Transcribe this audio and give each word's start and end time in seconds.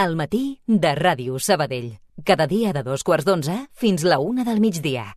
al 0.00 0.16
matí 0.16 0.60
de 0.66 0.94
Ràdio 0.96 1.38
Sabadell. 1.38 1.98
Cada 2.24 2.46
dia 2.48 2.72
de 2.72 2.82
dos 2.82 3.02
quarts 3.04 3.26
d'onze 3.28 3.56
fins 3.76 4.04
la 4.04 4.18
una 4.18 4.44
del 4.48 4.60
migdia. 4.60 5.10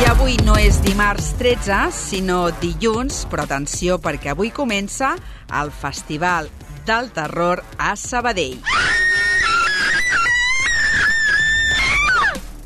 I 0.00 0.08
avui 0.10 0.34
no 0.46 0.56
és 0.58 0.80
dimarts 0.82 1.34
13, 1.38 1.90
sinó 1.94 2.48
dilluns, 2.62 3.22
però 3.30 3.46
atenció 3.46 4.00
perquè 4.02 4.34
avui 4.34 4.50
comença 4.50 5.14
el 5.62 5.70
Festival 5.70 6.50
del 6.88 7.14
Terror 7.14 7.62
a 7.78 7.94
Sabadell. 7.94 8.58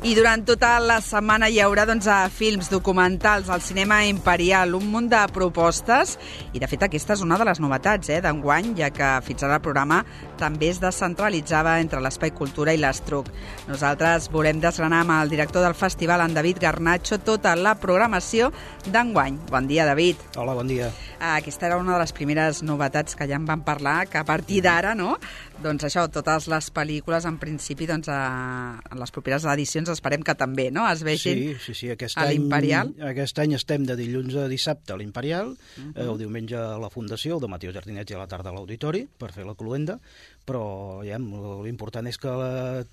I 0.05 0.11
durant 0.13 0.43
tota 0.45 0.75
la 0.77 0.99
setmana 1.01 1.47
hi 1.49 1.55
haurà 1.63 1.81
doncs, 1.89 2.05
a 2.05 2.27
films 2.29 2.67
documentals 2.69 3.47
al 3.49 3.63
cinema 3.65 4.03
imperial, 4.05 4.75
un 4.77 4.83
munt 4.93 5.07
de 5.09 5.21
propostes, 5.33 6.11
i 6.53 6.61
de 6.61 6.67
fet 6.69 6.83
aquesta 6.85 7.15
és 7.15 7.23
una 7.25 7.39
de 7.41 7.47
les 7.49 7.57
novetats 7.57 8.11
eh, 8.13 8.19
d'enguany, 8.21 8.75
ja 8.77 8.91
que 8.93 9.07
fins 9.25 9.41
ara 9.41 9.57
el 9.57 9.63
programa 9.65 10.03
també 10.37 10.69
es 10.69 10.77
descentralitzava 10.83 11.79
entre 11.81 12.03
l'Espai 12.05 12.35
Cultura 12.37 12.75
i 12.75 12.81
l'Estruc. 12.83 13.31
Nosaltres 13.65 14.29
volem 14.29 14.61
desgranar 14.61 14.99
amb 15.07 15.15
el 15.15 15.33
director 15.33 15.65
del 15.65 15.73
festival, 15.73 16.21
en 16.21 16.37
David 16.37 16.61
Garnacho, 16.61 17.17
tota 17.25 17.55
la 17.57 17.73
programació 17.73 18.51
d'enguany. 18.85 19.41
Bon 19.49 19.65
dia, 19.65 19.89
David. 19.89 20.21
Hola, 20.37 20.53
bon 20.53 20.69
dia. 20.69 20.91
Aquesta 21.17 21.65
era 21.65 21.81
una 21.81 21.95
de 21.95 22.03
les 22.03 22.13
primeres 22.13 22.61
novetats 22.61 23.17
que 23.17 23.25
ja 23.25 23.39
en 23.39 23.49
vam 23.49 23.65
parlar, 23.65 24.03
que 24.05 24.21
a 24.21 24.27
partir 24.27 24.61
d'ara, 24.61 24.93
no?, 24.93 25.15
doncs 25.63 25.85
això, 25.87 26.03
totes 26.11 26.49
les 26.51 26.67
pel·lícules, 26.75 27.25
en 27.25 27.37
principi, 27.39 27.87
doncs, 27.87 28.09
a, 28.11 28.75
en 28.91 28.99
les 28.99 29.13
properes 29.15 29.45
edicions 29.47 29.94
esperem 29.95 30.21
que 30.23 30.35
també, 30.35 30.69
no?, 30.71 30.83
es 30.91 31.01
vegin 31.07 31.39
Sí, 31.39 31.55
sí, 31.65 31.73
sí. 31.73 31.89
Aquest 31.95 32.17
a 32.21 32.27
l'Imperial. 32.29 32.93
Aquest 33.09 33.39
any 33.41 33.55
estem 33.57 33.85
de 33.87 33.95
dilluns 33.97 34.35
a 34.35 34.47
dissabte 34.51 34.93
a 34.93 34.97
l'Imperial, 34.99 35.55
uh 35.55 35.81
Mhm. 35.81 35.93
-huh. 35.95 36.11
el 36.11 36.17
diumenge 36.19 36.55
a 36.55 36.77
la 36.77 36.89
Fundació, 36.89 37.35
el 37.35 37.41
de 37.41 37.47
Mateu 37.47 37.71
Jardinet 37.73 38.09
i 38.11 38.13
a 38.13 38.17
la 38.19 38.27
tarda 38.27 38.49
a 38.49 38.53
l'Auditori, 38.53 39.07
per 39.17 39.31
fer 39.33 39.45
la 39.45 39.55
cluenda, 39.55 39.99
però 40.45 41.01
ja, 41.03 41.17
l'important 41.17 42.07
és 42.07 42.17
que 42.17 42.27
la, 42.27 42.83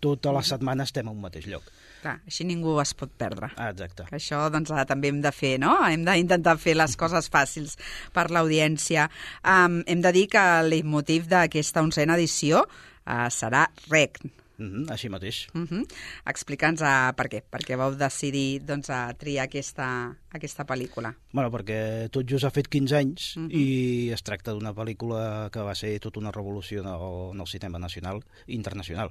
tota 0.00 0.28
Mhm. 0.30 0.34
la 0.36 0.42
setmana 0.42 0.84
estem 0.84 1.08
a 1.08 1.10
un 1.10 1.20
mateix 1.20 1.46
lloc. 1.46 1.62
Clar, 2.02 2.20
així 2.26 2.44
ningú 2.44 2.78
es 2.82 2.92
pot 2.92 3.10
perdre. 3.16 3.48
Ah, 3.56 3.70
exacte. 3.70 4.04
Que 4.10 4.16
això 4.16 4.50
doncs, 4.50 4.70
ara 4.70 4.84
també 4.84 5.08
hem 5.08 5.22
de 5.22 5.32
fer, 5.32 5.58
no? 5.58 5.78
Hem 5.88 6.04
d'intentar 6.04 6.58
fer 6.58 6.74
les 6.76 6.96
coses 7.02 7.30
fàcils 7.30 7.78
per 8.12 8.30
l'audiència. 8.30 9.08
Um, 9.42 9.82
hem 9.86 10.02
de 10.02 10.12
dir 10.12 10.28
que 10.28 10.60
el 10.60 10.68
leitmotiv 10.70 11.26
d'aquesta 11.28 11.80
onzena 11.80 12.14
edició 12.14 12.66
uh, 13.06 13.28
serà 13.30 13.68
REC. 13.88 14.18
Uh 14.56 14.64
-huh, 14.66 14.90
així 14.90 15.08
mateix. 15.08 15.48
Uh 15.54 15.62
-huh. 15.62 15.84
Explica'ns 16.26 16.80
uh, 16.80 17.12
per 17.16 17.26
què, 17.28 17.42
per 17.42 17.60
què 17.60 17.76
vau 17.76 17.94
decidir 17.94 18.60
doncs, 18.64 18.88
a 18.90 19.12
triar 19.14 19.44
aquesta, 19.44 20.16
aquesta 20.30 20.64
pel·lícula. 20.64 21.14
Bueno, 21.32 21.50
perquè 21.50 22.08
tot 22.10 22.24
just 22.28 22.44
ha 22.44 22.50
fet 22.50 22.68
15 22.68 22.96
anys 22.96 23.36
Mhm. 23.36 23.48
-huh. 23.48 23.52
i 23.52 24.10
es 24.12 24.22
tracta 24.22 24.52
d'una 24.52 24.72
pel·lícula 24.72 25.50
que 25.50 25.60
va 25.60 25.74
ser 25.74 25.98
tota 26.00 26.20
una 26.20 26.30
revolució 26.30 26.80
en 26.80 26.86
el, 26.86 27.34
en 27.34 27.40
el 27.40 27.46
cinema 27.46 27.78
nacional 27.78 28.22
i 28.46 28.54
internacional. 28.54 29.10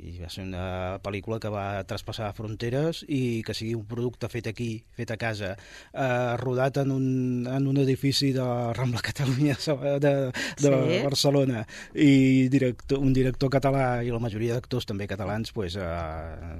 I 0.00 0.14
va 0.22 0.28
ser 0.32 0.46
una 0.46 0.98
pel·lícula 1.04 1.36
que 1.38 1.50
va 1.52 1.82
traspassar 1.84 2.30
fronteres 2.32 3.02
i 3.12 3.42
que 3.44 3.52
sigui 3.52 3.74
un 3.76 3.84
producte 3.84 4.28
fet 4.32 4.46
aquí, 4.48 4.70
fet 4.96 5.10
a 5.12 5.18
casa, 5.20 5.50
eh, 5.92 6.36
rodat 6.40 6.78
en 6.80 6.90
un, 6.94 7.04
en 7.46 7.66
un 7.68 7.76
edifici 7.82 8.30
de 8.32 8.46
Rambla 8.72 9.02
Catalunya 9.10 9.58
de, 10.00 10.14
de 10.32 10.72
Sí. 10.72 11.02
Barcelona 11.04 11.66
i 11.94 12.48
director, 12.48 12.98
un 13.04 13.12
director 13.12 13.50
català 13.52 14.00
i 14.02 14.08
la 14.14 14.18
majoria 14.22 14.56
d'actors 14.56 14.86
també 14.88 15.04
catalans 15.10 15.52
pues, 15.52 15.76
eh, 15.76 16.56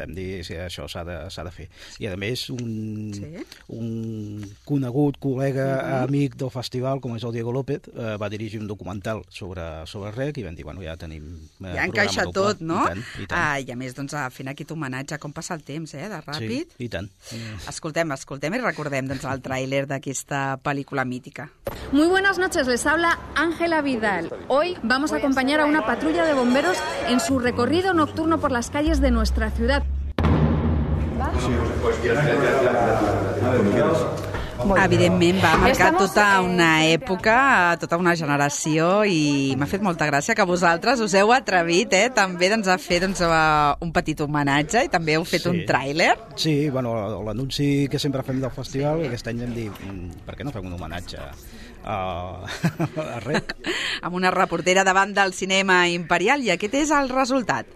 vam 0.00 0.14
dir 0.16 0.42
que 0.42 0.58
això 0.66 0.88
s'ha 0.90 1.04
de, 1.06 1.16
de 1.30 1.52
fer. 1.54 1.68
I 2.02 2.08
a 2.10 2.16
més 2.18 2.48
un, 2.50 3.12
Sí. 3.14 3.44
un 3.68 4.42
conegut 4.66 5.20
col·lega, 5.22 6.02
amic 6.02 6.34
del 6.40 6.50
festival, 6.50 7.00
com 7.04 7.14
és 7.14 7.22
el 7.22 7.32
Diego 7.36 7.52
López, 7.54 7.86
eh, 7.94 8.16
va 8.18 8.28
dirigir 8.32 8.60
un 8.60 8.66
documental 8.66 9.22
sobre, 9.30 9.62
sobre 9.86 10.10
REC 10.10 10.38
i 10.42 10.46
vam 10.48 10.56
dir, 10.58 10.64
bueno, 10.66 10.82
ja 10.82 10.96
tenim 10.98 11.30
eh, 11.62 11.74
Ja 11.74 11.86
programa 11.86 12.32
tot, 12.34 12.63
no? 12.66 12.80
I 12.82 12.92
tant, 12.92 13.04
i 13.22 13.26
tant. 13.26 13.38
Ah, 13.38 13.60
I 13.60 13.70
a 13.72 13.76
més, 13.78 13.94
doncs, 13.96 14.14
ah, 14.18 14.26
fent 14.32 14.50
aquest 14.52 14.72
homenatge, 14.74 15.18
com 15.22 15.32
passa 15.36 15.54
el 15.54 15.64
temps, 15.66 15.94
eh? 15.94 16.08
De 16.10 16.20
ràpid. 16.24 16.74
Sí, 16.76 16.86
i 16.86 16.90
tant. 16.92 17.10
Escoltem, 17.70 18.12
escoltem 18.16 18.56
i 18.56 18.62
recordem 18.62 19.08
doncs, 19.10 19.26
el 19.30 19.42
tràiler 19.44 19.84
d'aquesta 19.90 20.58
pel·lícula 20.64 21.04
mítica. 21.04 21.48
Muy 21.92 22.08
buenas 22.08 22.38
noches, 22.38 22.66
les 22.66 22.86
habla 22.86 23.18
Ángela 23.34 23.82
Vidal. 23.82 24.32
Hoy 24.48 24.76
vamos 24.82 25.12
a 25.12 25.16
acompañar 25.16 25.60
a 25.60 25.66
una 25.66 25.86
patrulla 25.86 26.24
de 26.24 26.34
bomberos 26.34 26.78
en 27.08 27.20
su 27.20 27.38
recorrido 27.38 27.94
nocturno 27.94 28.40
por 28.40 28.50
las 28.50 28.70
calles 28.70 29.00
de 29.00 29.10
nuestra 29.10 29.50
ciudad. 29.50 29.84
Evidentment 34.64 35.38
va 35.42 35.50
marcar 35.60 35.90
Estamos, 35.92 36.02
tota 36.08 36.40
una 36.40 36.68
època, 36.88 37.76
tota 37.80 37.98
una 38.00 38.14
generació 38.16 39.04
i 39.04 39.52
m'ha 39.60 39.68
fet 39.68 39.82
molta 39.84 40.06
gràcia 40.08 40.34
que 40.36 40.46
vosaltres 40.48 41.02
us 41.04 41.12
heu 41.20 41.32
atrevit 41.36 41.92
eh, 41.92 42.06
també 42.14 42.48
doncs, 42.52 42.70
a 42.72 42.78
fer 42.80 43.02
doncs, 43.04 43.20
un 43.84 43.92
petit 43.92 44.20
homenatge 44.24 44.86
i 44.86 44.90
també 44.92 45.18
heu 45.18 45.24
fet 45.28 45.44
Sí. 45.44 45.50
un 45.50 45.60
tràiler. 45.68 46.14
Sí, 46.40 46.70
bueno, 46.70 46.94
l'anunci 47.26 47.86
que 47.90 47.98
sempre 48.00 48.22
fem 48.24 48.40
del 48.40 48.50
festival, 48.50 49.02
sí. 49.02 49.08
aquest 49.12 49.28
any 49.28 49.40
vam 49.44 49.54
dir, 49.54 49.68
"Mm, 49.70 50.24
per 50.24 50.36
què 50.36 50.44
no 50.44 50.52
fem 50.52 50.64
un 50.66 50.72
homenatge 50.72 51.18
a, 51.20 51.94
a 51.94 53.20
REC? 53.20 53.54
amb 54.02 54.14
una 54.16 54.30
reportera 54.30 54.84
davant 54.84 55.12
del 55.14 55.34
cinema 55.34 55.88
imperial 55.88 56.42
i 56.42 56.50
aquest 56.50 56.74
és 56.74 56.90
el 56.90 57.10
resultat. 57.10 57.66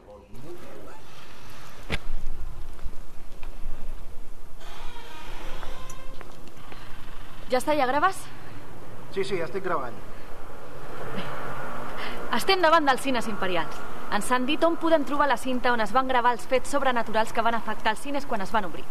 Ja 7.48 7.62
està, 7.62 7.72
ja 7.72 7.86
graves? 7.88 8.18
Sí, 9.14 9.24
sí, 9.24 9.38
estic 9.40 9.64
gravant. 9.64 9.96
Estem 12.36 12.60
davant 12.60 12.84
dels 12.84 13.00
cines 13.00 13.28
imperials. 13.30 13.78
Ens 14.12 14.28
han 14.32 14.44
dit 14.48 14.62
on 14.64 14.76
podem 14.80 15.04
trobar 15.08 15.30
la 15.30 15.38
cinta 15.40 15.72
on 15.72 15.80
es 15.80 15.92
van 15.96 16.08
gravar 16.08 16.34
els 16.36 16.44
fets 16.48 16.74
sobrenaturals 16.74 17.32
que 17.32 17.44
van 17.44 17.56
afectar 17.56 17.94
els 17.94 18.02
cines 18.04 18.26
quan 18.28 18.44
es 18.44 18.52
van 18.52 18.68
obrir. 18.68 18.84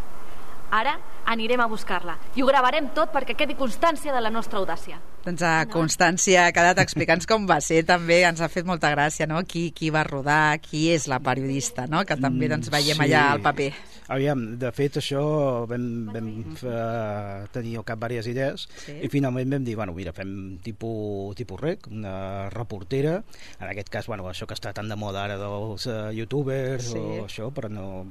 Ara 0.74 0.96
anirem 1.24 1.62
a 1.62 1.68
buscar-la 1.70 2.18
i 2.34 2.42
ho 2.42 2.48
gravarem 2.50 2.90
tot 2.96 3.14
perquè 3.14 3.36
quedi 3.38 3.54
constància 3.56 4.12
de 4.12 4.20
la 4.20 4.30
nostra 4.30 4.58
audàcia. 4.58 4.98
Doncs 5.28 5.42
a 5.44 5.66
Constància 5.68 6.46
ha 6.48 6.52
quedat 6.56 6.78
explicant 6.80 7.20
com 7.28 7.44
va 7.44 7.58
ser 7.60 7.82
també, 7.84 8.22
ens 8.24 8.40
ha 8.40 8.48
fet 8.48 8.64
molta 8.64 8.88
gràcia, 8.94 9.26
no? 9.28 9.42
Qui, 9.44 9.66
qui 9.76 9.90
va 9.92 10.06
rodar, 10.06 10.56
qui 10.64 10.86
és 10.94 11.04
la 11.12 11.18
periodista, 11.20 11.84
no? 11.84 12.00
Que 12.08 12.16
també 12.16 12.48
doncs, 12.48 12.70
veiem 12.72 13.04
allà 13.04 13.26
al 13.34 13.44
paper. 13.44 13.68
Aviam, 14.08 14.40
de 14.56 14.70
fet, 14.72 14.94
això 15.02 15.20
vam, 15.68 15.82
vam 16.14 16.28
uh, 16.64 17.44
tenir 17.52 17.74
al 17.76 17.84
cap 17.84 18.00
diverses 18.00 18.30
idees 18.32 18.62
Sí. 18.86 18.94
i 19.04 19.10
finalment 19.12 19.50
vam 19.52 19.66
dir, 19.66 19.74
bueno, 19.76 19.92
mira, 19.92 20.14
fem 20.16 20.56
tipus, 20.64 21.36
tipus 21.36 21.60
rec, 21.60 21.90
una 21.92 22.48
reportera, 22.48 23.18
en 23.60 23.66
aquest 23.68 23.90
cas, 23.92 24.08
bueno, 24.08 24.24
això 24.30 24.48
que 24.48 24.56
està 24.56 24.72
tan 24.72 24.88
de 24.88 24.96
moda 24.96 25.26
ara 25.26 25.36
dels 25.36 25.84
uh, 25.92 26.08
youtubers 26.16 26.88
Sí. 26.94 26.96
o 26.96 27.26
això, 27.26 27.50
per 27.52 27.68
no, 27.68 28.06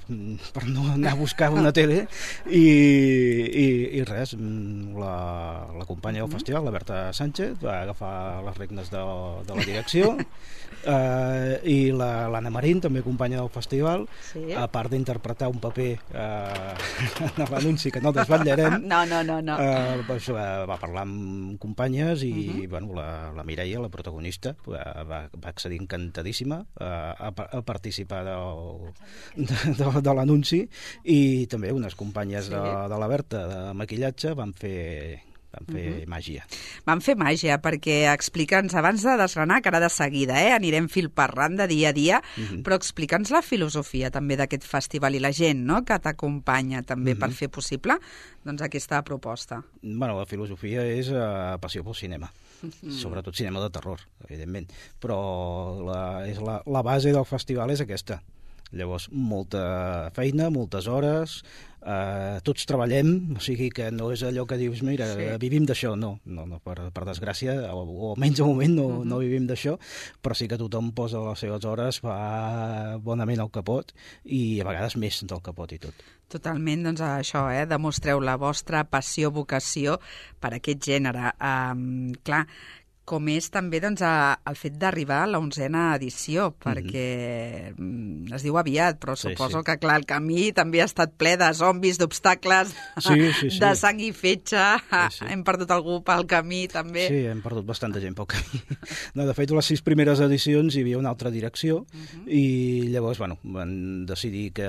per 0.54 0.68
no 0.70 0.86
anar 0.94 1.16
a 1.16 1.18
buscar 1.18 1.50
una 1.50 1.74
tele 1.80 2.04
i, 2.46 2.62
i, 2.62 3.68
i 3.98 4.06
res, 4.06 4.36
mm, 4.38 4.94
la, 5.02 5.16
la 5.80 5.90
companya 5.90 6.22
del 6.22 6.36
festival, 6.38 6.70
la 6.70 6.76
Berta 6.78 7.07
Sánchez, 7.14 7.58
va 7.64 7.82
agafar 7.84 8.44
les 8.46 8.58
regnes 8.58 8.90
de, 8.92 9.02
de 9.48 9.56
la 9.56 9.64
direcció 9.66 10.18
eh, 10.86 11.60
i 11.66 11.92
la- 11.92 12.28
l'Anna 12.32 12.50
Marín, 12.54 12.80
també 12.84 13.02
companya 13.06 13.40
del 13.42 13.50
festival, 13.50 14.08
Sí. 14.32 14.52
a 14.54 14.68
part 14.72 14.92
d'interpretar 14.92 15.48
un 15.50 15.60
paper 15.60 15.90
eh, 16.14 16.74
en 17.38 17.52
l'anunci 17.52 17.92
que 17.92 18.02
no 18.02 18.12
desvetllarem, 18.14 18.82
No, 18.92 19.06
no, 19.06 19.24
no, 19.24 19.42
no. 19.42 19.58
eh, 19.60 20.04
doncs, 20.08 20.30
va, 20.36 20.66
va 20.70 20.78
parlar 20.80 21.04
amb 21.08 21.58
companyes 21.60 22.24
i 22.24 22.34
Mhm. 22.34 22.70
bueno, 22.70 22.94
la, 22.94 23.32
la 23.36 23.44
Mireia, 23.44 23.80
la 23.80 23.90
protagonista, 23.90 24.56
va, 24.68 25.04
va, 25.04 25.22
accedir 25.48 25.80
encantadíssima 25.82 26.66
eh, 26.80 26.84
a, 26.86 27.28
a 27.32 27.62
participar 27.62 28.24
del, 28.26 28.92
de, 29.36 29.56
de, 29.78 30.02
de 30.02 30.14
l'anunci 30.14 30.64
i 31.04 31.48
també 31.48 31.72
unes 31.72 31.96
companyes 31.96 32.46
Sí. 32.48 32.52
de, 32.54 32.60
de 32.90 32.98
la 33.00 33.08
Berta 33.08 33.48
de 33.48 33.74
maquillatge 33.74 34.34
van 34.38 34.54
fer, 34.54 35.20
van 35.58 35.66
fer 35.76 35.86
Mhm. 35.90 36.08
màgia. 36.10 36.46
Van 36.86 37.02
fer 37.02 37.16
màgia, 37.18 37.60
perquè 37.62 38.14
explica'ns, 38.14 38.74
abans 38.76 39.04
de 39.04 39.18
desgranar, 39.18 39.62
que 39.62 39.70
ara 39.70 39.80
de 39.80 39.90
seguida, 39.90 40.42
eh, 40.44 40.52
anirem 40.54 40.88
fil 40.90 41.10
parlant 41.10 41.58
de 41.58 41.68
dia 41.68 41.90
a 41.90 41.94
dia, 41.94 42.22
Mhm. 42.38 42.64
però 42.64 42.76
explica'ns 42.76 43.32
la 43.32 43.42
filosofia 43.42 44.12
també 44.12 44.38
d'aquest 44.38 44.64
festival 44.64 45.16
i 45.16 45.20
la 45.20 45.32
gent 45.32 45.66
no?, 45.66 45.84
que 45.84 45.98
t'acompanya 46.00 46.84
també 46.84 47.16
per 47.16 47.32
fer 47.32 47.50
possible 47.50 47.98
doncs, 48.44 48.62
aquesta 48.62 49.04
proposta. 49.04 49.64
Bueno, 49.82 50.18
la 50.18 50.26
filosofia 50.26 50.84
és 50.86 51.10
uh, 51.10 51.58
passió 51.60 51.84
pel 51.84 51.96
cinema. 51.96 52.32
Sobretot 52.90 53.36
cinema 53.36 53.60
de 53.62 53.70
terror, 53.70 54.00
evidentment. 54.28 54.68
Però 55.00 55.84
la, 55.86 56.28
és 56.28 56.40
la, 56.42 56.62
la 56.66 56.82
base 56.82 57.12
del 57.12 57.26
festival 57.26 57.70
és 57.72 57.82
aquesta. 57.82 58.22
Llavors, 58.76 59.08
molta 59.12 60.12
feina, 60.16 60.50
moltes 60.52 60.88
hores, 60.92 61.40
eh, 61.88 62.40
tots 62.44 62.68
treballem, 62.68 63.14
o 63.38 63.44
sigui 63.44 63.70
que 63.74 63.88
no 63.96 64.10
és 64.12 64.24
allò 64.28 64.44
que 64.50 64.58
dius, 64.60 64.82
mira, 64.84 65.08
sí. 65.14 65.30
vivim 65.42 65.68
d'això, 65.70 65.94
no, 66.00 66.18
no, 66.26 66.46
no 66.50 66.60
per, 66.64 66.90
per 66.94 67.06
desgràcia, 67.08 67.56
o, 67.72 67.86
o 67.86 68.12
almenys 68.16 68.42
de 68.42 68.48
moment 68.48 68.76
no, 68.76 68.88
uh 68.88 68.98
-huh. 68.98 69.08
no 69.08 69.22
vivim 69.24 69.48
d'això, 69.48 69.78
però 70.22 70.36
sí 70.36 70.48
que 70.48 70.58
tothom 70.58 70.92
posa 70.92 71.24
les 71.30 71.40
seves 71.40 71.66
hores, 71.66 72.00
fa 72.00 72.98
bonament 73.00 73.40
el 73.40 73.52
que 73.52 73.64
pot, 73.64 73.94
i 74.26 74.60
a 74.62 74.68
vegades 74.68 74.98
més 74.98 75.24
del 75.24 75.42
que 75.42 75.54
pot 75.54 75.72
i 75.72 75.80
tot. 75.80 75.96
Totalment, 76.28 76.84
doncs 76.84 77.00
això, 77.02 77.46
eh? 77.56 77.66
demostreu 77.66 78.20
la 78.20 78.36
vostra 78.36 78.84
passió, 78.84 79.32
vocació 79.32 79.98
per 80.42 80.54
aquest 80.58 80.84
gènere. 80.84 81.32
Um, 81.40 82.12
clar, 82.28 82.46
com 83.08 83.30
és 83.32 83.48
també 83.54 83.80
doncs, 83.84 84.04
a, 84.04 84.38
el 84.50 84.58
fet 84.60 84.76
d'arribar 84.80 85.22
a 85.24 85.30
la 85.32 85.40
onzena 85.40 85.94
edició, 85.96 86.50
mhm. 86.52 86.60
perquè 86.66 87.08
mm 87.72 87.78
-hmm. 87.78 88.36
es 88.36 88.44
diu 88.44 88.58
aviat, 88.60 89.00
però 89.00 89.16
sí, 89.16 89.30
suposo 89.30 89.60
sí. 89.60 89.66
que 89.66 89.78
clar, 89.80 89.98
el 90.02 90.06
camí 90.06 90.52
també 90.52 90.82
ha 90.82 90.86
estat 90.86 91.14
ple 91.18 91.38
de 91.38 91.54
zombis, 91.54 91.98
d'obstacles, 91.98 92.76
sí, 93.00 93.32
sí, 93.40 93.50
sí. 93.52 93.60
de 93.60 93.76
sang 93.76 94.00
i 94.02 94.12
fetge, 94.12 94.66
sí, 94.82 95.20
sí. 95.20 95.26
hem 95.30 95.44
perdut 95.44 95.72
algú 95.72 96.04
pel 96.04 96.26
camí 96.28 96.68
també. 96.68 97.08
Sí, 97.08 97.26
hem 97.26 97.42
perdut 97.42 97.66
bastanta 97.66 98.00
gent 98.00 98.16
pel 98.16 98.28
camí. 98.28 98.62
No, 99.16 99.26
de 99.26 99.34
fet, 99.34 99.52
les 99.52 99.66
sis 99.66 99.82
primeres 99.82 100.20
edicions 100.20 100.76
hi 100.76 100.82
havia 100.82 100.98
una 100.98 101.10
altra 101.10 101.32
direcció 101.32 101.86
mhm. 101.94 102.26
-huh. 102.26 102.32
i 102.32 102.90
llavors 102.90 103.18
bueno, 103.18 103.40
van 103.44 104.06
decidir 104.06 104.52
que, 104.52 104.68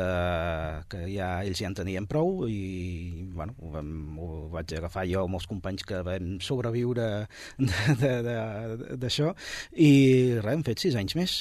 que 0.89 1.01
ja 1.17 1.45
ells 1.45 1.59
ja 1.59 1.67
en 1.67 1.75
tenien 1.75 2.07
prou 2.07 2.47
i 2.49 3.27
bueno, 3.35 3.55
ho, 3.59 3.71
vam, 3.71 4.19
ho 4.19 4.49
vaig 4.53 4.75
agafar 4.79 5.07
jo 5.11 5.25
amb 5.25 5.39
els 5.39 5.47
companys 5.51 5.85
que 5.89 6.03
vam 6.07 6.39
sobreviure 6.45 7.27
de, 7.59 7.75
de, 8.01 8.13
d'això, 8.29 9.33
i 9.77 9.93
res, 10.41 10.53
hem 10.53 10.67
fet 10.67 10.85
sis 10.85 10.99
anys 10.99 11.17
més. 11.19 11.39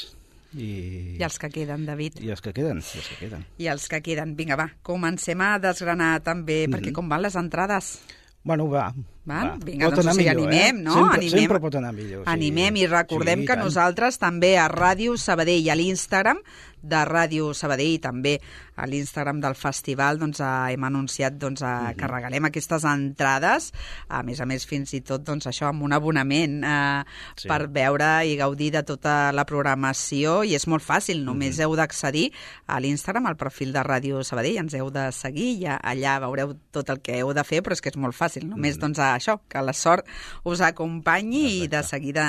I... 0.55 1.17
I 1.19 1.25
els 1.27 1.37
que 1.41 1.49
queden, 1.53 1.83
David. 1.85 2.21
I 2.23 2.31
els 2.33 2.41
que 2.41 2.53
queden, 2.55 2.79
i 2.79 3.01
els 3.01 3.09
que 3.11 3.19
queden. 3.19 3.45
I 3.59 3.69
els 3.73 3.87
que 3.91 4.01
queden. 4.05 4.33
Vinga, 4.39 4.55
va, 4.59 4.69
comencem 4.81 5.41
a 5.43 5.57
desgranar 5.59 6.23
també, 6.23 6.65
mm 6.65 6.71
-hmm. 6.71 6.77
perquè 6.77 6.95
com 6.95 7.09
van 7.09 7.21
les 7.21 7.35
entrades? 7.35 7.99
Bueno, 8.43 8.69
va. 8.69 8.93
Va, 9.27 9.41
va. 9.43 9.55
Vinga, 9.59 9.89
pot 9.89 9.99
doncs, 9.99 10.07
o 10.07 10.15
sigui, 10.15 10.29
millor, 10.29 10.47
animem, 10.47 10.79
eh? 10.79 10.83
no? 10.85 10.93
Sempre, 10.95 11.19
animem, 11.19 11.41
sempre 11.43 11.59
pot 11.59 11.75
anar 11.75 11.91
millor. 11.91 12.23
Sí. 12.23 12.29
Animem 12.31 12.79
i 12.79 12.87
recordem 12.87 13.43
sí, 13.43 13.49
que 13.49 13.59
nosaltres 13.59 14.21
també 14.21 14.53
a 14.55 14.69
Ràdio 14.71 15.17
Sabadell 15.19 15.67
i 15.67 15.73
a 15.73 15.75
l'Instagram 15.75 16.39
de 16.81 16.99
Ràdio 17.07 17.51
Sabadell 17.57 17.95
i 17.97 18.01
també 18.01 18.37
a 18.77 18.85
l'Instagram 18.87 19.39
del 19.41 19.55
festival 19.57 20.19
doncs, 20.21 20.39
eh, 20.39 20.73
hem 20.75 20.83
anunciat 20.85 21.37
doncs, 21.41 21.61
a, 21.61 21.65
uh 21.65 21.87
-huh. 21.87 21.95
que 21.95 22.07
regalem 22.07 22.45
aquestes 22.45 22.83
entrades, 22.83 23.73
a 24.07 24.23
més 24.23 24.39
a 24.39 24.45
més 24.45 24.65
fins 24.65 24.93
i 24.93 25.01
tot 25.01 25.23
doncs, 25.23 25.47
això 25.47 25.67
amb 25.67 25.83
un 25.83 25.93
abonament 25.93 26.63
eh, 26.63 27.03
sí. 27.35 27.47
per 27.47 27.67
veure 27.67 28.25
i 28.25 28.37
gaudir 28.37 28.71
de 28.71 28.83
tota 28.83 29.31
la 29.31 29.45
programació 29.45 30.43
i 30.43 30.55
és 30.55 30.67
molt 30.67 30.83
fàcil, 30.83 31.23
només 31.23 31.55
uh 31.55 31.61
-huh. 31.61 31.63
heu 31.63 31.75
d'accedir 31.75 32.31
a 32.67 32.79
l'Instagram, 32.79 33.25
al 33.25 33.35
perfil 33.35 33.73
de 33.73 33.79
Ràdio 33.79 34.23
Sabadell, 34.23 34.57
ens 34.57 34.73
heu 34.73 34.91
de 34.91 35.11
seguir 35.11 35.61
i 35.61 35.65
allà 35.65 36.19
veureu 36.19 36.55
tot 36.71 36.89
el 36.89 37.01
que 37.01 37.19
heu 37.19 37.33
de 37.33 37.43
fer, 37.43 37.63
però 37.63 37.71
és 37.73 37.81
que 37.81 37.89
és 37.89 37.97
molt 37.97 38.15
fàcil, 38.15 38.47
només 38.47 38.75
uh 38.75 38.77
-huh. 38.77 38.81
doncs, 38.81 38.99
això, 39.17 39.39
que 39.49 39.61
la 39.61 39.73
sort 39.73 40.07
us 40.47 40.61
acompanyi 40.65 41.45
Exacte. 41.45 41.65
i 41.65 41.71
de 41.75 41.83
seguida 41.83 42.27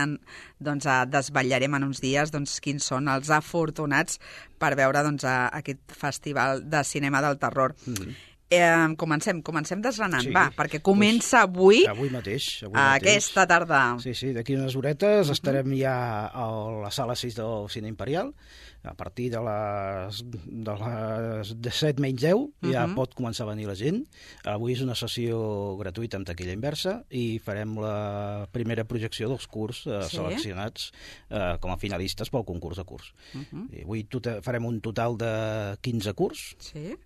doncs, 0.58 0.88
desvetllarem 1.12 1.78
en 1.78 1.88
uns 1.90 2.02
dies 2.04 2.32
doncs, 2.34 2.58
quins 2.64 2.88
són 2.92 3.08
els 3.12 3.30
afortunats 3.30 4.18
per 4.58 4.74
veure 4.78 5.04
doncs, 5.06 5.24
aquest 5.28 5.94
festival 5.94 6.64
de 6.66 6.82
cinema 6.84 7.22
del 7.22 7.38
terror. 7.38 7.76
Mm 7.86 7.94
-hmm. 7.94 8.16
Eh, 8.48 8.94
comencem, 8.96 9.42
comencem 9.44 9.80
desgranant, 9.84 10.24
sí, 10.24 10.32
va, 10.32 10.46
perquè 10.56 10.80
comença 10.80 11.42
pues, 11.44 11.50
avui... 11.52 11.82
Avui 11.90 12.08
mateix. 12.08 12.46
Avui 12.64 12.80
aquesta 12.80 13.42
mateix. 13.42 13.50
tarda. 13.52 13.80
Sí, 14.00 14.14
sí, 14.16 14.32
d'aquí 14.32 14.56
unes 14.56 14.76
horetes 14.76 15.26
uh 15.26 15.28
-huh. 15.28 15.36
estarem 15.36 15.74
ja 15.76 16.28
a 16.32 16.46
la 16.80 16.90
sala 16.90 17.14
6 17.14 17.34
del 17.36 17.68
Cine 17.68 17.88
Imperial, 17.88 18.32
a 18.84 18.94
partir 18.94 19.30
de 19.30 19.40
les, 19.42 20.24
de 20.46 20.74
les 21.60 21.76
7 21.76 22.00
menys 22.00 22.22
10 22.22 22.34
uh 22.34 22.48
-huh. 22.48 22.72
ja 22.72 22.88
pot 22.94 23.14
començar 23.14 23.44
a 23.44 23.50
venir 23.50 23.66
la 23.66 23.74
gent. 23.74 24.06
Avui 24.44 24.72
és 24.72 24.80
una 24.80 24.94
sessió 24.94 25.76
gratuïta 25.76 26.16
amb 26.16 26.26
taquilla 26.26 26.52
inversa 26.52 27.04
i 27.10 27.38
farem 27.38 27.76
la 27.76 28.48
primera 28.50 28.84
projecció 28.84 29.28
dels 29.28 29.46
curs 29.46 29.86
eh, 29.86 30.02
sí? 30.02 30.16
seleccionats 30.16 30.92
eh, 31.28 31.58
com 31.60 31.70
a 31.70 31.76
finalistes 31.76 32.30
pel 32.30 32.44
concurs 32.44 32.78
de 32.78 32.84
curs. 32.84 33.12
Uh 33.34 33.40
-huh. 33.40 33.78
I 33.78 33.82
avui 33.82 34.04
tot, 34.04 34.26
farem 34.42 34.64
un 34.64 34.80
total 34.80 35.18
de 35.18 35.76
15 35.82 36.14
curs. 36.14 36.56
Sí 36.58 36.96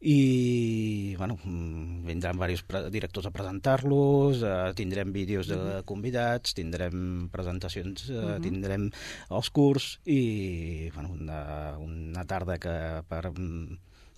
i 0.00 1.14
bueno, 1.16 1.38
vindran 1.44 2.36
diversos 2.36 2.90
directors 2.92 3.26
a 3.26 3.32
presentar-los, 3.34 4.42
eh, 4.42 4.72
tindrem 4.76 5.12
vídeos 5.12 5.48
de 5.48 5.56
mhm. 5.56 5.84
convidats, 5.84 6.54
tindrem 6.54 7.28
presentacions, 7.32 8.10
eh, 8.10 8.14
-huh. 8.14 8.40
tindrem 8.42 8.90
els 9.30 9.50
curs 9.50 10.00
i 10.04 10.90
bueno, 10.94 11.10
una, 11.12 11.78
una 11.78 12.24
tarda 12.24 12.58
que 12.58 13.02
per 13.08 13.32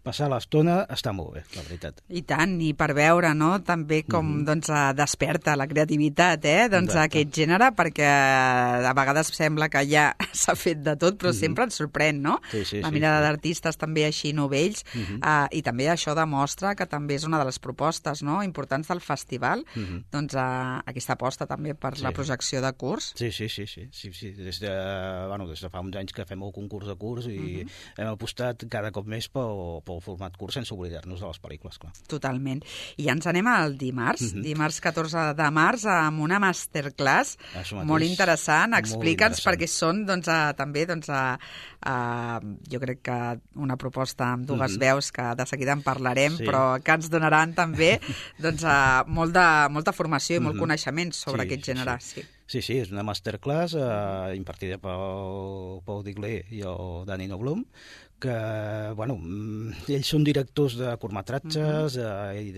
passar 0.04 0.28
l'estona 0.30 0.80
està 0.92 1.12
molt 1.12 1.34
bé, 1.36 1.42
la 1.56 1.62
veritat. 1.66 2.02
I 2.08 2.22
tant, 2.28 2.56
i 2.64 2.72
per 2.78 2.92
veure, 2.96 3.32
no?, 3.34 3.50
també 3.64 4.02
com 4.04 4.24
mm 4.24 4.38
-hmm. 4.38 4.44
doncs, 4.44 4.68
eh, 4.68 4.92
desperta 4.94 5.56
la 5.56 5.66
creativitat, 5.66 6.44
eh?, 6.44 6.68
doncs 6.68 6.94
Exacte. 6.94 7.18
aquest 7.18 7.34
gènere, 7.34 7.72
perquè 7.76 8.08
a 8.88 8.94
vegades 8.94 9.26
sembla 9.34 9.68
que 9.68 9.84
ja 9.88 10.14
s'ha 10.32 10.54
fet 10.54 10.82
de 10.82 10.96
tot, 10.96 11.18
però 11.18 11.30
mm 11.30 11.34
-hmm. 11.34 11.40
sempre 11.40 11.64
ens 11.64 11.74
sorprèn, 11.80 12.20
no? 12.20 12.40
Sí, 12.50 12.64
sí, 12.64 12.80
la 12.80 12.90
mirada 12.90 13.18
sí, 13.18 13.24
d'artistes 13.26 13.76
també 13.76 14.04
així 14.04 14.32
novells, 14.32 14.84
mm 14.94 15.00
-hmm. 15.00 15.18
uh, 15.24 15.48
i 15.50 15.62
també 15.62 15.88
això 15.88 16.14
demostra 16.14 16.74
que 16.74 16.86
també 16.86 17.14
és 17.14 17.24
una 17.24 17.38
de 17.38 17.44
les 17.44 17.58
propostes, 17.58 18.22
no?, 18.22 18.42
importants 18.42 18.88
del 18.88 19.00
festival, 19.00 19.64
mm 19.74 19.84
-hmm. 19.84 20.04
doncs 20.10 20.34
uh, 20.34 20.80
aquesta 20.86 21.12
aposta 21.12 21.46
també 21.46 21.74
per 21.74 21.96
sí. 21.96 22.02
la 22.02 22.12
projecció 22.12 22.60
de 22.60 22.72
curs. 22.72 23.12
Sí, 23.16 23.30
sí, 23.32 23.48
sí, 23.48 23.66
sí, 23.66 23.88
sí, 23.90 24.12
sí. 24.12 24.30
Des, 24.32 24.60
de, 24.60 24.70
bueno, 25.28 25.46
des 25.46 25.60
de 25.60 25.68
fa 25.68 25.80
uns 25.80 25.96
anys 25.96 26.12
que 26.12 26.24
fem 26.24 26.42
el 26.42 26.52
concurs 26.52 26.86
de 26.86 26.96
curs 26.96 27.26
i 27.26 27.38
mm 27.38 27.66
-hmm. 27.66 27.70
hem 27.98 28.08
apostat 28.08 28.64
cada 28.70 28.90
cop 28.90 29.06
més 29.06 29.28
pel, 29.28 29.82
pel 29.88 30.02
format 30.04 30.36
curt 30.38 30.56
sense 30.56 30.74
oblidar-nos 30.74 31.22
de 31.22 31.30
les 31.30 31.40
pel·lícules, 31.42 31.80
clar. 31.80 31.92
Totalment. 32.10 32.62
I 33.00 33.08
ja 33.08 33.16
ens 33.16 33.28
anem 33.30 33.48
al 33.50 33.76
dimarts, 33.80 34.22
mm 34.22 34.38
-hmm. 34.38 34.46
dimarts 34.46 34.80
14 34.84 35.34
de 35.38 35.48
març, 35.50 35.86
amb 35.88 36.20
una 36.20 36.38
masterclass 36.38 37.36
molt 37.84 38.04
interessant. 38.04 38.74
Explica'ns 38.78 39.42
perquè 39.44 39.66
són 39.66 40.04
doncs, 40.06 40.28
a, 40.28 40.52
també 40.58 40.86
doncs, 40.86 41.08
a, 41.08 41.38
a, 41.80 42.40
jo 42.70 42.80
crec 42.80 43.02
que 43.02 43.18
una 43.56 43.76
proposta 43.76 44.32
amb 44.32 44.46
dues 44.46 44.58
mm 44.58 44.76
-hmm. 44.76 44.80
veus 44.80 45.12
que 45.12 45.34
de 45.34 45.46
seguida 45.46 45.72
en 45.72 45.82
parlarem, 45.82 46.36
sí. 46.36 46.44
però 46.44 46.80
que 46.82 46.92
ens 46.92 47.10
donaran 47.10 47.54
també 47.54 48.00
doncs, 48.44 48.64
a, 48.64 49.04
molt 49.06 49.32
de, 49.32 49.68
molta 49.70 49.92
formació 49.92 50.36
i 50.36 50.40
molt 50.40 50.54
mm 50.54 50.56
-hmm. 50.56 50.60
coneixement 50.60 51.12
sobre 51.12 51.42
sí, 51.42 51.46
aquest 51.46 51.66
gènere. 51.68 52.00
Sí, 52.00 52.20
sí. 52.20 52.26
Sí, 52.48 52.62
sí, 52.64 52.78
és 52.80 52.88
una 52.88 53.02
masterclass 53.04 53.74
eh, 53.76 54.36
impartida 54.38 54.78
pel 54.80 55.82
Pau 55.84 55.98
Digler 56.00 56.46
i 56.48 56.62
el 56.64 57.04
Dani 57.04 57.26
Noblum, 57.28 57.66
que, 58.20 58.36
bueno, 58.98 59.16
mm, 59.18 59.88
ells 59.94 60.12
són 60.14 60.24
directors 60.26 60.76
de 60.78 60.94
curtmetratges 61.00 61.96
-huh. 61.96 62.32
eh, 62.32 62.42
i 62.42 62.52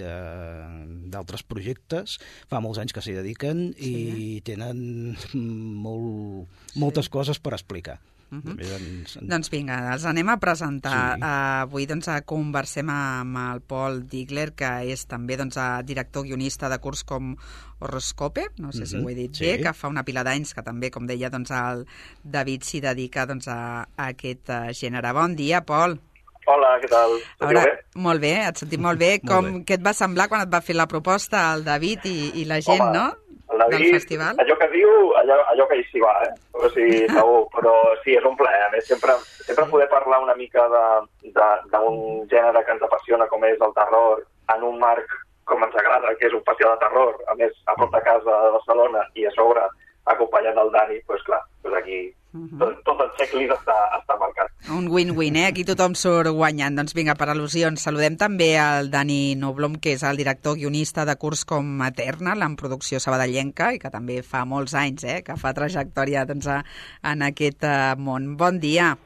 d'altres 1.10 1.42
projectes, 1.42 2.18
fa 2.48 2.60
molts 2.60 2.78
anys 2.78 2.92
que 2.92 3.02
s'hi 3.02 3.16
dediquen 3.16 3.74
sí. 3.78 3.92
i 4.36 4.40
tenen 4.40 5.16
molt, 5.84 6.48
moltes 6.74 7.06
sí. 7.06 7.10
coses 7.10 7.38
per 7.38 7.54
explicar. 7.54 8.00
Uh 8.30 8.38
-huh. 8.38 8.54
doncs... 8.56 9.18
doncs 9.22 9.50
vinga, 9.50 9.92
els 9.92 10.04
anem 10.04 10.28
a 10.28 10.36
presentar. 10.38 11.14
Sí. 11.16 11.22
Uh, 11.22 11.26
avui 11.66 11.86
doncs, 11.86 12.08
conversem 12.24 12.88
amb 12.90 13.36
el 13.36 13.60
Paul 13.60 14.06
Digler, 14.06 14.52
que 14.54 14.70
és 14.92 15.06
també 15.06 15.36
doncs, 15.36 15.58
director 15.84 16.22
guionista 16.24 16.68
de 16.68 16.78
curs 16.78 17.02
com 17.04 17.36
Horoscope, 17.80 18.46
no 18.58 18.72
sé 18.72 18.78
uh 18.78 18.84
-huh. 18.84 18.86
si 18.86 18.96
ho 18.96 19.08
he 19.08 19.14
dit 19.14 19.34
sí. 19.34 19.44
bé, 19.44 19.62
que 19.62 19.72
fa 19.72 19.88
una 19.88 20.04
pila 20.04 20.22
d'anys 20.22 20.54
que 20.54 20.62
també, 20.62 20.90
com 20.90 21.06
deia, 21.06 21.30
doncs, 21.30 21.50
el 21.50 21.86
David 22.22 22.62
s'hi 22.62 22.80
dedica 22.80 23.26
doncs, 23.26 23.48
a, 23.48 23.88
a 23.96 24.06
aquest 24.06 24.48
gènere. 24.72 25.12
Bon 25.12 25.34
dia, 25.34 25.64
Pol. 25.64 25.98
Hola, 26.46 26.78
què 26.80 26.88
tal? 26.88 27.18
A 27.38 27.46
veure, 27.46 27.64
bé? 27.64 28.00
molt 28.00 28.20
bé, 28.20 28.32
et 28.48 28.56
sentim 28.56 28.80
molt 28.80 28.98
bé. 28.98 29.18
Com, 29.30 29.44
molt 29.44 29.58
bé. 29.60 29.64
Què 29.68 29.74
et 29.74 29.84
va 29.84 29.92
semblar 29.92 30.28
quan 30.28 30.42
et 30.46 30.52
va 30.52 30.62
fer 30.64 30.76
la 30.76 30.88
proposta 30.90 31.52
el 31.54 31.64
David 31.64 32.06
i, 32.10 32.16
i 32.42 32.44
la 32.48 32.60
gent, 32.64 32.80
Home, 32.80 32.96
no? 32.96 33.29
David, 33.60 33.86
del 33.86 33.96
festival? 33.98 34.40
allò 34.42 34.56
que 34.60 34.68
diu, 34.72 34.90
allò, 35.20 35.38
allò 35.52 35.66
que 35.70 35.80
hi 35.80 35.86
s'hi 35.90 36.02
va, 36.02 36.14
eh? 36.26 36.32
O 36.52 36.70
sigui, 36.74 37.00
segur, 37.16 37.42
però 37.54 37.74
sí, 38.04 38.16
és 38.18 38.28
un 38.28 38.36
plaer. 38.40 38.62
A 38.66 38.70
més, 38.74 38.86
sempre, 38.88 39.16
sempre 39.46 39.68
poder 39.72 39.88
parlar 39.92 40.22
una 40.24 40.36
mica 40.38 40.66
d'un 40.70 41.98
gènere 42.30 42.64
que 42.64 42.76
ens 42.76 42.86
apassiona 42.86 43.28
com 43.32 43.44
és 43.48 43.60
el 43.60 43.76
terror 43.76 44.24
en 44.54 44.64
un 44.70 44.78
marc 44.78 45.18
com 45.50 45.64
ens 45.66 45.76
agrada, 45.76 46.14
que 46.18 46.28
és 46.28 46.34
un 46.36 46.44
festival 46.46 46.76
de 46.76 46.84
terror, 46.84 47.16
a 47.26 47.34
més, 47.34 47.54
a 47.66 47.74
prop 47.74 47.90
de 47.92 48.00
casa 48.06 48.36
de 48.46 48.50
Barcelona, 48.54 49.02
i 49.18 49.26
a 49.26 49.32
sobre 49.34 49.64
acompanyat 50.12 50.54
del 50.56 50.70
Dani, 50.74 51.00
doncs 51.00 51.06
pues, 51.10 51.24
clar, 51.26 51.40
pues 51.62 51.74
aquí 51.74 51.98
uh 52.32 52.40
-huh. 52.40 52.58
tot, 52.58 52.84
tot 52.84 53.00
el 53.00 53.10
checklist 53.18 53.52
està, 53.52 53.76
està 53.98 54.18
marcat. 54.18 54.48
Un 54.68 54.88
win-win, 54.88 55.36
eh? 55.36 55.46
Aquí 55.46 55.64
tothom 55.64 55.94
surt 55.94 56.28
guanyant. 56.28 56.76
Doncs 56.76 56.94
vinga, 56.94 57.14
per 57.14 57.28
al·lusions, 57.28 57.80
saludem 57.80 58.16
també 58.16 58.58
al 58.58 58.90
Dani 58.90 59.34
Noblom, 59.34 59.78
que 59.80 59.92
és 59.92 60.02
el 60.02 60.16
director 60.16 60.56
guionista 60.56 61.04
de 61.04 61.16
curs 61.16 61.44
com 61.44 61.82
Eternal, 61.82 62.42
en 62.42 62.56
producció 62.56 63.00
sabadellenca, 63.00 63.72
i 63.72 63.78
que 63.78 63.90
també 63.90 64.22
fa 64.22 64.44
molts 64.44 64.74
anys, 64.74 65.04
eh?, 65.04 65.22
que 65.22 65.36
fa 65.36 65.54
trajectòria 65.54 66.26
doncs, 66.26 66.46
a, 66.46 66.64
en 67.02 67.22
aquest 67.22 67.64
uh, 67.64 67.96
món. 67.96 68.36
Bon 68.36 68.60
dia. 68.60 68.98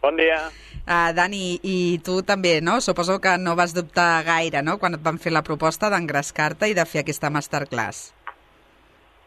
Bon 0.00 0.16
dia. 0.16 0.50
Uh, 0.86 1.12
Dani, 1.12 1.60
i 1.62 2.00
tu 2.04 2.22
també, 2.22 2.60
no? 2.60 2.80
Suposo 2.80 3.20
que 3.20 3.36
no 3.38 3.54
vas 3.56 3.74
dubtar 3.74 4.24
gaire, 4.24 4.62
no?, 4.62 4.78
quan 4.78 4.94
et 4.94 5.02
van 5.02 5.18
fer 5.18 5.32
la 5.32 5.42
proposta 5.42 5.90
d'engrescar-te 5.90 6.68
i 6.68 6.74
de 6.74 6.84
fer 6.84 7.04
aquesta 7.04 7.30
masterclass. 7.30 8.13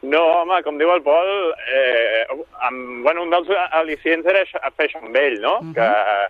No, 0.01 0.21
home, 0.41 0.61
com 0.63 0.77
diu 0.77 0.91
el 0.93 1.01
Pol, 1.01 1.29
eh, 1.73 2.25
amb, 2.67 3.03
bueno, 3.03 3.23
un 3.23 3.31
dels 3.33 3.49
al·licients 3.49 4.27
era 4.29 4.43
fer 4.45 4.85
això 4.85 5.01
amb 5.01 5.15
ell, 5.15 5.39
no? 5.41 5.57
Uh 5.57 5.73
-huh. 5.73 5.73
que, 5.73 6.27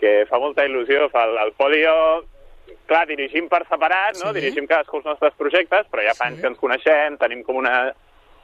que 0.00 0.26
fa 0.28 0.38
molta 0.38 0.66
il·lusió. 0.66 1.10
Fa 1.10 1.24
el, 1.24 1.38
el 1.38 1.52
Pol 1.52 1.74
i 1.74 1.84
jo, 1.84 2.24
clar, 2.86 3.06
dirigim 3.06 3.48
per 3.48 3.64
separat, 3.68 4.18
no? 4.22 4.32
Sí. 4.32 4.40
Dirigim 4.40 4.66
cadascú 4.66 4.98
els 4.98 5.06
nostres 5.06 5.34
projectes, 5.34 5.86
però 5.90 6.02
ja 6.02 6.14
fa 6.14 6.26
Sí. 6.26 6.32
anys 6.32 6.40
que 6.40 6.46
ens 6.46 6.58
coneixem, 6.58 7.16
tenim 7.16 7.42
com 7.42 7.56
una, 7.56 7.94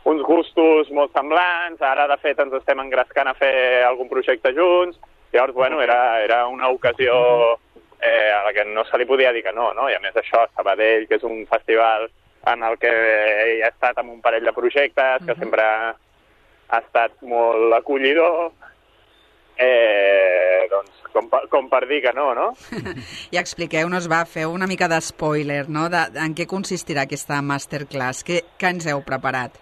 uns 0.05 0.23
gustos 0.23 0.91
molt 0.91 1.13
semblants, 1.13 1.81
ara 1.81 2.09
de 2.09 2.17
fet 2.17 2.39
ens 2.39 2.55
estem 2.55 2.81
engrescant 2.81 3.29
a 3.29 3.35
fer 3.35 3.85
algun 3.85 4.09
projecte 4.09 4.53
junts, 4.53 4.99
llavors, 5.33 5.55
bueno, 5.55 5.81
era, 5.83 6.21
era 6.23 6.47
una 6.47 6.69
ocasió 6.69 7.59
eh, 8.01 8.33
a 8.33 8.43
la 8.45 8.53
que 8.53 8.65
no 8.65 8.85
se 8.85 8.99
li 8.99 9.05
podia 9.07 9.33
dir 9.33 9.43
que 9.43 9.53
no, 9.53 9.73
no? 9.75 9.89
I 9.89 9.95
a 9.95 10.01
més 10.01 10.15
això, 10.17 10.49
Sabadell, 10.57 11.07
que 11.07 11.17
és 11.17 11.23
un 11.23 11.47
festival 11.47 12.11
en 12.47 12.63
el 12.67 12.79
que 12.83 12.91
he 12.91 13.61
estat 13.69 13.99
amb 14.03 14.11
un 14.11 14.21
parell 14.25 14.45
de 14.49 14.53
projectes, 14.57 15.23
que 15.27 15.37
sempre 15.39 15.63
ha 15.63 16.79
estat 16.81 17.21
molt 17.23 17.75
acollidor, 17.77 18.53
eh, 19.57 20.67
doncs, 20.71 21.03
com, 21.13 21.29
per- 21.31 21.45
com 21.53 21.69
per 21.71 21.83
dir 21.89 22.01
que 22.03 22.13
no, 22.17 22.31
no? 22.35 22.49
I 23.35 23.39
expliqueu-nos, 23.41 24.09
va, 24.11 24.25
feu 24.27 24.51
una 24.53 24.67
mica 24.67 24.89
de 24.91 24.99
spoiler, 25.05 25.67
no?, 25.69 25.89
de, 25.93 26.07
en 26.25 26.35
què 26.35 26.47
consistirà 26.51 27.05
aquesta 27.07 27.39
masterclass, 27.45 28.25
què, 28.27 28.43
què 28.59 28.73
ens 28.75 28.89
heu 28.91 29.05
preparat? 29.07 29.59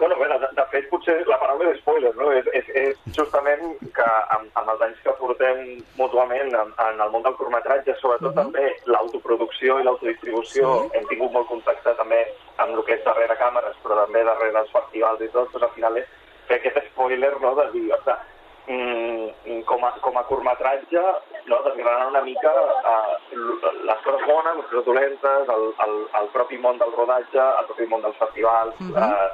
Bueno, 0.00 0.16
bé, 0.16 0.26
de, 0.32 0.48
de 0.56 0.64
fet, 0.72 0.86
potser 0.90 1.14
la 1.28 1.36
paraula 1.38 1.70
és 1.70 1.78
spoiler, 1.82 2.14
no? 2.16 2.30
És, 2.32 2.46
és, 2.56 2.68
és 2.82 2.96
justament 3.16 3.76
que 3.96 4.06
amb, 4.36 4.48
amb 4.56 4.70
els 4.72 4.80
anys 4.86 5.00
que 5.04 5.12
portem 5.18 5.60
mútuament 5.98 6.54
en, 6.56 6.72
en 6.86 7.00
el 7.04 7.10
món 7.12 7.22
del 7.26 7.36
curtmetratge, 7.36 7.94
sobretot 8.00 8.30
uh 8.30 8.32
-huh. 8.32 8.42
també 8.42 8.76
l'autoproducció 8.86 9.78
i 9.80 9.84
l'autodistribució, 9.84 10.64
Sí. 10.88 10.96
hem 10.98 11.06
tingut 11.08 11.32
molt 11.32 11.48
contacte 11.48 11.94
també 11.96 12.26
amb 12.56 12.74
el 12.76 12.84
que 12.84 12.94
és 12.94 13.04
darrere 13.04 13.36
càmeres, 13.36 13.76
però 13.84 13.94
també 14.04 14.24
darrere 14.24 14.58
els 14.58 14.70
festivals 14.72 15.20
i 15.20 15.28
tot, 15.28 15.52
doncs 15.52 15.64
al 15.64 15.74
final 15.76 15.96
és 15.98 16.06
fer 16.48 16.56
aquest 16.56 16.86
spoiler, 16.90 17.40
no?, 17.40 17.54
de 17.54 17.70
dir, 17.72 17.92
ostres, 17.92 18.18
mm, 18.66 19.62
com, 19.66 19.84
a, 19.84 19.90
com 20.00 20.16
a 20.16 20.24
curtmetratge, 20.24 21.02
no, 21.46 21.62
desgranar 21.62 22.06
una 22.08 22.22
mica 22.22 22.52
eh, 22.52 23.36
les 23.84 24.00
coses 24.04 24.26
bones, 24.26 24.56
les 24.56 24.66
coses 24.66 24.84
dolentes, 24.86 25.48
el, 25.48 25.64
el, 25.86 25.94
el 26.20 26.28
propi 26.32 26.58
món 26.58 26.78
del 26.78 26.92
rodatge, 26.96 27.40
el 27.60 27.66
propi 27.66 27.86
món 27.86 28.02
dels 28.02 28.16
festivals, 28.16 28.74
uh 28.80 28.84
Mhm. 28.84 28.94
-huh. 28.94 29.14
eh, 29.14 29.30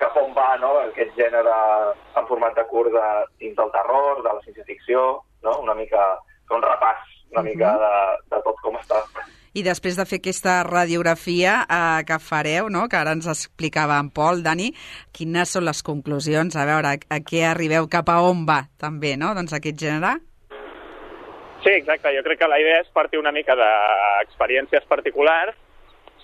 cap 0.00 0.16
on 0.20 0.32
va 0.36 0.56
no, 0.60 0.72
aquest 0.88 1.14
gènere 1.18 1.54
en 2.16 2.26
format 2.28 2.54
de 2.56 2.64
curt 2.70 2.92
de, 2.92 3.06
dins 3.40 3.56
del 3.56 3.70
terror, 3.72 4.22
de 4.22 4.30
la 4.32 4.40
ciència-ficció, 4.46 5.04
no? 5.44 5.58
una 5.62 5.74
mica 5.74 6.02
fer 6.48 6.56
un 6.58 6.62
repàs 6.62 7.10
una 7.34 7.42
Mhm. 7.42 7.48
mica 7.50 7.70
de, 7.78 7.94
de 8.30 8.42
tot 8.44 8.60
com 8.62 8.76
està. 8.78 9.00
I 9.54 9.62
després 9.62 9.96
de 9.96 10.04
fer 10.06 10.18
aquesta 10.20 10.62
radiografia 10.66 11.64
eh, 11.68 12.04
que 12.06 12.18
fareu, 12.18 12.68
no? 12.70 12.88
que 12.88 12.96
ara 12.96 13.12
ens 13.12 13.26
explicava 13.26 13.98
en 13.98 14.10
Pol, 14.10 14.42
Dani, 14.42 14.72
quines 15.12 15.50
són 15.50 15.64
les 15.64 15.82
conclusions? 15.82 16.54
A 16.56 16.64
veure, 16.66 16.86
a, 16.94 16.98
a 17.10 17.18
què 17.22 17.42
arribeu, 17.46 17.88
cap 17.90 18.08
a 18.08 18.20
on 18.22 18.44
va 18.46 18.64
també, 18.78 19.16
no? 19.16 19.34
doncs 19.34 19.52
aquest 19.52 19.78
gènere? 19.78 20.18
Sí, 21.64 21.70
exacte. 21.70 22.10
Jo 22.14 22.22
crec 22.22 22.38
que 22.38 22.48
la 22.48 22.58
idea 22.60 22.80
és 22.82 22.88
partir 22.92 23.18
una 23.18 23.32
mica 23.32 23.54
d'experiències 23.56 24.84
particulars 24.86 25.56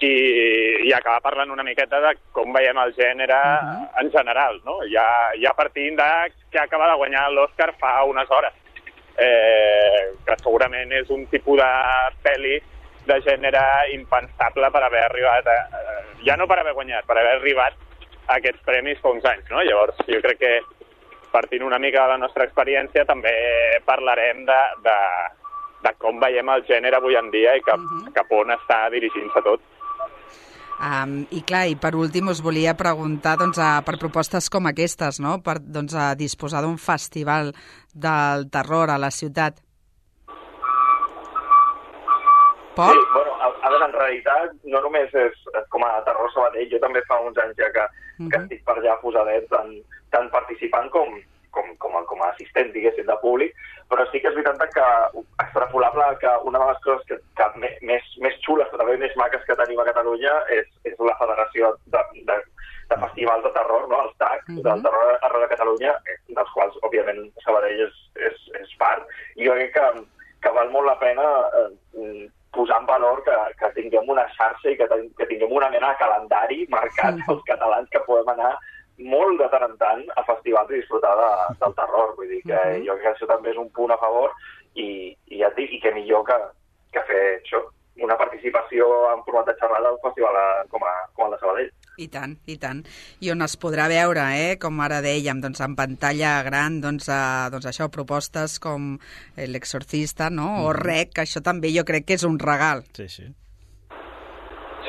i, 0.01 0.89
i 0.89 0.93
acabar 0.97 1.21
parlant 1.21 1.51
una 1.53 1.65
miqueta 1.67 2.01
de 2.01 2.15
com 2.33 2.53
veiem 2.53 2.79
el 2.81 2.95
gènere 2.97 3.37
uh 3.37 3.61
-huh. 3.67 4.01
en 4.01 4.11
general, 4.11 4.61
no? 4.65 4.79
Ja, 4.89 5.07
ja 5.37 5.53
partint 5.55 5.97
de 5.97 6.33
que 6.51 6.59
acaba 6.59 6.89
de 6.89 6.97
guanyar 6.97 7.31
l'Oscar 7.31 7.75
fa 7.79 8.03
unes 8.05 8.31
hores, 8.31 8.55
eh, 9.17 10.13
que 10.27 10.37
segurament 10.43 10.93
és 10.93 11.11
un 11.11 11.27
tipus 11.27 11.59
de 11.59 11.71
pel·li 12.25 12.63
de 13.07 13.21
gènere 13.21 13.93
impensable 13.93 14.71
per 14.71 14.83
haver 14.83 15.05
arribat, 15.05 15.47
a, 15.47 15.53
eh, 15.53 16.25
ja 16.25 16.37
no 16.37 16.47
per 16.47 16.59
haver 16.59 16.73
guanyat, 16.73 17.07
per 17.07 17.19
haver 17.19 17.37
arribat 17.37 17.75
a 18.27 18.37
aquests 18.37 18.63
premis 18.65 19.01
fa 19.01 19.11
uns 19.11 19.25
anys, 19.25 19.51
no? 19.51 19.63
Llavors, 19.63 19.97
jo 20.07 20.21
crec 20.21 20.39
que 20.39 20.61
partint 21.33 21.63
una 21.63 21.79
mica 21.79 22.03
de 22.03 22.09
la 22.09 22.19
nostra 22.19 22.45
experiència, 22.45 23.05
també 23.05 23.33
parlarem 23.85 24.45
de, 24.45 24.61
de, 24.83 24.97
de 25.83 25.93
com 25.99 26.21
veiem 26.21 26.49
el 26.49 26.65
gènere 26.67 26.97
avui 26.97 27.17
en 27.17 27.31
dia 27.31 27.57
i 27.57 27.63
cap, 27.63 27.79
uh 27.79 27.85
-huh. 27.85 28.13
cap 28.13 28.33
on 28.33 28.51
està 28.51 28.91
dirigint-se 28.91 29.43
tot. 29.43 29.61
Um, 30.81 31.27
I 31.29 31.43
clar, 31.45 31.67
i 31.69 31.75
per 31.77 31.93
últim 31.93 32.31
us 32.33 32.39
volia 32.41 32.73
preguntar 32.73 33.35
doncs, 33.37 33.59
a, 33.61 33.83
per 33.85 33.99
propostes 34.01 34.49
com 34.49 34.65
aquestes, 34.71 35.19
no? 35.21 35.35
per 35.45 35.59
doncs, 35.61 35.93
a 35.93 36.15
disposar 36.17 36.63
d'un 36.65 36.79
festival 36.81 37.53
del 37.93 38.47
terror 38.49 38.89
a 38.89 38.97
la 38.97 39.11
ciutat. 39.13 39.61
Pol? 42.79 42.97
Sí, 42.97 43.05
bueno, 43.13 43.35
a, 43.45 43.51
a 43.51 43.73
veure, 43.75 43.91
en 43.91 43.93
realitat, 43.99 44.55
no 44.73 44.81
només 44.87 45.13
és, 45.13 45.37
és 45.61 45.69
com 45.75 45.85
a 45.85 45.91
Terror 46.07 46.33
Sabadell, 46.33 46.71
jo 46.73 46.81
també 46.81 47.03
fa 47.11 47.19
uns 47.27 47.37
anys 47.45 47.59
ja 47.61 47.69
que, 47.75 47.85
uh 47.85 48.25
-huh. 48.25 48.31
que 48.31 48.41
estic 48.41 48.65
per 48.65 48.79
allà 48.79 48.97
posadet, 49.03 49.49
tant, 49.53 49.75
tant 50.17 50.31
participant 50.33 50.89
com, 50.97 51.19
com, 51.51 51.77
com, 51.83 51.97
a, 51.99 52.05
com 52.05 52.23
a 52.23 52.31
assistent, 52.31 52.73
diguéssim, 52.73 53.07
de 53.07 53.17
públic, 53.23 53.55
però 53.91 54.05
sí 54.11 54.21
que 54.21 54.29
és 54.31 54.35
veritat 54.37 54.71
que 54.75 54.87
extrapolable 55.45 56.05
que 56.21 56.31
una 56.45 56.59
de 56.63 56.67
les 56.71 56.81
coses 56.85 57.07
que, 57.09 57.19
que 57.37 57.47
més, 57.83 58.07
més 58.23 58.37
xules, 58.47 58.69
però 58.71 58.85
també 58.85 58.97
més 59.03 59.17
maques 59.17 59.45
que 59.49 59.57
tenim 59.59 59.81
a 59.81 59.89
Catalunya 59.89 60.33
és, 60.57 60.67
és 60.85 60.95
la 60.99 61.17
Federació 61.19 61.73
de, 61.95 62.03
de, 62.29 62.37
de 62.91 62.97
Festivals 63.05 63.45
de 63.45 63.53
Terror, 63.57 63.89
no? 63.89 64.03
els 64.07 64.17
TAC, 64.19 64.43
uh 64.49 64.53
Mhm. 64.53 64.59
-huh. 64.59 64.63
del 64.69 64.83
terror 64.83 65.19
arreu 65.23 65.41
de 65.41 65.49
Catalunya, 65.55 65.93
eh, 66.07 66.17
dels 66.29 66.51
quals, 66.55 66.77
òbviament, 66.83 67.33
Sabadell 67.45 67.81
és, 67.87 67.95
és, 68.17 68.37
és 68.61 68.77
part. 68.79 69.03
I 69.37 69.47
jo 69.47 69.53
crec 69.55 69.73
que, 69.75 69.87
que 70.43 70.51
val 70.51 70.71
molt 70.71 70.87
la 70.87 70.99
pena 70.99 71.23
eh, 71.59 72.29
posar 72.53 72.81
en 72.81 72.87
valor 72.87 73.23
que, 73.23 73.35
que 73.59 73.69
tinguem 73.81 74.09
una 74.09 74.27
xarxa 74.37 74.71
i 74.71 74.77
que, 74.77 74.87
ten, 74.89 75.11
que 75.19 75.27
tinguem 75.27 75.53
una 75.53 75.71
mena 75.71 75.91
de 75.91 75.97
calendari 75.99 76.67
marcat 76.69 77.15
Mhm. 77.15 77.27
pels 77.27 77.43
catalans 77.47 77.89
que 77.91 78.01
podem 78.01 78.29
anar 78.29 78.59
molt 79.03 79.39
de 79.41 79.49
tant 79.53 79.65
en 79.67 79.77
tant 79.81 80.05
a 80.17 80.25
festivals 80.29 80.71
i 80.71 80.81
disfrutar 80.81 81.15
de, 81.17 81.31
del 81.65 81.75
terror. 81.75 82.15
Vull 82.17 82.29
dir 82.29 82.43
que 82.43 82.55
Mhm. 82.57 82.87
jo 82.87 82.95
crec 82.99 83.03
que 83.03 83.13
això 83.19 83.27
també 83.29 83.51
és 83.51 83.57
un 83.57 83.71
punt 83.71 83.91
a 83.93 83.99
favor 83.99 84.31
i, 84.75 85.17
i 85.29 85.39
ja 85.41 85.49
et 85.49 85.57
dic, 85.57 85.73
i 85.73 85.81
que 85.81 85.93
millor 85.95 86.25
que, 86.25 86.37
que 86.93 87.03
fer 87.09 87.23
això, 87.43 87.63
una 88.01 88.17
participació 88.17 88.87
en 89.13 89.23
format 89.25 89.47
de 89.47 89.55
xerrada 89.61 89.89
a 89.89 89.93
un 89.93 89.99
festival 90.03 90.37
a, 90.37 90.65
com, 90.71 90.83
a, 90.85 90.93
com 91.15 91.27
el 91.27 91.33
de 91.33 91.39
Sabadell. 91.41 91.71
I 92.01 92.07
tant, 92.09 92.37
i 92.47 92.57
tant. 92.57 92.79
I 93.21 93.31
on 93.35 93.43
es 93.45 93.59
podrà 93.61 93.89
veure, 93.91 94.23
eh, 94.33 94.55
com 94.59 94.79
ara 94.81 95.03
dèiem, 95.05 95.41
doncs, 95.43 95.61
en 95.61 95.75
pantalla 95.77 96.43
gran, 96.47 96.81
doncs, 96.81 97.09
eh, 97.13 97.51
doncs 97.53 97.67
això, 97.67 97.91
propostes 97.93 98.59
com 98.59 98.95
L'Exorcista, 99.37 100.31
no? 100.31 100.65
o 100.65 100.73
Rec, 100.73 101.13
que 101.15 101.23
això 101.27 101.43
també 101.45 101.75
jo 101.77 101.85
crec 101.85 102.07
que 102.07 102.15
és 102.17 102.25
un 102.25 102.39
regal. 102.39 102.85
Sí, 102.97 103.09
sí. 103.09 103.27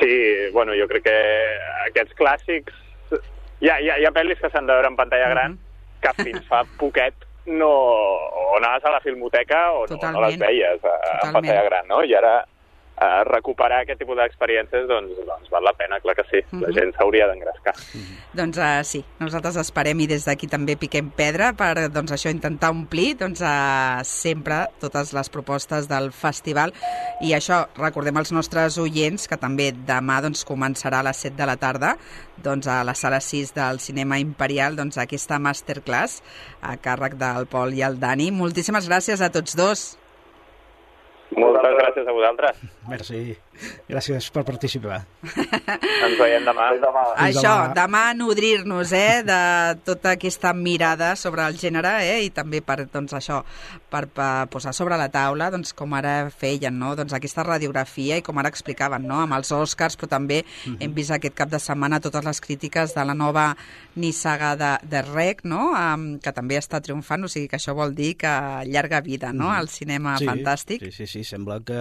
Sí, 0.00 0.50
bueno, 0.52 0.72
jo 0.78 0.86
crec 0.88 1.04
que 1.04 1.18
aquests 1.88 2.16
clàssics... 2.16 2.72
Hi 3.62 3.70
ha, 3.70 3.76
hi 3.78 3.90
ha, 3.90 3.98
hi 4.02 4.06
ha 4.08 4.14
pel·lis 4.14 4.40
que 4.42 4.50
s'han 4.50 4.66
de 4.66 4.74
veure 4.74 4.90
en 4.90 4.96
pantalla 4.98 5.28
gran 5.30 5.58
que 6.02 6.12
fins 6.18 6.46
fa 6.50 6.64
poquet 6.82 7.28
no... 7.46 7.70
o 7.70 8.56
anaves 8.58 8.84
a 8.86 8.94
la 8.94 9.02
filmoteca 9.04 9.60
o 9.76 9.84
no, 9.90 9.98
no 10.16 10.24
les 10.26 10.38
veies 10.40 10.82
a, 10.82 10.96
Totalment. 10.98 11.38
pantalla 11.38 11.62
gran, 11.68 11.86
no? 11.90 12.02
I 12.02 12.16
ara 12.18 12.34
eh, 13.00 13.24
recuperar 13.24 13.80
aquest 13.82 13.98
tipus 13.98 14.16
d'experiències 14.16 14.86
doncs, 14.88 15.16
doncs 15.26 15.50
val 15.50 15.64
la 15.64 15.72
pena, 15.72 16.00
clar 16.00 16.14
que 16.14 16.24
sí. 16.30 16.42
La 16.52 16.68
Mhm. 16.68 16.74
gent 16.74 16.94
s'hauria 16.96 17.26
d'engrescar. 17.26 17.74
Doncs 18.34 18.58
uh, 18.58 18.82
sí, 18.84 19.04
nosaltres 19.18 19.56
esperem 19.56 19.98
i 20.00 20.06
des 20.06 20.24
d'aquí 20.24 20.46
també 20.48 20.76
piquem 20.76 21.10
pedra 21.10 21.52
per 21.52 21.88
doncs, 21.90 22.12
això 22.12 22.30
intentar 22.30 22.70
omplir 22.70 23.16
doncs, 23.18 23.40
uh, 23.40 24.00
sempre 24.04 24.68
totes 24.80 25.12
les 25.12 25.28
propostes 25.30 25.88
del 25.88 26.12
festival 26.12 26.72
i 27.20 27.32
això 27.32 27.66
recordem 27.76 28.16
als 28.16 28.32
nostres 28.32 28.78
oients 28.78 29.28
que 29.28 29.36
també 29.36 29.72
demà 29.72 30.20
doncs, 30.22 30.44
començarà 30.46 31.00
a 31.00 31.02
les 31.02 31.16
7 31.16 31.36
de 31.36 31.46
la 31.46 31.56
tarda 31.56 31.96
doncs, 32.42 32.66
a 32.66 32.82
la 32.84 32.94
sala 32.94 33.20
6 33.20 33.52
del 33.54 33.80
Cinema 33.80 34.18
Imperial 34.18 34.76
doncs, 34.76 34.98
aquesta 34.98 35.38
masterclass 35.38 36.22
a 36.62 36.76
càrrec 36.76 37.14
del 37.14 37.46
Pol 37.46 37.74
i 37.74 37.82
el 37.82 37.98
Dani. 38.00 38.30
Moltíssimes 38.30 38.88
gràcies 38.88 39.20
a 39.20 39.30
tots 39.30 39.54
dos. 39.56 39.98
Moltes 41.36 41.74
gràcies 41.78 42.08
a 42.08 42.12
vosaltres. 42.12 42.62
Merci. 42.90 43.22
Gràcies 43.88 44.26
per 44.34 44.42
participar. 44.48 44.98
Ens 46.06 46.16
veiem 46.18 46.44
demà. 46.46 46.68
Fins 46.72 46.82
demà. 46.82 47.02
Fins 47.12 47.22
Això, 47.28 47.52
demà. 47.52 47.74
demà 47.76 48.02
nodrir-nos 48.16 48.92
eh, 48.96 49.22
de 49.26 49.40
tota 49.86 50.14
aquesta 50.16 50.52
mirada 50.56 51.12
sobre 51.20 51.44
el 51.46 51.58
gènere 51.60 51.92
eh, 52.08 52.18
i 52.26 52.32
també 52.34 52.62
per, 52.64 52.80
doncs, 52.90 53.14
això, 53.18 53.42
per, 53.92 54.06
per 54.10 54.48
posar 54.52 54.74
sobre 54.76 54.98
la 55.00 55.08
taula, 55.14 55.50
doncs, 55.54 55.74
com 55.78 55.94
ara 55.98 56.30
feien, 56.34 56.74
no? 56.80 56.94
doncs, 56.98 57.14
aquesta 57.16 57.44
radiografia 57.46 58.18
i 58.18 58.24
com 58.26 58.40
ara 58.40 58.50
explicaven, 58.52 59.06
no? 59.08 59.20
amb 59.22 59.36
els 59.38 59.52
Oscars, 59.54 59.98
però 60.00 60.10
també 60.16 60.42
hem 60.72 60.96
vist 60.96 61.14
aquest 61.14 61.36
cap 61.38 61.52
de 61.52 61.60
setmana 61.62 62.00
totes 62.02 62.26
les 62.26 62.42
crítiques 62.42 62.96
de 62.96 63.06
la 63.06 63.14
nova 63.14 63.52
nissaga 63.94 64.54
de, 64.58 64.72
de 64.90 65.04
Rec, 65.06 65.44
no? 65.48 65.70
um, 65.76 66.08
que 66.22 66.34
també 66.34 66.58
està 66.58 66.82
triomfant, 66.82 67.28
o 67.28 67.30
sigui 67.30 67.50
que 67.52 67.60
això 67.60 67.76
vol 67.78 67.94
dir 67.94 68.14
que 68.20 68.32
llarga 68.68 69.02
vida 69.04 69.32
no? 69.36 69.52
al 69.52 69.70
cinema 69.70 70.16
sí, 70.18 70.28
fantàstic. 70.28 70.88
Sí, 70.88 70.92
sí, 70.96 71.06
sí. 71.06 71.21
Sí, 71.22 71.30
sembla 71.30 71.60
que 71.64 71.80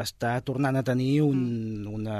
està 0.00 0.34
tornant 0.44 0.76
a 0.76 0.84
tenir 0.86 1.22
un, 1.24 1.84
mm. 1.84 1.94
una, 1.94 2.18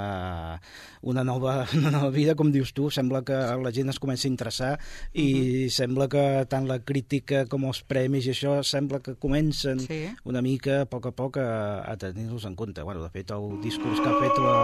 una, 1.02 1.24
nova, 1.24 1.66
una 1.78 1.90
nova 1.90 2.10
vida, 2.14 2.34
com 2.38 2.52
dius 2.54 2.72
tu, 2.74 2.88
sembla 2.94 3.24
que 3.26 3.34
la 3.34 3.72
gent 3.74 3.92
es 3.92 4.00
comença 4.02 4.28
a 4.28 4.32
interessar 4.32 4.72
i 5.12 5.26
uh 5.26 5.38
-huh. 5.38 5.70
sembla 5.70 6.08
que 6.08 6.46
tant 6.48 6.68
la 6.68 6.78
crítica 6.80 7.46
com 7.46 7.64
els 7.64 7.82
premis 7.82 8.26
i 8.26 8.30
això 8.30 8.62
sembla 8.62 9.00
que 9.00 9.16
comencen 9.16 9.80
sí. 9.80 10.08
una 10.24 10.42
mica 10.42 10.82
a 10.82 10.86
poc 10.86 11.06
a 11.06 11.12
poc 11.12 11.36
a, 11.36 11.82
a 11.84 11.96
tenir-los 11.96 12.44
en 12.44 12.54
compte. 12.54 12.82
Bueno, 12.82 13.02
de 13.02 13.10
fet, 13.10 13.30
el 13.30 13.60
discurs 13.60 14.00
que 14.00 14.08
ha 14.08 14.18
fet 14.20 14.38
la, 14.38 14.56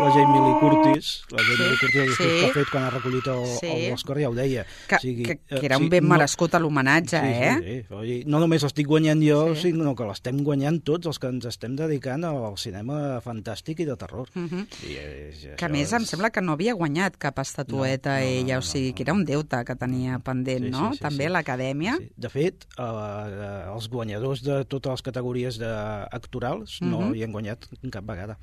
la 0.00 0.10
Jamie 0.10 0.40
Lee 0.44 0.58
Curtis, 0.60 1.24
la 1.30 1.42
Jamie 1.42 1.56
sí. 1.56 1.62
Lee 1.62 1.78
Curtis, 1.80 2.00
el 2.00 2.08
discurs 2.08 2.30
sí. 2.30 2.40
que 2.40 2.46
ha 2.46 2.54
fet 2.54 2.70
quan 2.70 2.84
ha 2.84 2.90
recollit 2.90 3.26
el, 3.26 3.46
sí. 3.60 3.90
l'Oscar 3.90 4.18
ja 4.20 4.28
ho 4.28 4.34
deia. 4.34 4.64
Que, 4.88 4.96
o 4.96 5.00
sigui, 5.00 5.24
que, 5.24 5.36
que 5.48 5.66
era 5.66 5.78
un 5.78 5.88
ben 5.88 6.06
merescut 6.08 6.54
a 6.54 6.58
l'homenatge, 6.58 7.20
sí, 7.20 7.26
eh? 7.26 7.56
Sí, 7.58 7.76
sí. 7.88 8.22
No 8.26 8.40
només 8.40 8.62
l'estic 8.62 8.86
guanyant 8.86 9.22
jo, 9.22 9.54
sí. 9.54 9.72
sinó 9.72 9.94
que 9.94 10.06
l'estem 10.08 10.42
guanyant 10.44 10.80
tots 10.86 11.10
els 11.10 11.18
que 11.18 11.27
ens 11.28 11.46
estem 11.50 11.76
dedicant 11.78 12.24
al 12.24 12.56
cinema 12.60 13.20
fantàstic 13.24 13.82
i 13.84 13.88
de 13.88 13.96
terror. 13.96 14.28
Uh 14.34 14.46
-huh. 14.46 14.66
I 14.88 14.96
és, 14.96 15.46
que 15.56 15.64
a 15.64 15.68
més 15.68 15.88
és... 15.88 15.92
em 15.92 16.04
sembla 16.04 16.30
que 16.30 16.40
no 16.40 16.52
havia 16.52 16.74
guanyat 16.74 17.16
cap 17.16 17.38
estatueta 17.38 18.18
no, 18.18 18.24
no, 18.24 18.30
ella, 18.30 18.54
no, 18.54 18.58
o 18.58 18.62
sigui, 18.62 18.88
no, 18.88 18.90
no. 18.90 18.94
que 18.96 19.02
era 19.02 19.12
un 19.12 19.24
deute 19.24 19.64
que 19.64 19.76
tenia 19.76 20.18
pendent, 20.18 20.64
sí, 20.64 20.70
no? 20.70 20.90
Sí, 20.90 20.98
sí, 20.98 21.02
També 21.02 21.24
sí. 21.24 21.30
l'Acadèmia. 21.30 21.96
Sí. 21.98 22.10
De 22.16 22.28
fet, 22.28 22.66
eh, 22.78 23.72
els 23.74 23.88
guanyadors 23.88 24.42
de 24.42 24.64
totes 24.64 24.90
les 24.90 25.02
categories 25.02 25.58
de 25.58 25.72
actorals 26.10 26.80
uh 26.80 26.86
-huh. 26.86 26.90
no 26.90 27.14
hi 27.14 27.22
han 27.22 27.32
guanyat 27.32 27.68
cap 27.90 28.04
vegada 28.04 28.38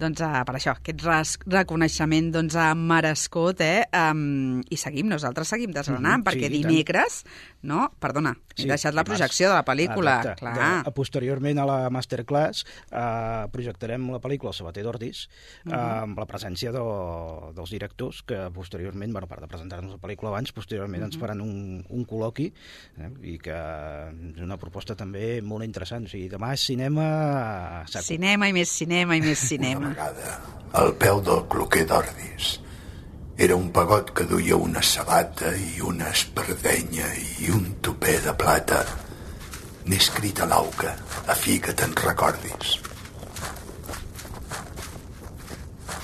doncs, 0.00 0.22
uh, 0.24 0.40
per 0.48 0.56
això, 0.56 0.74
aquest 0.78 1.44
reconeixement 1.50 2.30
doncs, 2.32 2.56
ha 2.58 2.72
merescut, 2.74 3.60
eh? 3.64 3.84
Um, 3.92 4.62
I 4.72 4.78
seguim, 4.80 5.10
nosaltres 5.12 5.52
seguim 5.52 5.74
desgranant, 5.76 6.20
mm 6.20 6.24
-hmm, 6.24 6.26
perquè 6.26 6.48
sí, 6.48 6.62
dimecres, 6.62 7.24
no? 7.62 7.90
Perdona, 8.00 8.34
he 8.56 8.62
sí, 8.62 8.68
deixat 8.68 8.96
la 8.96 9.04
projecció 9.04 9.50
de 9.50 9.56
la 9.56 9.64
pel·lícula. 9.66 10.16
Exacte. 10.20 10.40
Clar. 10.40 10.54
De, 10.56 10.68
a, 10.88 10.92
posteriorment 10.96 11.60
a 11.60 11.66
la 11.68 11.78
masterclass 11.92 12.64
uh, 12.64 13.48
projectarem 13.52 14.08
la 14.12 14.20
pel·lícula 14.22 14.54
El 14.54 14.56
Sabater 14.56 14.84
d'Ordis 14.86 15.28
-hmm. 15.28 15.72
uh, 15.72 16.02
amb 16.06 16.18
la 16.18 16.26
presència 16.26 16.72
de, 16.72 16.82
dels 17.54 17.70
directors 17.70 18.22
que 18.22 18.50
posteriorment, 18.54 19.12
bueno, 19.12 19.26
a 19.26 19.28
part 19.28 19.42
de 19.42 19.48
presentar-nos 19.48 19.92
la 19.92 20.00
pel·lícula 20.00 20.28
abans, 20.28 20.52
posteriorment 20.52 21.02
mm 21.02 21.06
-hmm. 21.06 21.12
ens 21.12 21.20
faran 21.20 21.40
un, 21.40 21.84
un 21.88 22.06
col·loqui 22.06 22.52
eh? 22.98 23.10
i 23.22 23.38
que 23.38 23.58
és 24.36 24.42
una 24.42 24.56
proposta 24.56 24.94
també 24.94 25.42
molt 25.42 25.64
interessant. 25.64 26.04
O 26.04 26.08
sigui, 26.08 26.28
demà 26.28 26.52
és 26.52 26.60
cinema... 26.60 27.84
Cinema 27.86 28.48
i 28.48 28.52
més 28.52 28.68
cinema 28.68 29.16
i 29.16 29.20
més 29.20 29.38
cinema 29.38 29.88
vegada, 29.88 30.40
al 30.72 30.94
peu 30.94 31.20
del 31.20 31.46
cloquer 31.48 31.86
d'Ordis. 31.86 32.60
Era 33.40 33.54
un 33.56 33.70
pagot 33.72 34.10
que 34.12 34.26
duia 34.28 34.56
una 34.60 34.82
sabata 34.84 35.54
i 35.56 35.78
una 35.80 36.10
espardenya 36.12 37.06
i 37.40 37.48
un 37.48 37.70
topé 37.80 38.18
de 38.20 38.34
plata. 38.42 38.82
N'he 39.86 39.96
escrit 39.96 40.42
a 40.44 40.48
l'auca, 40.50 40.92
a 41.24 41.36
fi 41.44 41.56
que 41.64 41.72
te'n 41.72 41.96
recordis. 42.02 42.74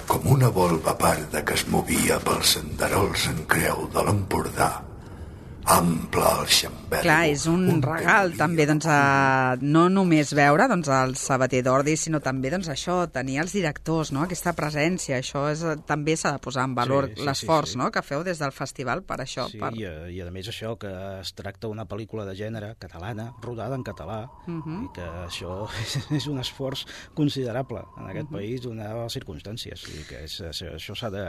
Com 0.09 0.33
una 0.39 0.49
volva 0.49 0.97
parda 0.97 1.45
que 1.45 1.61
es 1.61 1.67
movia 1.77 2.17
pels 2.25 2.57
senderols 2.57 3.29
en 3.35 3.45
creu 3.53 3.85
de 3.93 4.09
l'Empordà, 4.09 4.71
ample 5.67 6.23
al 6.23 6.47
xambergo. 6.47 7.03
Clar, 7.03 7.27
és 7.33 7.45
un, 7.51 7.65
un 7.73 7.81
regal 7.83 8.33
també, 8.39 8.69
doncs, 8.69 8.87
a, 8.87 9.57
no 9.59 9.87
només 9.91 10.31
veure 10.37 10.69
doncs, 10.71 10.89
el 10.95 11.17
sabater 11.19 11.63
d'ordi, 11.67 11.97
sinó 11.99 12.21
també 12.23 12.53
doncs, 12.55 12.69
això, 12.71 13.01
tenir 13.11 13.41
els 13.43 13.55
directors, 13.57 14.13
no? 14.15 14.23
aquesta 14.23 14.55
presència, 14.57 15.19
això 15.19 15.47
és, 15.51 15.65
també 15.89 16.15
s'ha 16.17 16.37
de 16.37 16.43
posar 16.45 16.69
en 16.71 16.77
valor 16.79 17.11
sí, 17.11 17.19
sí, 17.19 17.27
l'esforç 17.27 17.73
sí, 17.73 17.75
sí. 17.75 17.81
no? 17.83 17.91
que 17.91 18.05
feu 18.07 18.23
des 18.27 18.39
del 18.43 18.55
festival 18.55 19.03
per 19.09 19.19
això. 19.25 19.49
Sí, 19.51 19.59
per... 19.63 19.73
I, 19.75 19.87
a, 19.91 19.95
i 20.15 20.21
a 20.23 20.31
més 20.35 20.51
això, 20.53 20.77
que 20.79 20.93
es 21.19 21.35
tracta 21.35 21.67
d'una 21.67 21.89
pel·lícula 21.91 22.29
de 22.29 22.37
gènere 22.39 22.77
catalana, 22.83 23.33
rodada 23.43 23.75
en 23.75 23.83
català, 23.87 24.23
uh 24.47 24.51
mhm. 24.51 24.63
-huh. 24.63 24.85
i 24.87 24.93
que 24.95 25.09
això 25.27 25.67
és 26.17 26.27
un 26.31 26.39
esforç 26.39 26.87
considerable 27.15 27.83
en 27.99 28.07
aquest 28.07 28.31
uh 28.31 28.31
mhm. 28.31 28.37
-huh. 28.37 28.39
país, 28.39 28.63
donades 28.63 29.03
les 29.03 29.17
circumstàncies, 29.19 29.83
i 29.99 30.05
que 30.07 30.25
és, 30.25 30.41
això 30.41 30.95
s'ha 30.95 31.11
de, 31.11 31.25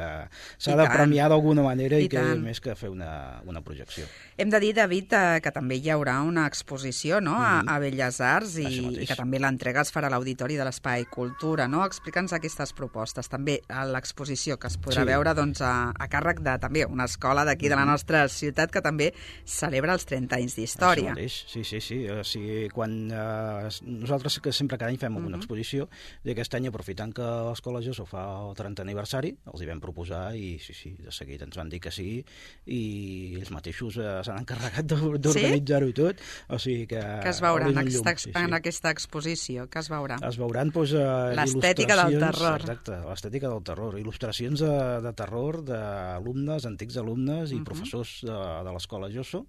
de 0.78 0.90
premiar 0.94 1.30
d'alguna 1.30 1.64
manera 1.64 1.98
i, 1.98 2.06
i 2.06 2.10
que 2.10 2.22
tant. 2.22 2.42
més 2.44 2.60
que 2.60 2.76
fer 2.76 2.90
una, 2.90 3.42
una 3.46 3.62
projecció. 3.62 4.06
Hem 4.38 4.52
de 4.54 4.60
dir, 4.62 4.76
David, 4.78 5.14
eh, 5.18 5.40
que 5.42 5.50
també 5.50 5.80
hi 5.82 5.90
haurà 5.90 6.20
una 6.22 6.44
exposició 6.46 7.18
no? 7.26 7.40
a, 7.42 7.64
mm-hmm. 7.64 7.70
a 7.74 7.80
Belles 7.82 8.20
Arts 8.22 8.52
i, 8.62 8.68
i 9.02 9.08
que 9.10 9.16
també 9.18 9.40
l'entrega 9.42 9.82
es 9.82 9.90
farà 9.90 10.12
a 10.12 10.14
l'Auditori 10.14 10.54
de 10.60 10.68
l'Espai 10.68 11.08
Cultura. 11.10 11.66
No? 11.66 11.82
Explica'ns 11.90 12.36
aquestes 12.38 12.76
propostes. 12.78 13.32
També 13.34 13.56
a 13.74 13.88
l'exposició 13.90 14.60
que 14.62 14.70
es 14.70 14.78
podrà 14.78 15.02
sí. 15.02 15.10
veure 15.10 15.34
doncs, 15.34 15.64
a, 15.66 15.90
a 15.90 16.08
càrrec 16.14 16.44
de 16.46 16.54
també 16.62 16.86
una 16.86 17.08
escola 17.10 17.48
d'aquí 17.50 17.66
de 17.66 17.74
la 17.74 17.82
mm-hmm. 17.82 17.96
nostra 17.98 18.22
ciutat 18.30 18.76
que 18.76 18.84
també 18.86 19.08
celebra 19.42 19.98
els 19.98 20.06
30 20.06 20.38
anys 20.38 20.60
d'història. 20.60 21.18
Sí, 21.18 21.66
sí, 21.66 21.82
sí. 21.82 22.00
O 22.14 22.22
sigui, 22.22 22.70
quan, 22.70 22.96
eh, 23.10 23.74
nosaltres 23.90 24.38
que 24.38 24.54
sempre 24.54 24.78
cada 24.78 24.94
any 24.94 25.02
fem 25.02 25.16
mm 25.16 25.18
-hmm. 25.18 25.34
una 25.34 25.42
exposició 25.42 25.90
i 26.24 26.36
aquest 26.36 26.54
any 26.54 26.68
aprofitant 26.68 27.12
que 27.12 27.26
l'Escola 27.50 27.82
Josso 27.82 28.06
fa 28.06 28.24
el 28.46 28.54
30 28.54 28.86
aniversari, 28.86 29.34
els 29.52 29.62
hi 29.62 29.66
vam 29.66 29.82
proposar 29.82 30.36
i 30.36 30.60
sí, 30.60 30.74
sí, 30.74 30.96
de 31.00 31.12
seguida 31.12 31.46
ens 31.46 31.58
van 31.58 31.70
dir 31.70 31.80
que 31.80 31.90
sí 31.90 32.24
i 32.66 33.34
ells 33.40 33.50
mateixos 33.50 33.98
eh, 33.98 34.27
s'han 34.28 34.44
encarregat 34.44 34.88
d'organitzar-ho 34.92 35.92
sí? 35.92 35.96
tot. 35.98 36.24
O 36.54 36.60
sigui 36.62 36.88
que... 36.92 37.02
Que 37.24 37.32
es 37.34 37.42
veurà 37.44 37.70
en, 37.72 37.80
aquesta, 37.82 38.14
sí, 38.16 38.30
sí. 38.30 38.36
en 38.38 38.56
aquesta 38.58 38.94
exposició? 38.94 39.68
Que 39.72 39.82
es 39.84 39.92
veurà? 39.92 40.20
Es 40.28 40.40
veuran 40.40 40.72
doncs, 40.76 40.94
uh, 40.98 41.34
L'estètica 41.38 41.98
del 42.04 42.20
terror. 42.22 42.62
Exacte, 42.62 43.00
l'estètica 43.08 43.52
del 43.52 43.64
terror. 43.68 43.98
Il·lustracions 44.00 44.64
de, 44.64 44.74
de 45.04 45.14
terror 45.18 45.62
d'alumnes, 45.68 46.68
antics 46.70 47.00
alumnes 47.02 47.52
i 47.52 47.56
uh. 47.56 47.60
-huh. 47.60 47.68
professors 47.70 48.20
de, 48.28 48.38
de 48.68 48.74
l'escola 48.76 49.10
Josso, 49.14 49.46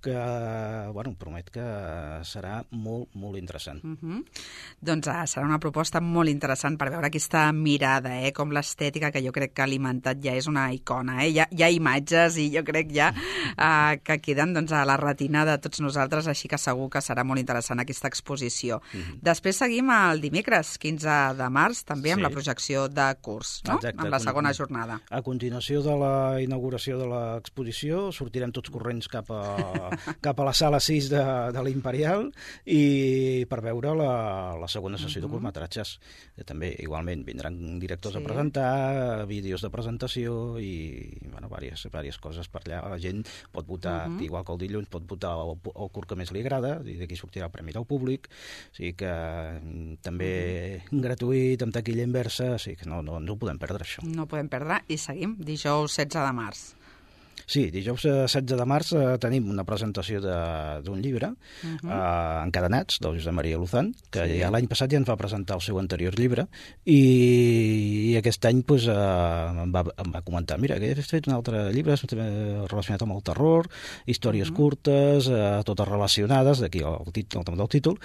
que 0.00 0.16
bueno, 0.92 1.14
promet 1.18 1.50
que 1.50 1.66
serà 2.24 2.60
molt, 2.70 3.14
molt 3.14 3.36
interessant. 3.36 3.82
Uh. 3.84 3.96
-huh. 4.00 4.24
Doncs 4.80 5.06
uh, 5.08 5.24
serà 5.26 5.44
una 5.44 5.58
proposta 5.58 6.00
molt 6.00 6.28
interessant 6.28 6.76
per 6.78 6.90
veure 6.90 7.06
aquesta 7.06 7.52
mirada, 7.52 8.20
eh? 8.26 8.32
com 8.32 8.50
l'estètica, 8.50 9.10
que 9.10 9.22
jo 9.22 9.32
crec 9.32 9.52
que 9.54 9.62
alimentat 9.62 10.22
ja 10.22 10.34
és 10.34 10.46
una 10.46 10.72
icona. 10.72 11.24
Eh? 11.24 11.30
Hi, 11.30 11.38
ha, 11.40 11.48
hi 11.50 11.62
ha 11.62 11.70
imatges 11.70 12.36
i 12.36 12.50
jo 12.54 12.62
crec 12.64 12.92
ja 12.92 13.12
uh, 13.66 13.96
que 14.10 14.18
queden 14.24 14.54
doncs, 14.56 14.72
a 14.74 14.84
la 14.88 14.96
retina 15.00 15.44
de 15.46 15.56
tots 15.62 15.80
nosaltres, 15.84 16.28
així 16.30 16.50
que 16.50 16.58
segur 16.58 16.88
que 16.92 17.02
serà 17.04 17.24
molt 17.26 17.40
interessant 17.42 17.80
aquesta 17.82 18.08
exposició. 18.10 18.80
Mm 18.92 19.00
-hmm. 19.00 19.18
Després 19.22 19.56
seguim 19.56 19.90
el 19.90 20.20
dimecres, 20.20 20.78
15 20.78 21.34
de 21.38 21.48
març, 21.48 21.84
també 21.84 22.12
amb 22.12 22.20
sí. 22.20 22.26
la 22.26 22.30
projecció 22.30 22.88
de 22.88 23.08
curs, 23.20 23.62
no? 23.66 23.74
Exacte, 23.74 24.00
amb 24.00 24.10
la 24.10 24.18
segona 24.18 24.52
jornada. 24.52 25.00
A 25.10 25.22
continuació 25.22 25.82
de 25.82 25.96
la 25.96 26.40
inauguració 26.40 26.98
de 26.98 27.06
l'exposició 27.06 28.12
sortirem 28.12 28.52
tots 28.52 28.70
corrents 28.70 29.08
cap 29.08 29.30
a, 29.30 29.90
cap 30.26 30.40
a 30.40 30.44
la 30.44 30.52
sala 30.52 30.80
6 30.80 31.10
de, 31.10 31.24
de 31.52 31.62
l'Imperial 31.62 32.32
i 32.66 33.46
per 33.50 33.60
veure 33.60 33.94
la, 33.94 34.56
la 34.60 34.68
segona 34.68 34.98
sessió 34.98 35.08
mm 35.08 35.12
-hmm. 35.12 35.20
de 35.20 35.26
mhm. 35.26 35.32
curtmetratges. 35.32 36.00
També, 36.44 36.74
igualment, 36.78 37.24
vindran 37.24 37.78
directors 37.78 38.14
sí. 38.14 38.20
a 38.20 38.24
presentar, 38.24 39.26
vídeos 39.26 39.62
de 39.62 39.70
presentació 39.70 40.58
i, 40.58 41.12
bueno, 41.30 41.48
diverses, 41.48 41.84
diverses 41.84 42.18
coses 42.18 42.48
per 42.48 42.62
allà. 42.64 42.80
La 42.90 42.98
gent 42.98 43.24
pot 43.52 43.66
votar 43.66 43.99
uh 44.06 44.12
-huh. 44.12 44.24
igual 44.24 44.44
que 44.44 44.52
el 44.52 44.58
dilluns, 44.58 44.88
pot 44.88 45.06
votar 45.06 45.32
el, 45.36 45.58
el 45.74 45.90
curt 45.90 46.08
que 46.08 46.16
més 46.16 46.32
li 46.32 46.40
agrada, 46.40 46.80
i 46.84 46.96
d'aquí 46.96 47.16
sortirà 47.16 47.44
el 47.44 47.50
premi 47.50 47.72
del 47.72 47.86
públic, 47.86 48.28
o 48.72 48.74
sigui 48.74 48.94
que 48.94 49.12
mm, 49.62 50.00
també 50.02 50.82
uh 50.84 50.90
-huh. 50.90 51.00
gratuït, 51.00 51.62
amb 51.62 51.72
taquilla 51.72 52.02
inversa, 52.02 52.54
o 52.54 52.58
sigui 52.58 52.76
que 52.76 52.88
no, 52.88 53.02
no, 53.02 53.20
no 53.20 53.32
ho 53.32 53.36
podem 53.36 53.58
perdre, 53.58 53.84
això. 53.84 54.02
No 54.02 54.26
podem 54.26 54.48
perdre, 54.48 54.82
i 54.88 54.96
seguim, 54.96 55.36
dijous 55.38 55.96
16 55.96 56.26
de 56.26 56.32
març. 56.32 56.79
Sí, 57.46 57.70
dijous 57.70 58.04
16 58.04 58.36
eh, 58.40 58.56
de 58.56 58.66
març 58.66 58.92
eh, 58.92 59.16
tenim 59.22 59.50
una 59.50 59.64
presentació 59.64 60.20
d'un 60.20 61.00
llibre, 61.02 61.28
uh 61.28 61.68
-huh. 61.82 61.90
eh, 61.90 62.44
Encadenats, 62.46 62.98
del 63.00 63.18
Josep 63.18 63.32
Maria 63.32 63.58
Luzán, 63.58 63.94
que 64.10 64.26
sí. 64.26 64.40
ja 64.40 64.50
l'any 64.50 64.66
passat 64.66 64.90
ja 64.90 64.98
ens 64.98 65.08
va 65.08 65.16
presentar 65.16 65.56
el 65.56 65.62
seu 65.62 65.78
anterior 65.78 66.14
llibre, 66.18 66.46
i, 66.84 68.12
i 68.12 68.16
aquest 68.16 68.44
any 68.44 68.62
pues, 68.62 68.86
eh, 68.86 68.92
em, 68.92 69.72
va, 69.72 69.84
em 69.96 70.12
va 70.12 70.22
comentar, 70.22 70.58
mira, 70.58 70.78
que 70.78 70.90
he 70.90 71.02
fet 71.02 71.26
un 71.28 71.34
altre 71.34 71.72
llibre 71.72 71.96
relacionat 71.96 73.02
amb 73.02 73.12
el 73.12 73.22
terror, 73.22 73.68
històries 74.06 74.48
uh 74.48 74.52
-huh. 74.52 74.56
curtes, 74.56 75.28
eh, 75.28 75.62
totes 75.64 75.88
relacionades, 75.88 76.60
d'aquí 76.60 76.78
el, 76.78 77.12
títol, 77.12 77.40
el 77.40 77.44
tema 77.44 77.56
del 77.56 77.68
títol, 77.68 77.98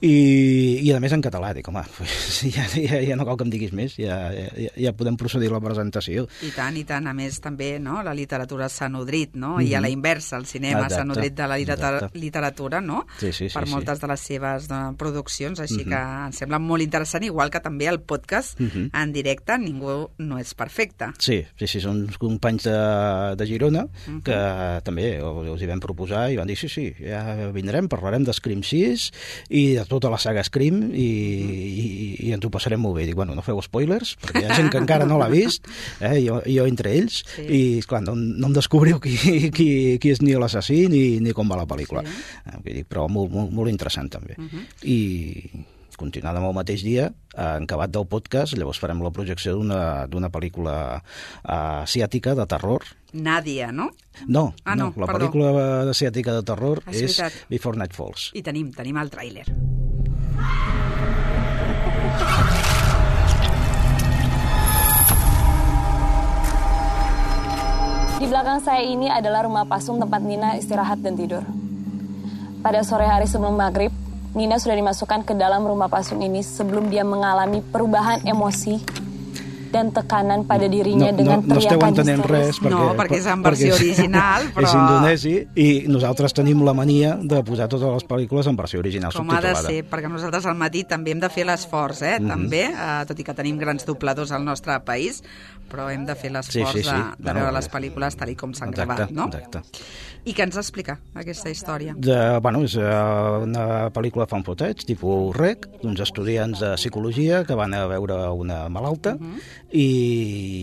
i, 0.00 0.80
i 0.82 0.92
a 0.92 1.00
més 1.00 1.12
en 1.12 1.22
català. 1.22 1.52
Dic, 1.54 1.68
home, 1.68 1.82
pues, 1.98 2.44
ja, 2.54 2.66
ja, 2.66 3.00
ja 3.02 3.16
no 3.16 3.24
cal 3.24 3.36
que 3.36 3.44
em 3.44 3.50
diguis 3.50 3.72
més, 3.72 3.96
ja, 3.96 4.32
ja, 4.32 4.70
ja 4.76 4.92
podem 4.92 5.16
procedir 5.16 5.48
a 5.48 5.52
la 5.52 5.60
presentació. 5.60 6.26
I 6.42 6.50
tant, 6.54 6.76
i 6.76 6.84
tant. 6.84 7.06
A 7.06 7.14
més, 7.14 7.40
també, 7.40 7.78
no?, 7.78 8.02
la 8.02 8.14
literatura 8.14 8.68
s'ha 8.72 8.88
nodrit, 8.88 9.34
no? 9.34 9.56
Mm 9.56 9.58
-hmm. 9.58 9.68
I 9.68 9.74
a 9.74 9.80
la 9.80 9.88
mhm. 9.88 9.98
inversa, 9.98 10.36
el 10.36 10.46
cinema 10.46 10.88
s'ha 10.88 11.04
nodrit 11.04 11.34
de 11.34 11.46
la 11.46 11.56
literatura, 11.56 12.10
literatura 12.14 12.80
no? 12.80 13.06
Sí, 13.18 13.32
sí, 13.32 13.48
sí, 13.48 13.54
per 13.54 13.68
moltes 13.68 13.98
sí. 13.98 14.02
de 14.02 14.08
les 14.08 14.20
seves 14.20 14.68
de, 14.68 14.74
doncs, 14.74 14.98
produccions, 14.98 15.60
així 15.60 15.84
mm 15.84 15.88
-hmm. 15.88 15.88
que 15.88 16.26
em 16.26 16.32
sembla 16.32 16.58
molt 16.58 16.82
interessant, 16.82 17.24
igual 17.24 17.50
que 17.50 17.60
també 17.60 17.86
el 17.86 18.00
podcast 18.00 18.58
mm 18.58 18.66
-hmm. 18.66 19.02
en 19.02 19.12
directe, 19.12 19.58
Ningú 19.58 20.10
no 20.18 20.38
és 20.38 20.54
perfecte. 20.54 21.12
Sí, 21.18 21.44
sí, 21.56 21.66
sí, 21.66 21.80
són 21.80 22.08
companys 22.18 22.64
de, 22.64 23.36
de 23.36 23.46
Girona 23.46 23.82
mm 23.82 23.90
-hmm. 24.06 24.22
que 24.22 24.80
també 24.84 25.18
els 25.18 25.62
hi 25.62 25.66
vam 25.66 25.80
proposar 25.80 26.30
i 26.30 26.36
van 26.36 26.46
dir, 26.46 26.56
sí, 26.56 26.68
sí, 26.68 26.94
ja 26.98 27.50
vindrem, 27.52 27.88
parlarem 27.88 28.24
de 28.24 28.32
Scream 28.32 28.62
6 28.62 29.12
i 29.50 29.74
de 29.74 29.84
tota 29.84 30.10
la 30.10 30.18
saga 30.18 30.42
Scream 30.42 30.74
i, 30.74 30.78
mm 30.78 30.92
-hmm. 30.92 31.52
i, 31.82 32.16
i 32.28 32.32
ens 32.32 32.44
ho 32.44 32.50
passarem 32.50 32.80
molt 32.80 32.96
bé. 32.96 33.06
Dic, 33.06 33.14
bueno, 33.14 33.34
no 33.34 33.42
feu 33.42 33.60
spoilers, 33.62 34.16
perquè 34.20 34.42
hi 34.42 34.44
ha 34.44 34.54
gent 34.54 34.70
que 34.70 34.78
encara 34.78 35.06
no 35.06 35.18
l'ha 35.18 35.28
vist, 35.28 35.66
eh, 36.00 36.20
jo, 36.26 36.40
jo 36.46 36.66
entre 36.66 36.92
ells, 36.92 37.24
sí. 37.36 37.42
i 37.42 37.82
clar, 37.86 38.02
no, 38.02 38.14
no 38.14 38.46
em 38.46 38.52
descobriu 38.62 39.02
qui, 39.02 39.50
qui, 39.50 39.68
qui 40.00 40.14
és 40.14 40.22
ni 40.22 40.38
l'assassí 40.38 40.86
ni, 40.92 41.02
ni 41.22 41.34
com 41.36 41.50
va 41.50 41.60
la 41.60 41.68
pel·lícula. 41.68 42.06
Sí. 42.06 42.62
Dir, 42.64 42.86
però 42.88 43.08
molt, 43.10 43.34
molt, 43.34 43.52
molt 43.52 43.70
interessant 43.72 44.10
també. 44.10 44.38
Uh 44.38 44.48
-huh. 44.48 44.64
I, 44.86 44.98
continuant 45.98 46.38
amb 46.38 46.48
el 46.48 46.56
mateix 46.56 46.82
dia, 46.82 47.10
en 47.36 47.66
acabat 47.68 47.92
del 47.94 48.06
podcast, 48.10 48.56
llavors 48.58 48.80
farem 48.82 49.02
la 49.02 49.12
projecció 49.14 49.54
d'una 49.54 50.30
pel·lícula 50.30 50.76
uh, 50.98 51.82
asiàtica 51.82 52.34
de 52.34 52.46
terror. 52.46 52.82
Nàdia, 53.12 53.72
no? 53.72 53.90
No, 54.26 54.54
ah, 54.64 54.74
no, 54.74 54.92
no 54.94 55.00
la 55.00 55.06
perdó. 55.06 55.30
pel·lícula 55.30 55.90
asiàtica 55.90 56.32
de 56.32 56.42
terror 56.42 56.82
Ah, 56.86 56.92
és, 56.92 57.18
és 57.18 57.46
Before 57.48 57.76
Night 57.76 57.94
Falls. 57.94 58.30
I 58.34 58.42
tenim, 58.42 58.72
tenim 58.72 58.96
el 58.96 59.10
tràiler. 59.10 59.46
Di 68.22 68.30
belakang 68.30 68.62
saya 68.62 68.86
ini 68.86 69.10
adalah 69.10 69.42
rumah 69.42 69.66
pasung 69.66 69.98
tempat 69.98 70.22
Nina 70.22 70.54
istirahat 70.54 71.02
dan 71.02 71.18
tidur. 71.18 71.42
Pada 72.62 72.86
sore 72.86 73.02
hari 73.02 73.26
sebelum 73.26 73.58
maghrib, 73.58 73.90
Nina 74.38 74.62
sudah 74.62 74.78
dimasukkan 74.78 75.26
ke 75.26 75.34
dalam 75.34 75.66
rumah 75.66 75.90
pasung 75.90 76.22
ini 76.22 76.38
sebelum 76.38 76.86
dia 76.86 77.02
mengalami 77.02 77.58
perubahan 77.66 78.22
emosi 78.22 78.78
dan 79.72 79.90
tekanan 79.90 80.44
pada 80.46 80.68
dirinya 80.68 81.10
no, 81.10 81.16
dengan 81.16 81.40
no, 81.40 81.54
no 81.54 81.58
esteu 81.58 81.78
teriakan 81.80 81.88
entenent 81.96 82.20
histeris. 82.20 82.46
res 82.46 82.60
perquè, 82.60 82.70
No, 82.70 82.94
perquè 82.98 83.18
és 83.18 83.26
en 83.32 83.42
versió 83.42 83.72
perquè 83.72 83.80
original, 83.80 84.42
però- 84.54 84.68
és 84.68 84.74
indonesi 84.76 85.34
i 85.56 85.68
nosaltres 85.88 86.34
tenim 86.36 86.62
la 86.64 86.74
mania 86.76 87.16
de 87.20 87.42
posar 87.42 87.68
totes 87.72 87.88
les 87.88 88.04
pel·lícules 88.06 88.46
en 88.46 88.56
versió 88.56 88.78
original 88.84 89.12
Com 89.16 89.30
ha 89.30 89.40
de 89.40 89.48
subtitulada. 89.54 89.68
ser, 89.68 89.88
perquè 89.90 90.12
nosaltres 90.12 90.46
al 90.46 90.54
matí 90.60 90.84
també 90.84 91.10
hem 91.16 91.20
de 91.24 91.30
fer 91.32 91.46
l'esforç, 91.48 92.02
eh? 92.02 92.18
Mhm. 92.20 92.28
També, 92.28 92.62
eh, 92.68 93.04
tot 93.08 93.18
i 93.18 93.24
que 93.24 93.34
tenim 93.34 93.56
grans 93.58 93.86
dobladors 93.86 94.30
al 94.32 94.44
nostre 94.44 94.78
país, 94.84 95.22
però 95.72 95.88
hem 95.90 96.04
de 96.04 96.14
fer 96.14 96.30
l'esforç 96.30 96.72
Sí, 96.76 96.82
sí, 96.82 96.84
sí. 96.84 96.90
de, 96.90 97.02
de 97.16 97.22
Bueno, 97.22 97.40
veure 97.40 97.52
les 97.56 97.66
eh, 97.66 97.70
pel·lícules 97.72 98.16
tal 98.16 98.28
i 98.28 98.36
com 98.36 98.52
s'han 98.52 98.70
gravat, 98.70 99.10
no? 99.10 99.30
exacte. 99.32 99.62
I 100.24 100.32
què 100.36 100.44
ens 100.46 100.54
explica 100.60 100.98
aquesta 101.18 101.50
història? 101.50 101.96
De, 101.98 102.14
bueno, 102.44 102.60
és 102.62 102.76
eh, 102.78 102.86
una 103.42 103.64
pel·lícula 103.90 104.28
fan 104.30 104.44
foteig, 104.46 104.84
tipus 104.86 105.32
rec, 105.34 105.66
d'uns 105.82 105.98
estudiants 106.04 106.60
de 106.62 106.74
psicologia 106.78 107.40
que 107.48 107.56
van 107.58 107.74
a 107.74 107.86
veure 107.90 108.20
una 108.38 108.68
malalta 108.70 109.16
Mhm. 109.18 109.40
i 109.72 109.86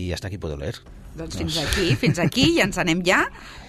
ja 0.08 0.16
està 0.16 0.30
aquí 0.30 0.38
poder 0.40 0.56
leer. 0.58 0.80
Doncs 1.16 1.36
fins 1.36 1.58
aquí, 1.58 1.94
fins 1.96 2.18
aquí, 2.22 2.54
i 2.56 2.60
ens 2.64 2.78
anem 2.78 3.02
ja. 3.04 3.26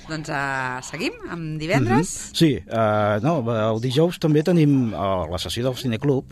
Doncs 0.07 0.29
uh, 0.29 0.79
seguim 0.83 1.13
amb 1.29 1.59
divendres. 1.59 2.31
Mhm. 2.31 2.35
Sí, 2.39 2.51
uh, 2.67 3.19
no, 3.23 3.41
el 3.73 3.81
dijous 3.81 4.17
també 4.19 4.43
tenim 4.43 4.93
uh, 4.93 5.27
la 5.29 5.39
sessió 5.39 5.63
del 5.63 5.75
Cineclub, 5.75 6.31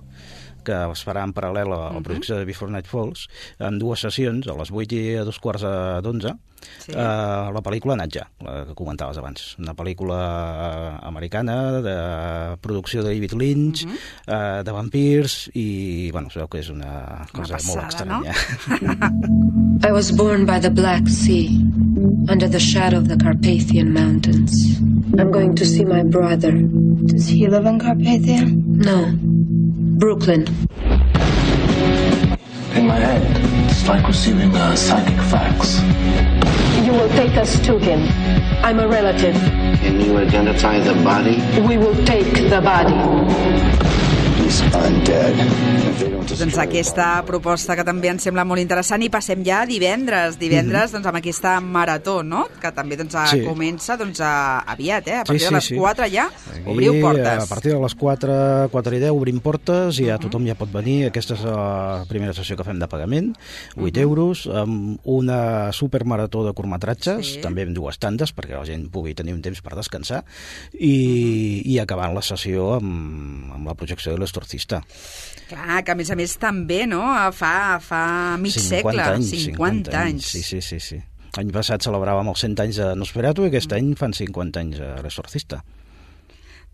que 0.63 0.75
es 0.91 1.05
farà 1.05 1.23
en 1.23 1.33
paral·lel 1.33 1.71
a 1.73 1.77
la 1.85 1.89
Mhm. 1.93 2.03
projecció 2.03 2.37
de 2.37 2.45
Before 2.45 2.71
Night 2.71 2.87
Falls, 2.87 3.27
en 3.59 3.79
dues 3.79 3.99
sessions, 4.01 4.47
a 4.47 4.53
les 4.53 4.71
8 4.71 4.91
i 4.95 5.15
a 5.15 5.23
dos 5.23 5.39
quarts 5.39 5.61
d'onze, 6.03 6.33
Sí. 6.85 6.91
uh, 6.91 7.51
la 7.55 7.61
pel·lícula 7.63 7.95
Natja, 7.95 8.29
la 8.43 8.65
que 8.65 8.73
comentaves 8.75 9.17
abans. 9.17 9.55
Una 9.59 9.73
pel·lícula 9.73 10.99
americana 11.07 11.79
de 11.81 12.57
producció 12.59 13.01
de 13.03 13.13
David 13.13 13.33
Lynch, 13.33 13.85
Mhm. 13.85 13.93
uh, 14.27 14.63
de 14.63 14.71
vampirs, 14.71 15.49
i, 15.53 16.11
bueno, 16.11 16.29
sabeu 16.29 16.47
que 16.49 16.59
és 16.59 16.69
una 16.69 17.25
cosa 17.31 17.57
molt 17.65 17.81
passada, 17.81 18.05
no? 18.05 18.23
estranya. 18.25 18.33
I 19.87 19.91
was 19.91 20.11
born 20.11 20.45
by 20.45 20.59
the 20.59 20.69
Black 20.69 21.07
Sea, 21.07 21.47
under 22.29 22.49
the 22.49 22.59
shadow 22.59 22.97
of 22.99 23.07
the 23.07 23.15
Carpathian 23.17 23.93
Mountains. 23.93 24.79
I'm 25.17 25.31
going 25.31 25.55
to 25.55 25.65
see 25.65 25.85
my 25.85 26.03
brother. 26.03 26.51
Does 27.07 27.27
he 27.29 27.47
live 27.47 27.65
in 27.65 27.79
Carpathia? 27.79 28.45
No. 28.45 29.07
Brooklyn. 29.99 30.47
In 32.73 32.87
my 32.87 32.95
head, 32.95 33.69
it's 33.69 33.85
like 33.85 34.07
receiving 34.07 34.55
uh, 34.55 34.73
psychic 34.73 35.17
facts. 35.27 35.81
You 36.85 36.93
will 36.93 37.09
take 37.09 37.35
us 37.35 37.59
to 37.65 37.77
him. 37.77 38.07
I'm 38.63 38.79
a 38.79 38.87
relative. 38.87 39.35
Can 39.35 39.99
you 39.99 40.17
identify 40.17 40.79
the 40.79 40.93
body? 41.03 41.41
We 41.67 41.77
will 41.77 41.95
take 42.05 42.33
the 42.49 42.61
body. 42.61 43.88
Doncs 46.39 46.57
aquesta 46.61 47.07
proposta 47.27 47.75
que 47.75 47.83
també 47.85 48.07
ens 48.11 48.23
sembla 48.23 48.45
molt 48.47 48.61
interessant 48.61 49.01
i 49.03 49.09
passem 49.11 49.41
ja 49.45 49.61
a 49.63 49.67
divendres, 49.67 50.37
divendres 50.39 50.93
doncs, 50.93 51.05
amb 51.09 51.17
aquesta 51.19 51.57
marató, 51.61 52.19
no? 52.23 52.45
Que 52.61 52.71
també 52.75 52.95
doncs, 52.97 53.15
Sí. 53.29 53.41
comença 53.43 53.97
doncs, 53.99 54.21
a, 54.23 54.59
aviat, 54.65 55.07
eh? 55.07 55.17
A 55.19 55.23
partir 55.25 55.39
Sí, 55.39 55.45
de 55.45 55.49
sí, 55.49 55.55
les 55.55 55.65
sí. 55.65 55.75
4 55.75 56.07
ja 56.09 56.27
Aquí, 56.29 56.63
obriu 56.65 56.93
A 56.97 57.01
portes. 57.01 57.49
partir 57.49 57.73
de 57.73 57.79
les 57.81 57.95
4, 57.95 58.69
4 58.71 58.95
i 58.95 58.99
10 58.99 59.11
obrim 59.11 59.39
portes 59.39 59.99
i 59.99 60.05
ja 60.05 60.17
tothom 60.17 60.45
ja 60.47 60.55
pot 60.55 60.71
venir. 60.71 61.07
Aquesta 61.07 61.33
és 61.35 61.41
la 61.43 62.05
primera 62.07 62.33
sessió 62.33 62.55
que 62.55 62.63
fem 62.63 62.79
de 62.79 62.87
pagament, 62.87 63.35
8 63.75 63.97
euros, 63.99 64.47
amb 64.47 64.99
una 65.03 65.71
supermarató 65.73 66.45
de 66.45 66.53
curtmetratges, 66.53 67.25
Sí. 67.35 67.41
també 67.41 67.63
amb 67.63 67.75
dues 67.75 67.99
tandes 67.99 68.33
perquè 68.33 68.57
la 68.57 68.65
gent 68.65 68.89
pugui 68.89 69.13
tenir 69.13 69.33
un 69.33 69.41
temps 69.41 69.61
per 69.61 69.75
descansar, 69.75 70.23
i, 70.73 71.61
i 71.65 71.79
acabant 71.79 72.13
la 72.15 72.21
sessió 72.21 72.75
amb, 72.75 73.51
amb 73.53 73.67
la 73.67 73.73
projecció 73.75 74.11
de 74.13 74.17
l'estorcista. 74.29 74.83
Clar, 75.49 75.81
que 75.81 75.95
a 75.95 75.97
més 75.97 76.11
a 76.13 76.17
més 76.19 76.35
també, 76.37 76.83
no? 76.87 77.01
Fa, 77.33 77.79
fa 77.81 78.03
mig 78.37 78.53
50 78.53 78.69
segle, 78.69 79.07
anys, 79.17 79.33
50, 79.49 79.95
anys. 79.97 80.29
Sí, 80.37 80.43
sí, 80.45 80.61
sí, 80.61 80.79
sí. 80.79 81.01
L'any 81.35 81.51
passat 81.53 81.85
celebràvem 81.85 82.29
els 82.31 82.45
100 82.45 82.63
anys 82.63 82.79
de 82.81 82.93
Nosferatu 82.97 83.45
i 83.45 83.51
aquest 83.51 83.73
any 83.77 83.91
fan 83.97 84.13
50 84.13 84.61
anys 84.61 84.79
a 84.85 84.95
l'estorcista. 85.03 85.61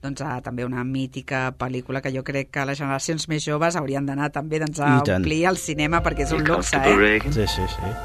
Doncs 0.04 0.22
ah, 0.22 0.38
també 0.44 0.68
una 0.68 0.84
mítica 0.86 1.48
pel·lícula 1.58 2.02
que 2.04 2.12
jo 2.13 2.22
crec 2.28 2.52
que 2.54 2.65
les 2.68 2.78
generacions 2.78 3.26
més 3.32 3.48
joves 3.48 3.80
haurien 3.80 4.06
d'anar 4.06 4.30
també 4.36 4.60
doncs, 4.62 4.84
a 4.84 5.00
omplir 5.02 5.46
el 5.50 5.58
cinema 5.58 6.04
perquè 6.06 6.28
és 6.28 6.36
un 6.36 6.46
luxe, 6.46 6.78
eh? 6.78 7.20
Sí, 7.32 7.48
sí, 7.56 7.68
sí. 7.74 7.96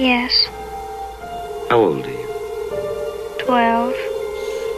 Yes, 0.00 0.46
How 1.70 1.78
old 1.78 2.04
are 2.04 2.10
you? 2.10 2.30
12. 3.46 4.09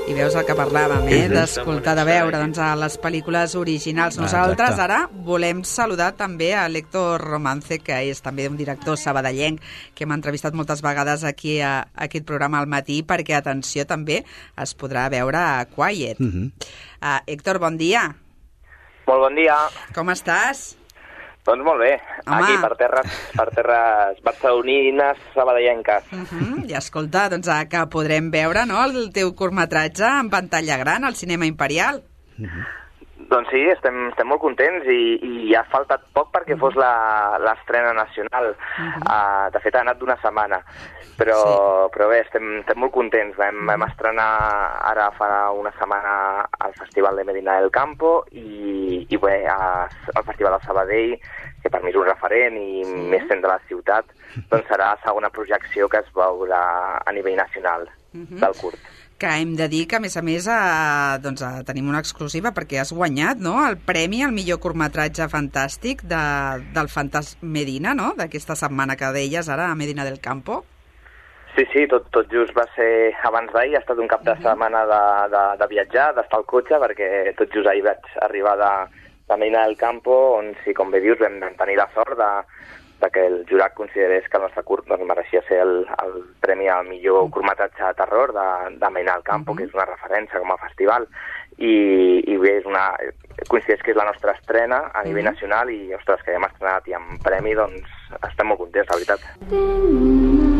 I 0.02 0.14
veus 0.16 0.34
el 0.34 0.44
que 0.44 0.54
parlàvem, 0.58 1.04
eh? 1.14 1.20
D'escoltar, 1.30 1.94
de 1.94 2.02
veure 2.06 2.40
doncs, 2.40 2.58
a 2.58 2.72
les 2.78 2.96
pel·lícules 3.00 3.54
originals. 3.58 4.18
Ah, 4.18 4.24
Nosaltres 4.24 4.80
ara 4.82 4.98
volem 5.26 5.62
saludar 5.68 6.10
també 6.18 6.50
a 6.58 6.64
l'Héctor 6.68 7.22
Romance, 7.22 7.78
que 7.84 8.00
és 8.10 8.20
també 8.24 8.48
un 8.50 8.58
director 8.58 8.98
sabadellenc 8.98 9.62
que 9.94 10.04
hem 10.04 10.16
entrevistat 10.16 10.58
moltes 10.58 10.82
vegades 10.82 11.22
aquí 11.28 11.60
a, 11.62 11.86
a 11.86 12.08
aquest 12.08 12.26
programa 12.26 12.58
al 12.58 12.66
matí, 12.66 13.00
perquè, 13.06 13.38
atenció, 13.38 13.86
també 13.86 14.24
es 14.58 14.74
podrà 14.74 15.06
veure 15.12 15.38
a 15.38 15.64
Quiet. 15.70 16.18
Mm 16.18 16.30
-hmm. 16.30 16.50
Uh, 17.02 17.20
Héctor, 17.26 17.58
bon 17.58 17.76
dia. 17.76 18.14
Molt 19.06 19.20
bon 19.20 19.34
dia. 19.34 19.56
Com 19.94 20.10
estàs? 20.10 20.81
Doncs 21.44 21.64
molt 21.66 21.80
bé. 21.82 21.96
Home. 22.26 22.36
Aquí, 22.38 22.52
per 22.62 22.76
terres, 22.78 23.14
per 23.36 23.48
terres 23.50 24.20
barcelonines, 24.22 25.18
sabadellenques. 25.34 26.04
Uh 26.12 26.20
-huh. 26.30 26.70
I 26.70 26.74
escolta, 26.78 27.28
doncs 27.28 27.48
uh, 27.48 27.64
que 27.68 27.86
podrem 27.90 28.30
veure 28.30 28.64
no, 28.66 28.78
el 28.84 29.10
teu 29.12 29.34
curtmetratge 29.34 30.04
en 30.20 30.30
pantalla 30.30 30.76
gran 30.78 31.04
al 31.04 31.14
Cinema 31.16 31.44
Imperial. 31.46 32.02
Doncs 33.32 33.48
sí, 33.50 33.60
estem, 33.72 34.08
estem 34.10 34.28
molt 34.28 34.40
contents 34.42 34.84
i, 34.86 35.18
i 35.50 35.54
ha 35.56 35.64
faltat 35.72 36.02
poc 36.12 36.30
perquè 36.34 36.56
fos 36.60 36.74
la- 36.76 37.38
l'estrena 37.40 37.92
nacional. 37.94 38.54
Uh, 39.08 39.50
de 39.54 39.60
fet, 39.60 39.74
ha 39.74 39.80
anat 39.80 39.98
d'una 39.98 40.18
setmana. 40.22 40.58
Però, 41.22 41.88
però 41.94 42.08
bé, 42.10 42.20
estem, 42.24 42.48
estem 42.60 42.80
molt 42.82 42.92
contents. 42.94 43.36
Vam, 43.38 43.62
vam 43.70 43.84
estrenar 43.86 44.28
ara 44.90 45.08
fa 45.16 45.28
una 45.54 45.70
setmana 45.78 46.14
al 46.58 46.74
Festival 46.78 47.16
de 47.20 47.24
Medina 47.28 47.60
del 47.60 47.70
Campo 47.70 48.24
i, 48.32 49.06
i 49.08 49.16
bé, 49.22 49.44
a, 49.46 49.86
al 49.86 50.24
Festival 50.26 50.58
de 50.58 50.66
Sabadell, 50.66 51.14
que 51.62 51.70
per 51.70 51.82
mi 51.84 51.92
és 51.92 51.98
un 52.00 52.08
referent 52.10 52.58
i 52.58 52.82
més 53.12 53.22
centre 53.30 53.46
de 53.46 53.52
la 53.54 53.60
ciutat, 53.68 54.10
doncs 54.50 54.66
serà 54.70 54.92
la 54.96 55.02
segona 55.04 55.30
projecció 55.30 55.88
que 55.88 56.02
es 56.02 56.10
veurà 56.16 56.62
a 57.04 57.12
nivell 57.14 57.38
nacional 57.38 57.88
Mhm. 58.12 58.40
del 58.42 58.52
curt. 58.60 58.78
que 59.16 59.28
hem 59.40 59.54
de 59.56 59.68
dir 59.70 59.86
que, 59.86 59.96
a 59.96 60.00
més 60.00 60.16
a 60.18 60.20
més, 60.20 60.48
eh, 60.50 61.18
doncs, 61.22 61.40
eh, 61.46 61.62
tenim 61.64 61.86
una 61.88 62.00
exclusiva 62.02 62.50
perquè 62.52 62.80
has 62.80 62.90
guanyat 62.92 63.38
no? 63.38 63.54
el 63.68 63.76
premi 63.78 64.24
al 64.24 64.32
millor 64.34 64.58
curtmetratge 64.58 65.28
fantàstic 65.30 66.02
de, 66.02 66.18
del 66.74 66.88
Fantas 66.90 67.36
Medina, 67.40 67.94
no? 67.94 68.12
d'aquesta 68.18 68.56
setmana 68.58 68.96
que 68.98 69.12
deies 69.14 69.48
ara 69.48 69.70
a 69.70 69.76
Medina 69.78 70.04
del 70.04 70.18
Campo. 70.20 70.64
Sí, 71.52 71.66
sí, 71.68 71.84
tot, 71.86 72.06
tot 72.14 72.30
just 72.32 72.54
va 72.56 72.64
ser 72.72 73.12
abans 73.28 73.52
d'ahir, 73.52 73.74
ha 73.76 73.82
estat 73.82 73.98
un 74.00 74.08
cap 74.08 74.22
de 74.24 74.32
setmana 74.40 74.86
de, 74.88 75.00
de, 75.34 75.42
de 75.60 75.66
viatjar, 75.68 76.06
d'estar 76.16 76.38
al 76.40 76.46
cotxe, 76.48 76.78
perquè 76.80 77.08
tot 77.36 77.52
just 77.52 77.68
ahir 77.68 77.84
vaig 77.84 78.06
arribar 78.24 78.54
de, 78.56 78.70
de 79.28 79.36
Medina 79.36 79.66
del 79.66 79.76
Campo, 79.76 80.14
on, 80.38 80.54
sí, 80.64 80.72
com 80.72 80.90
bé 80.90 81.02
dius, 81.04 81.20
vam, 81.20 81.36
tenir 81.58 81.76
la 81.76 81.90
sort 81.92 82.16
de, 82.16 82.30
de 83.02 83.10
que 83.12 83.26
el 83.26 83.44
jurat 83.50 83.74
considerés 83.74 84.28
que 84.30 84.40
el 84.40 84.46
nostre 84.46 84.64
curt 84.64 84.88
doncs, 84.88 85.04
mereixia 85.08 85.42
ser 85.48 85.58
el, 85.66 85.74
el 86.00 86.16
premi 86.40 86.70
al 86.72 86.88
millor 86.88 87.28
curtmetratge 87.34 87.84
de 87.84 87.98
terror 88.00 88.32
de, 88.32 88.48
de 88.78 88.90
Medina 88.94 89.18
del 89.18 89.26
Campo, 89.26 89.56
que 89.58 89.66
és 89.68 89.74
una 89.76 89.88
referència 89.90 90.40
com 90.40 90.54
a 90.54 90.60
festival, 90.62 91.04
i, 91.58 91.74
i 92.32 92.38
bé, 92.40 92.56
és 92.62 92.70
una, 92.70 92.86
coincideix 93.50 93.84
que 93.84 93.92
és 93.92 94.00
la 94.00 94.08
nostra 94.08 94.32
estrena 94.38 94.86
a 94.94 95.04
nivell 95.04 95.28
nacional 95.28 95.68
i, 95.74 95.82
ostres, 95.98 96.24
que 96.24 96.32
hem 96.38 96.48
estrenat 96.48 96.88
i 96.88 96.96
amb 96.96 97.20
premi, 97.26 97.52
doncs 97.58 97.92
estem 98.22 98.48
molt 98.48 98.64
contents, 98.64 98.88
la 98.88 99.02
veritat. 99.02 100.51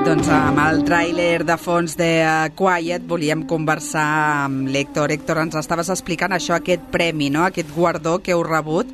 Doncs 0.00 0.28
amb 0.32 0.58
el 0.64 0.80
tràiler 0.88 1.44
de 1.46 1.54
fons 1.60 1.92
de 1.98 2.08
uh, 2.24 2.48
Quiet 2.56 3.04
volíem 3.06 3.44
conversar 3.46 4.06
amb 4.46 4.70
l'Héctor. 4.72 5.12
Héctor, 5.12 5.42
ens 5.44 5.58
estaves 5.60 5.90
explicant 5.92 6.32
això, 6.34 6.56
aquest 6.56 6.88
premi, 6.90 7.28
no? 7.30 7.44
aquest 7.46 7.70
guardó 7.76 8.18
que 8.24 8.32
heu 8.34 8.42
rebut 8.46 8.90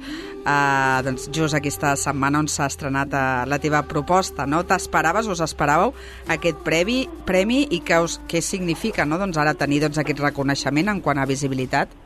eh, 0.47 1.03
doncs 1.07 1.29
just 1.33 1.57
aquesta 1.59 1.95
setmana 1.99 2.41
on 2.45 2.49
s'ha 2.51 2.69
estrenat 2.71 3.15
eh, 3.15 3.45
la 3.51 3.59
teva 3.63 3.83
proposta, 3.89 4.47
no? 4.47 4.63
T'esperaves, 4.67 5.29
us 5.33 5.43
esperàveu 5.45 5.95
aquest 6.33 6.63
premi, 6.67 7.03
premi 7.29 7.65
i 7.71 7.83
què, 7.87 8.01
us, 8.03 8.21
què 8.31 8.43
significa, 8.45 9.07
no?, 9.09 9.19
doncs 9.23 9.39
ara 9.43 9.57
tenir 9.59 9.83
doncs, 9.87 10.01
aquest 10.03 10.23
reconeixement 10.23 10.95
en 10.95 11.03
quant 11.05 11.19
a 11.23 11.29
visibilitat? 11.29 12.06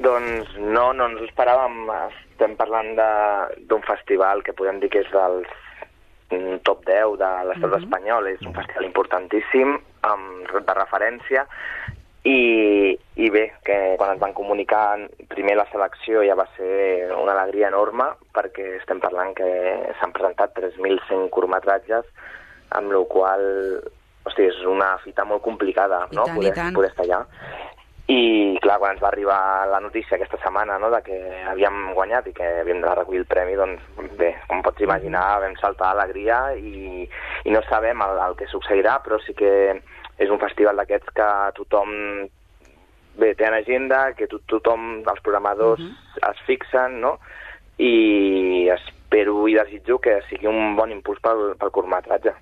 Doncs 0.00 0.56
no, 0.58 0.90
no 0.96 1.08
ens 1.10 1.20
ho 1.20 1.28
esperàvem. 1.28 1.82
Estem 2.32 2.56
parlant 2.56 2.94
d'un 2.96 3.82
festival 3.84 4.44
que 4.46 4.56
podem 4.56 4.80
dir 4.80 4.88
que 4.92 5.04
és 5.04 5.10
dels 5.12 5.50
top 6.64 6.84
10 6.86 7.18
de 7.20 7.30
l'estat 7.48 7.68
uh 7.68 7.74
-huh. 7.76 7.82
espanyol. 7.82 8.26
És 8.26 8.40
un 8.42 8.54
festival 8.54 8.84
importantíssim, 8.84 9.78
amb, 10.02 10.52
de 10.66 10.74
referència, 10.74 11.46
i, 12.22 12.98
i 13.16 13.30
bé, 13.32 13.46
que 13.64 13.76
quan 13.96 14.10
ens 14.12 14.20
van 14.20 14.34
comunicar 14.36 15.08
primer 15.32 15.54
la 15.56 15.64
selecció 15.72 16.20
ja 16.26 16.36
va 16.36 16.44
ser 16.56 17.08
una 17.16 17.32
alegria 17.32 17.70
enorme 17.70 18.10
perquè 18.36 18.76
estem 18.76 19.00
parlant 19.00 19.32
que 19.38 19.48
s'han 20.00 20.12
presentat 20.12 20.52
3.100 20.58 21.30
curtmetratges 21.32 22.04
amb 22.76 22.92
la 22.92 23.00
qual 23.08 23.46
hosti, 24.28 24.50
és 24.50 24.60
una 24.68 24.98
fita 25.00 25.24
molt 25.24 25.40
complicada 25.42 26.02
I 26.10 26.16
no? 26.18 26.26
tant, 26.28 26.36
poder, 26.36 26.52
poder 26.76 26.90
estar 26.90 27.06
allà 27.06 27.22
i 28.10 28.58
clar, 28.62 28.78
quan 28.82 28.96
ens 28.96 29.02
va 29.02 29.10
arribar 29.12 29.38
la 29.70 29.78
notícia 29.82 30.16
aquesta 30.16 30.38
setmana 30.42 30.78
no, 30.82 30.88
de 30.90 30.98
que 31.06 31.18
havíem 31.52 31.92
guanyat 31.94 32.26
i 32.26 32.34
que 32.34 32.48
havíem 32.62 32.80
de 32.82 32.94
recollir 32.98 33.22
el 33.22 33.28
premi, 33.30 33.54
doncs 33.58 34.10
bé, 34.18 34.32
com 34.50 34.64
pots 34.66 34.82
imaginar, 34.82 35.38
vam 35.44 35.54
saltar 35.60 35.92
d'alegria 35.94 36.40
i, 36.58 37.06
i 37.46 37.54
no 37.54 37.62
sabem 37.68 38.02
el, 38.06 38.18
el 38.26 38.36
que 38.40 38.50
succeirà, 38.50 38.98
però 39.04 39.20
sí 39.22 39.36
que 39.38 39.52
és 40.20 40.32
un 40.32 40.42
festival 40.42 40.82
d'aquests 40.82 41.14
que 41.16 41.30
tothom 41.60 41.94
bé, 43.20 43.34
té 43.34 43.46
en 43.46 43.54
agenda, 43.54 44.12
que 44.18 44.28
to 44.30 44.40
tothom, 44.50 45.02
els 45.06 45.22
programadors 45.22 45.80
uh 45.80 45.86
-huh. 45.86 46.30
es 46.30 46.40
fixen, 46.46 47.00
no? 47.00 47.18
I 47.78 48.68
espero 48.68 49.48
i 49.48 49.54
desitjo 49.54 49.98
que 49.98 50.20
sigui 50.28 50.46
un 50.46 50.76
bon 50.76 50.90
impuls 50.90 51.20
pel, 51.20 51.56
pel 51.58 51.70
curtmetratge. 51.70 52.34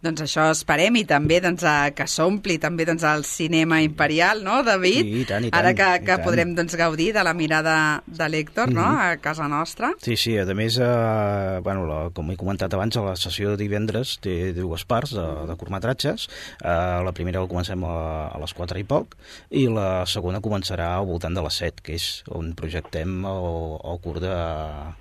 Doncs 0.00 0.20
això 0.22 0.44
esperem 0.52 0.94
i 1.00 1.04
també 1.08 1.40
doncs, 1.42 1.64
a, 1.66 1.90
que 1.90 2.04
s'ompli 2.06 2.54
també 2.62 2.84
doncs, 2.86 3.02
el 3.02 3.24
cinema 3.26 3.80
imperial, 3.82 4.44
no, 4.46 4.60
David? 4.62 5.00
Sí, 5.02 5.22
i 5.22 5.24
tant, 5.26 5.44
i 5.44 5.50
tant, 5.50 5.58
Ara 5.58 5.72
que, 5.74 5.88
que 6.04 6.12
tant. 6.12 6.22
podrem 6.22 6.52
doncs, 6.54 6.76
gaudir 6.78 7.08
de 7.16 7.24
la 7.26 7.32
mirada 7.34 7.74
de 8.06 8.28
l'Héctor, 8.30 8.70
no?, 8.70 8.84
Mhm. 8.86 8.98
a 9.08 9.16
casa 9.18 9.48
nostra. 9.48 9.90
Sí, 10.00 10.16
sí, 10.16 10.36
a 10.38 10.44
més, 10.54 10.78
eh, 10.78 11.58
bueno, 11.64 11.84
la, 11.86 12.10
com 12.14 12.30
he 12.30 12.36
comentat 12.36 12.72
abans, 12.74 12.96
a 12.96 13.02
la 13.02 13.16
sessió 13.16 13.50
de 13.50 13.56
divendres 13.56 14.18
té 14.22 14.52
dues 14.52 14.84
parts 14.84 15.12
de, 15.18 15.26
de 15.48 15.56
curtmetratges. 15.56 16.28
Eh, 16.62 17.02
la 17.04 17.12
primera 17.12 17.40
la 17.42 17.48
comencem 17.50 17.82
a, 17.84 18.28
a 18.28 18.38
les 18.38 18.54
4 18.54 18.78
i 18.78 18.84
poc, 18.84 19.16
i 19.50 19.66
la 19.66 20.04
segona 20.06 20.38
començarà 20.40 20.92
al 21.00 21.06
voltant 21.10 21.34
de 21.34 21.42
les 21.42 21.54
7, 21.58 21.82
que 21.82 21.94
és 21.98 22.22
on 22.30 22.54
projectem 22.54 23.24
el, 23.26 23.50
el 23.82 23.98
curt 24.00 24.22
de, 24.22 24.36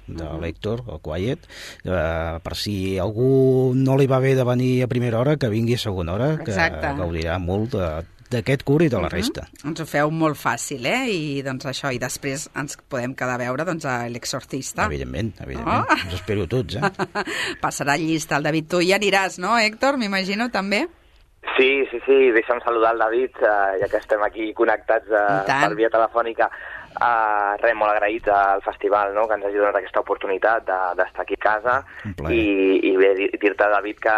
de 0.07 0.23
Mhm. 0.23 0.41
l'Héctor, 0.41 0.83
el 0.89 0.99
Quiet, 1.05 1.45
eh, 1.85 2.39
per 2.41 2.55
si 2.57 2.97
algú 2.97 3.73
no 3.75 3.95
li 3.97 4.07
va 4.07 4.17
bé 4.19 4.33
de 4.33 4.43
venir 4.43 4.83
a 4.83 4.86
primera 4.87 5.19
hora, 5.19 5.37
que 5.37 5.49
vingui 5.49 5.75
a 5.75 5.77
segona 5.77 6.13
hora, 6.13 6.37
que 6.37 6.51
Exacte. 6.51 6.93
gaudirà 6.97 7.37
molt 7.39 7.71
de- 7.75 8.05
d'aquest 8.29 8.63
curt 8.67 8.83
i 8.83 8.89
de 8.91 8.99
la 8.99 9.07
resta. 9.07 9.45
Ens 9.63 9.79
ho 9.79 9.85
feu 9.87 10.09
molt 10.11 10.35
fàcil, 10.35 10.85
eh? 10.85 11.05
I 11.09 11.41
doncs 11.45 11.65
això, 11.65 11.93
i 11.95 11.97
després 12.01 12.49
ens 12.59 12.75
podem 12.89 13.13
quedar 13.15 13.35
a 13.35 13.37
veure 13.37 13.63
doncs, 13.63 13.85
a 13.85 14.09
l'exorcista. 14.09 14.85
Evidentment, 14.85 15.33
evidentment. 15.39 15.85
Oh. 15.89 15.93
Us 16.09 16.13
espero 16.19 16.45
tots, 16.47 16.75
eh? 16.75 16.81
Passarà 17.63 17.95
llista 17.97 18.35
el 18.35 18.43
David. 18.43 18.67
Tu 18.67 18.81
hi 18.81 18.91
aniràs, 18.97 19.39
no, 19.39 19.57
Héctor? 19.57 19.97
M'imagino, 19.97 20.49
també? 20.51 20.87
Sí, 21.55 21.85
sí, 21.89 22.01
sí, 22.05 22.17
deixa'm 22.35 22.59
saludar 22.65 22.91
el 22.93 22.99
David, 22.99 23.37
eh, 23.39 23.79
ja 23.79 23.87
que 23.87 23.97
estem 24.01 24.21
aquí 24.25 24.51
connectats 24.53 25.07
eh, 25.07 25.45
per 25.47 25.75
via 25.79 25.89
telefònica. 25.89 26.49
Uh, 26.97 27.53
res, 27.61 27.75
molt 27.77 27.91
agraït 27.93 28.27
al 28.27 28.61
festival, 28.65 29.13
no?, 29.13 29.27
que 29.27 29.35
ens 29.37 29.45
hagi 29.45 29.57
donat 29.59 29.75
aquesta 29.75 29.99
oportunitat 30.01 30.65
de- 30.65 30.95
d'estar 30.97 31.21
aquí 31.21 31.35
a 31.37 31.43
casa 31.43 31.75
i, 32.33 32.79
i 32.89 32.95
bé, 32.97 33.13
dir-te, 33.37 33.67
David, 33.69 33.99
que, 34.01 34.17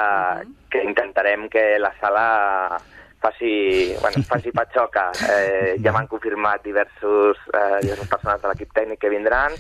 que 0.71 0.83
intentarem 0.87 1.49
que 1.49 1.77
la 1.79 1.91
sala 1.99 2.79
faci, 3.19 3.93
bueno, 3.99 4.23
faci 4.29 4.51
patxoca. 4.55 5.11
Eh, 5.29 5.75
ja 5.83 5.91
m'han 5.91 6.07
confirmat 6.07 6.63
diversos, 6.63 7.37
eh, 7.53 7.81
diverses 7.83 8.07
persones 8.07 8.41
de 8.41 8.47
l'equip 8.47 8.71
tècnic 8.73 8.99
que 9.01 9.09
vindran 9.11 9.51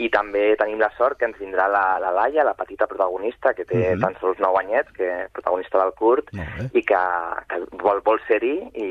i 0.00 0.08
també 0.08 0.56
tenim 0.56 0.80
la 0.80 0.88
sort 0.96 1.18
que 1.20 1.26
ens 1.28 1.36
vindrà 1.38 1.66
la, 1.68 1.98
la 2.00 2.10
Laia, 2.10 2.42
la 2.44 2.54
petita 2.56 2.86
protagonista, 2.88 3.52
que 3.54 3.64
té 3.68 3.92
Mhm. 3.94 4.00
tan 4.00 4.16
sols 4.20 4.38
9 4.40 4.58
anyets, 4.64 4.90
que 4.96 5.28
protagonista 5.32 5.78
del 5.78 5.92
curt, 5.92 6.32
i 6.72 6.82
que, 6.82 7.02
que 7.48 7.60
vol, 7.84 8.00
vol 8.00 8.18
ser-hi 8.26 8.56
i, 8.74 8.88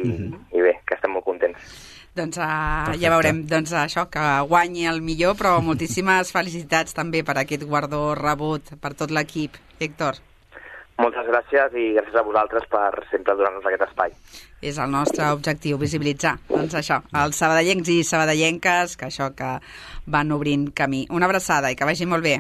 i 0.54 0.62
bé, 0.62 0.78
que 0.86 0.94
estem 0.96 1.12
molt 1.18 1.26
contents. 1.26 1.58
Doncs 2.16 2.38
uh, 2.38 2.44
Perfecte. 2.44 3.00
ja 3.06 3.14
veurem 3.14 3.46
doncs, 3.48 3.72
això 3.72 4.08
que 4.12 4.24
guanyi 4.50 4.90
el 4.92 5.00
millor, 5.02 5.38
però 5.40 5.60
moltíssimes 5.64 6.32
felicitats 6.36 6.98
també 6.98 7.24
per 7.24 7.38
aquest 7.40 7.64
guardó 7.64 8.12
rebut 8.20 8.76
per 8.82 8.94
tot 9.00 9.16
l'equip. 9.16 9.56
Héctor, 9.82 10.20
Moltes 11.02 11.26
gràcies 11.26 11.74
i 11.80 11.86
gràcies 11.96 12.18
a 12.20 12.22
vosaltres 12.22 12.68
per 12.70 12.90
sempre 13.10 13.34
donar-nos 13.38 13.66
aquest 13.66 13.88
espai. 13.88 14.12
és 14.62 14.78
el 14.78 14.92
nostre 14.94 15.26
objectiu, 15.34 15.80
visibilitzar 15.82 16.36
doncs 16.50 16.76
això, 16.78 17.00
els 17.18 17.40
sabadellencs 17.42 17.90
i 17.90 18.04
sabadellenques 18.06 18.94
que 19.00 19.08
això 19.08 19.32
que 19.34 19.56
van 20.06 20.32
obrint 20.36 20.68
camí. 20.78 21.08
Una 21.10 21.26
abraçada 21.26 21.72
i 21.72 21.76
que 21.76 21.88
vagi 21.88 22.06
molt 22.06 22.22
bé. 22.24 22.36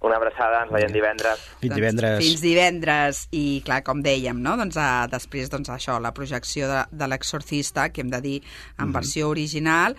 Una 0.00 0.14
abraçada, 0.16 0.60
ens 0.62 0.70
veiem 0.70 0.92
divendres. 0.94 1.40
Fins 1.58 1.74
divendres. 1.74 2.12
Doncs, 2.18 2.24
fins 2.28 2.40
divendres. 2.44 3.22
I, 3.34 3.60
clar, 3.66 3.80
com 3.82 3.98
dèiem, 4.04 4.38
no? 4.38 4.54
doncs, 4.60 4.76
uh, 4.78 5.08
després 5.10 5.50
doncs, 5.50 5.68
això, 5.74 5.96
la 6.00 6.12
projecció 6.14 6.68
de, 6.70 6.84
de 6.94 7.08
l'exorcista, 7.10 7.88
que 7.90 8.04
hem 8.04 8.10
de 8.12 8.20
dir 8.22 8.36
en 8.78 8.86
Mhm. 8.88 8.92
versió 8.94 9.28
original, 9.28 9.96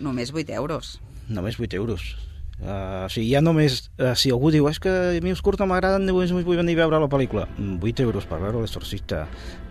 només 0.00 0.32
8 0.34 0.52
euros. 0.52 0.98
Només 1.28 1.58
8 1.58 1.76
euros. 1.76 2.16
Uh, 2.60 3.06
o 3.06 3.08
sigui, 3.08 3.30
ja 3.32 3.40
només, 3.40 3.90
uh, 4.02 4.14
si 4.18 4.30
algú 4.34 4.50
diu 4.50 4.68
és 4.68 4.80
que 4.82 4.90
a 4.90 5.20
mi 5.22 5.30
els 5.30 5.40
curts 5.40 5.60
no 5.60 5.66
m'agraden, 5.70 6.04
només 6.04 6.32
vull 6.32 6.56
venir 6.58 6.74
a 6.74 6.82
veure 6.86 6.98
la 7.00 7.08
pel·lícula. 7.08 7.46
Mm, 7.56 7.78
8 7.80 8.02
euros 8.02 8.26
per 8.26 8.40
veure 8.40 8.58
l'exorcista 8.60 9.28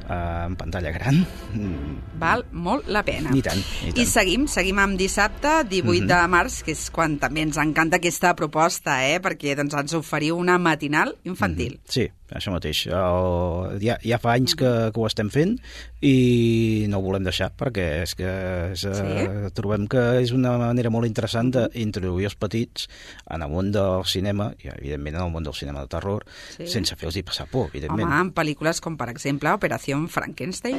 en 0.09 0.55
pantalla 0.55 0.91
gran. 0.91 1.25
Mm, 1.53 2.19
Val 2.19 2.45
molt 2.51 2.87
la 2.87 3.03
pena. 3.03 3.31
I 3.35 3.41
tant, 3.41 3.59
i 3.83 3.91
tant. 3.91 3.97
I 3.97 4.05
seguim, 4.05 4.47
seguim 4.47 4.79
amb 4.79 4.97
dissabte, 4.97 5.63
18 5.69 6.03
Mhm. 6.03 6.07
de 6.07 6.27
març, 6.27 6.63
que 6.63 6.71
és 6.71 6.89
quan 6.91 7.17
també 7.19 7.41
ens 7.41 7.57
encanta 7.57 7.97
aquesta 7.97 8.35
proposta, 8.35 9.05
eh? 9.07 9.19
perquè 9.21 9.55
doncs, 9.55 9.73
ens 9.73 9.93
oferiu 9.93 10.37
una 10.37 10.57
matinal 10.57 11.15
infantil. 11.25 11.79
Sí, 11.87 12.07
això 12.31 12.51
mateix. 12.51 12.87
El, 12.87 13.79
ja, 13.81 13.97
ja 14.03 14.17
fa 14.17 14.33
anys 14.33 14.55
que, 14.55 14.91
que 14.93 14.99
ho 14.99 15.07
estem 15.07 15.29
fent 15.29 15.59
i 16.01 16.85
no 16.89 16.99
ho 16.99 17.01
volem 17.01 17.23
deixar 17.25 17.51
perquè 17.57 18.03
és 18.03 18.13
que 18.15 18.27
és, 18.73 18.81
sí? 18.81 19.51
trobem 19.57 19.87
que 19.87 20.21
és 20.21 20.31
una 20.31 20.55
manera 20.61 20.89
molt 20.93 21.07
interessant 21.09 21.49
d'introduir 21.51 22.25
els 22.29 22.35
petits 22.35 22.87
en 23.29 23.41
el 23.41 23.49
món 23.49 23.71
del 23.73 24.05
cinema 24.05 24.51
i 24.63 24.69
evidentment 24.69 25.15
en 25.17 25.23
el 25.25 25.31
món 25.33 25.43
del 25.47 25.53
cinema 25.57 25.81
de 25.81 25.87
terror 25.87 26.25
Sí. 26.57 26.67
sense 26.67 26.95
fer-los 26.95 27.17
passar 27.23 27.47
por, 27.47 27.67
Home, 27.67 27.71
evidentment. 27.73 28.11
en 28.13 28.33
pel·lícules 28.33 28.79
com, 28.81 28.95
per 28.97 29.09
exemple, 29.09 29.51
Operació 29.57 29.96
Frankenstein. 30.05 30.77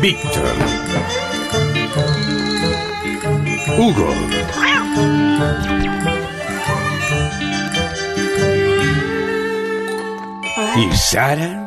Víctor. 0.00 0.56
Hugo. 3.78 4.12
¿Y 10.76 10.96
Sara? 10.96 11.61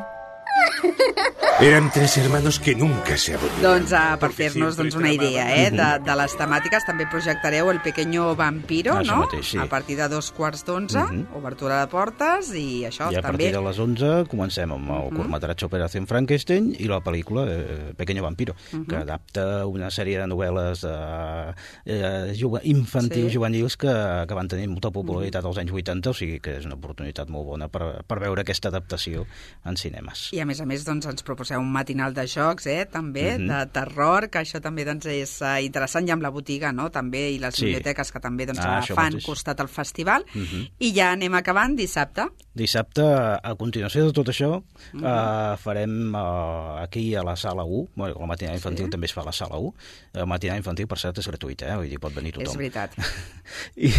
Eran 1.61 1.89
tres 1.89 2.17
hermanos 2.17 2.59
que 2.59 2.75
nunca 2.75 3.15
se 3.17 3.33
aburrieron. 3.33 3.61
Doncs 3.79 3.91
uh, 3.95 4.17
per 4.19 4.27
fer-nos 4.35 4.75
doncs, 4.75 4.93
una 4.99 5.13
idea 5.15 5.45
eh, 5.55 5.69
de, 5.71 5.85
de 6.03 6.15
les 6.19 6.33
temàtiques, 6.35 6.83
també 6.83 7.05
projectareu 7.07 7.69
El 7.71 7.79
pequeño 7.79 8.33
vampiro, 8.35 8.97
Això 8.99 9.13
no? 9.15 9.21
mateix, 9.23 9.53
sí. 9.53 9.59
A 9.63 9.65
partir 9.71 9.95
de 9.95 10.09
dos 10.11 10.33
quarts 10.35 10.65
d'onze, 10.67 10.99
Mhm. 10.99 11.29
obertura 11.39 11.79
de 11.79 11.87
portes 11.87 12.49
i 12.59 12.83
això 12.83 13.07
I 13.09 13.15
a 13.15 13.21
també... 13.23 13.47
partir 13.47 13.51
de 13.55 13.61
les 13.63 13.79
11 13.79 14.25
comencem 14.27 14.69
amb 14.75 14.89
el 14.91 15.05
Mhm. 15.07 15.15
curtmetratge 15.15 15.65
Operació 15.69 16.05
Frankenstein 16.05 16.75
i 16.77 16.89
la 16.91 16.99
pel·lícula 16.99 17.45
eh, 17.47 17.93
Pequeño 17.95 18.21
Vampiro, 18.23 18.53
Mhm. 18.73 18.85
que 18.87 18.95
adapta 18.97 19.65
una 19.65 19.87
sèrie 19.89 20.19
de 20.19 20.27
novel·les 20.27 20.83
eh, 20.83 21.53
eh, 21.85 22.33
juve- 22.37 22.61
infantils, 22.65 23.31
Sí. 23.31 23.37
juvenils 23.37 23.77
que, 23.77 24.25
que 24.27 24.33
van 24.33 24.49
tenir 24.49 24.67
molta 24.67 24.91
popularitat 24.91 25.45
als 25.45 25.57
anys 25.57 25.71
80, 25.71 26.09
o 26.09 26.13
sigui 26.13 26.41
que 26.41 26.57
és 26.57 26.65
una 26.65 26.75
oportunitat 26.75 27.29
molt 27.29 27.45
bona 27.47 27.69
per, 27.69 28.03
per 28.05 28.19
veure 28.19 28.41
aquesta 28.41 28.67
adaptació 28.67 29.25
en 29.63 29.77
cinemes. 29.77 30.33
I 30.33 30.41
a 30.41 30.45
més 30.45 30.59
a 30.59 30.65
més 30.65 30.83
doncs, 30.83 31.05
ens 31.05 31.23
proposeu 31.45 31.61
un 31.61 31.71
matinal 31.71 32.13
de 32.13 32.25
jocs, 32.27 32.65
eh, 32.67 32.85
també, 32.91 33.37
Mhm. 33.37 33.47
de 33.47 33.65
terror, 33.71 34.29
que 34.29 34.39
això 34.39 34.59
també 34.61 34.83
doncs, 34.85 35.05
és 35.05 35.41
uh, 35.41 35.61
interessant, 35.61 36.07
i 36.07 36.11
amb 36.11 36.21
la 36.23 36.29
botiga, 36.31 36.71
no?, 36.73 36.89
també, 36.89 37.31
i 37.31 37.39
les 37.39 37.53
Sí. 37.55 37.65
biblioteques 37.65 38.11
que 38.11 38.19
també 38.19 38.45
doncs, 38.45 38.59
Ah, 38.59 38.81
fan 38.81 39.13
mateix. 39.13 39.25
costat 39.25 39.59
al 39.59 39.67
festival. 39.69 40.25
Mhm. 40.33 40.69
I 40.79 40.93
ja 40.93 41.11
anem 41.11 41.33
acabant 41.35 41.75
dissabte. 41.77 42.25
Dissabte, 42.53 43.01
a 43.03 43.55
continuació 43.55 44.05
de 44.05 44.13
tot 44.13 44.27
això, 44.27 44.63
Mhm. 44.93 45.03
eh, 45.05 45.57
farem 45.57 46.15
eh, 46.15 46.83
aquí 46.83 47.13
a 47.15 47.21
la 47.23 47.35
sala 47.35 47.63
1, 47.63 47.89
bueno, 47.95 48.15
la 48.19 48.25
matinada 48.25 48.55
infantil 48.55 48.85
Sí. 48.85 48.89
també 48.91 49.05
es 49.05 49.13
fa 49.13 49.21
a 49.21 49.25
la 49.25 49.31
sala 49.33 49.57
1, 49.57 49.73
la 50.13 50.25
matinada 50.25 50.57
infantil, 50.57 50.87
per 50.87 50.97
cert, 50.97 51.17
és 51.17 51.27
gratuïta, 51.27 51.67
eh? 51.67 51.75
vull 51.75 51.89
dir, 51.89 51.99
pot 51.99 52.13
venir 52.13 52.31
tothom. 52.33 52.47
És 52.49 52.55
veritat. 52.57 52.91
I, 53.75 53.91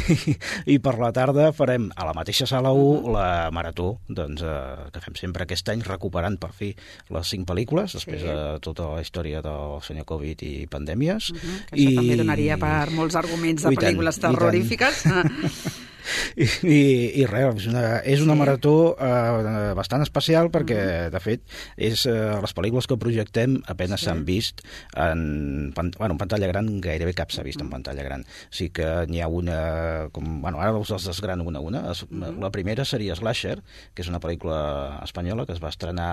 I 0.67 0.79
per 0.79 0.99
la 0.99 1.13
tarda 1.13 1.53
farem 1.53 1.91
a 1.95 2.05
la 2.05 2.13
mateixa 2.13 2.47
sala 2.47 2.73
1 2.73 3.13
la 3.13 3.51
marató 3.53 3.99
doncs, 4.09 4.43
eh, 4.43 4.91
que 4.93 5.01
fem 5.01 5.15
sempre 5.15 5.45
aquest 5.45 5.69
any, 5.69 5.83
recuperant 5.83 6.39
per 6.39 6.53
fi 6.53 6.75
les 7.11 7.27
cinc 7.37 7.49
pel·lícules, 7.49 7.97
després 8.01 8.23
sí. 8.25 8.29
de 8.29 8.61
tota 8.65 8.91
la 8.97 9.03
història 9.05 9.43
del 9.45 9.79
senyor 9.87 10.09
Covid 10.09 10.43
i 10.47 10.55
pandèmies. 10.73 11.31
Uh 11.33 11.37
-huh, 11.37 11.59
que 11.71 11.77
això 11.77 11.91
I... 11.93 11.99
també 12.01 12.17
donaria 12.25 12.57
per 12.59 12.91
molts 12.91 13.15
arguments 13.15 13.63
de 13.63 13.77
pel·lícules 13.77 14.23
terrorífiques. 14.25 15.05
I, 16.37 16.47
i, 16.67 16.79
i 17.23 17.27
res, 17.29 17.63
és 17.63 17.69
una, 17.71 17.85
és 18.05 18.23
una 18.25 18.35
sí. 18.35 18.41
marató 18.41 18.75
eh, 19.01 19.73
bastant 19.79 20.05
especial 20.05 20.51
perquè, 20.55 20.79
mm. 20.79 21.15
de 21.15 21.23
fet, 21.23 21.45
és 21.77 22.07
eh, 22.11 22.37
les 22.43 22.57
pel·lícules 22.57 22.89
que 22.89 22.99
projectem 23.01 23.59
apenas 23.73 24.05
s'han 24.07 24.23
sí. 24.23 24.27
vist 24.29 24.63
en, 24.95 25.73
bueno, 25.77 26.15
en 26.15 26.21
pantalla 26.21 26.51
gran, 26.51 26.71
gairebé 26.85 27.15
cap 27.19 27.35
s'ha 27.35 27.45
vist 27.47 27.61
mm. 27.61 27.67
en 27.67 27.75
pantalla 27.75 28.07
gran. 28.07 28.27
Sí 28.51 28.71
que 28.75 28.89
n'hi 29.11 29.23
ha 29.23 29.31
una, 29.33 29.59
com, 30.13 30.41
bueno, 30.43 30.61
ara 30.63 30.77
us 30.79 30.93
les 30.95 31.09
desgrano 31.11 31.47
una 31.47 31.61
a 31.61 31.67
una. 31.67 31.83
Mm. 32.11 32.39
La 32.43 32.53
primera 32.55 32.85
seria 32.85 33.17
Slasher, 33.17 33.61
que 33.95 34.05
és 34.05 34.11
una 34.13 34.21
pel·lícula 34.23 35.01
espanyola 35.05 35.47
que 35.47 35.57
es 35.57 35.63
va 35.63 35.73
estrenar 35.73 36.11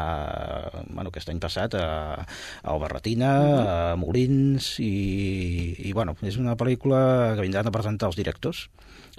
bueno, 0.89 1.09
aquest 1.09 1.31
any 1.33 1.41
passat 1.43 1.77
a, 1.79 1.87
a 2.23 2.73
Albarretina, 2.73 3.33
mm. 3.39 3.67
a 3.67 3.77
Molins, 3.99 4.73
i, 4.83 4.93
i 5.89 5.93
bueno, 5.93 6.17
és 6.23 6.39
una 6.41 6.57
pel·lícula 6.59 7.35
que 7.35 7.45
vindran 7.45 7.69
a 7.69 7.75
presentar 7.75 8.09
els 8.11 8.19
directors 8.19 8.67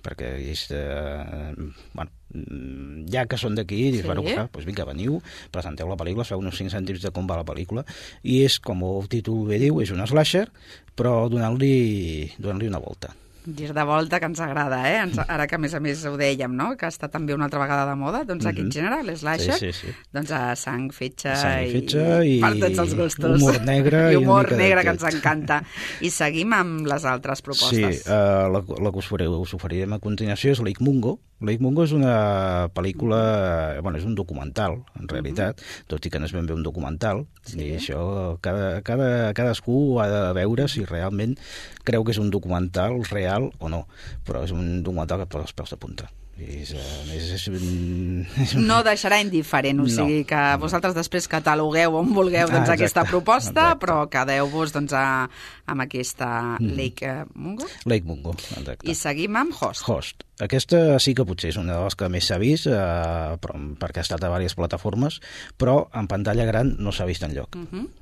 perquè 0.05 0.35
és, 0.53 0.67
eh, 0.77 1.53
bueno, 1.95 2.11
mm, 2.35 3.09
ja 3.15 3.25
que 3.31 3.41
són 3.41 3.57
d'aquí, 3.59 3.81
sí. 3.97 4.05
bueno, 4.07 4.27
clar, 4.27 4.47
doncs 4.53 4.69
vinga, 4.69 4.87
veniu, 4.89 5.19
presenteu 5.55 5.91
la 5.91 5.99
pel·lícula, 6.01 6.29
feu 6.29 6.45
uns 6.45 6.61
5 6.61 6.77
cèntims 6.77 7.03
de 7.03 7.13
com 7.15 7.27
va 7.31 7.41
la 7.41 7.49
pel·lícula, 7.49 7.87
i 8.23 8.43
és, 8.45 8.61
com 8.61 8.85
el 8.85 9.09
títol 9.09 9.47
bé 9.49 9.61
diu, 9.63 9.81
és 9.83 9.95
un 9.95 10.05
slasher, 10.07 10.47
però 10.95 11.29
donant-li 11.33 12.33
donant, 12.39 12.61
-li, 12.61 12.71
una 12.71 12.83
volta. 12.83 13.15
Gir 13.45 13.75
de 13.77 13.83
volta 13.85 14.21
que 14.21 14.29
ens 14.31 14.41
agrada, 14.41 14.79
eh? 14.89 14.97
Ens, 15.03 15.19
ara 15.21 15.45
que 15.47 15.59
a 15.59 15.61
més 15.61 15.75
a 15.77 15.81
més 15.85 16.01
ho 16.09 16.15
dèiem, 16.17 16.53
no? 16.57 16.71
Que 16.81 16.89
està 16.89 17.11
també 17.13 17.35
una 17.37 17.45
altra 17.45 17.61
vegada 17.61 17.85
de 17.91 17.97
moda, 18.01 18.23
doncs 18.25 18.45
mm 18.45 18.49
-hmm. 18.49 18.53
aquest 18.55 18.73
gènere, 18.79 19.03
l'eslasher, 19.05 19.59
sí, 19.59 19.73
sí, 19.73 19.87
sí. 19.87 19.93
doncs 20.13 20.31
a 20.33 20.57
sang, 20.57 20.91
fetge, 20.91 21.35
sang 21.37 21.67
i, 21.67 21.73
fetge 21.73 22.05
i, 22.25 22.39
i 22.39 22.41
per 22.41 22.55
tots 22.61 22.79
els 22.79 22.95
gustos. 22.95 23.37
Humor 23.43 23.61
negre 23.65 24.01
i 24.13 24.17
humor 24.17 24.53
i 24.53 24.57
negre 24.57 24.83
que 24.83 24.95
ens 24.97 25.05
encanta. 25.05 25.63
I 26.01 26.11
seguim 26.11 26.53
amb 26.53 26.87
les 26.87 27.05
altres 27.05 27.43
propostes. 27.43 28.03
Sí, 28.05 28.11
uh, 28.11 28.49
la, 28.49 28.65
la 28.65 28.91
que 28.91 28.99
us, 28.99 29.07
faré, 29.07 29.29
us 29.29 29.55
oferirem 29.55 29.93
a 29.93 29.99
continuació 29.99 30.53
és 30.53 30.61
Lake 30.61 30.83
Mungo. 30.83 31.19
Lake 31.41 31.61
Mungo 31.61 31.85
és 31.85 31.93
una 31.93 32.69
pel·lícula, 32.73 33.81
bueno, 33.83 33.99
és 33.99 34.05
un 34.05 34.15
documental, 34.15 34.79
en 34.99 35.09
realitat, 35.09 35.61
mm 35.61 35.65
-hmm. 35.65 35.87
tot 35.87 36.07
i 36.07 36.11
que 36.11 36.19
no 36.19 36.27
és 36.27 36.33
ben 36.33 36.47
bé 36.47 36.55
un 36.55 36.63
documental, 36.63 37.27
sí. 37.43 37.61
i 37.61 37.77
això 37.77 38.39
cada, 38.41 38.81
cada, 38.83 39.35
cadascú 39.35 40.01
ha 40.01 40.09
de 40.09 40.33
veure 40.33 40.69
si 40.69 40.85
realment 40.85 41.37
creu 41.85 42.05
que 42.05 42.13
és 42.13 42.19
un 42.19 42.31
documental 42.31 43.05
real 43.11 43.34
o 43.43 43.73
no, 43.73 43.87
però 44.27 44.45
és 44.47 44.53
un 44.55 44.83
documental 44.83 45.25
que 45.25 45.31
posa 45.31 45.49
els 45.49 45.57
peus 45.57 45.75
de 45.75 45.81
punta. 45.81 46.11
És, 46.35 46.73
és, 46.75 47.27
és, 47.37 47.45
és. 47.47 48.55
No 48.59 48.81
deixarà 48.83 49.21
indiferent, 49.23 49.79
o 49.85 49.87
sigui 49.87 50.25
que 50.27 50.41
no. 50.41 50.59
vosaltres 50.65 50.97
després 50.97 51.29
catalogueu 51.31 51.95
on 52.01 52.11
vulgueu 52.17 52.51
doncs, 52.51 52.73
ah, 52.73 52.75
aquesta 52.75 53.05
proposta, 53.07 53.53
exacte. 53.53 53.81
però 53.85 53.99
quedeu-vos 54.11 54.75
doncs, 54.75 54.97
a, 54.99 55.29
amb 55.71 55.87
aquesta 55.87 56.59
mm. 56.59 56.75
Lake 56.75 57.07
eh, 57.07 57.25
Mungo. 57.39 57.71
Lake 57.87 58.09
Mungo, 58.09 58.35
exacte. 58.35 58.83
I 58.91 58.99
seguim 58.99 59.39
amb 59.39 59.55
Host. 59.55 59.87
Host. 59.87 60.27
Aquesta 60.43 60.99
sí 60.99 61.15
que 61.15 61.27
potser 61.29 61.53
és 61.55 61.61
una 61.61 61.77
de 61.77 61.87
les 61.87 61.95
que 61.95 62.11
més 62.11 62.27
s'ha 62.27 62.41
vist, 62.43 62.67
eh, 62.67 63.35
però, 63.39 63.61
perquè 63.79 64.03
ha 64.03 64.09
estat 64.09 64.19
a 64.19 64.27
diverses 64.27 64.59
plataformes, 64.59 65.23
però 65.55 65.85
en 65.95 66.11
pantalla 66.11 66.51
gran 66.51 66.75
no 66.83 66.91
s'ha 66.91 67.07
vist 67.07 67.23
en 67.23 67.39
lloc. 67.39 67.55
Mm 67.55 67.69
-hmm 67.71 67.93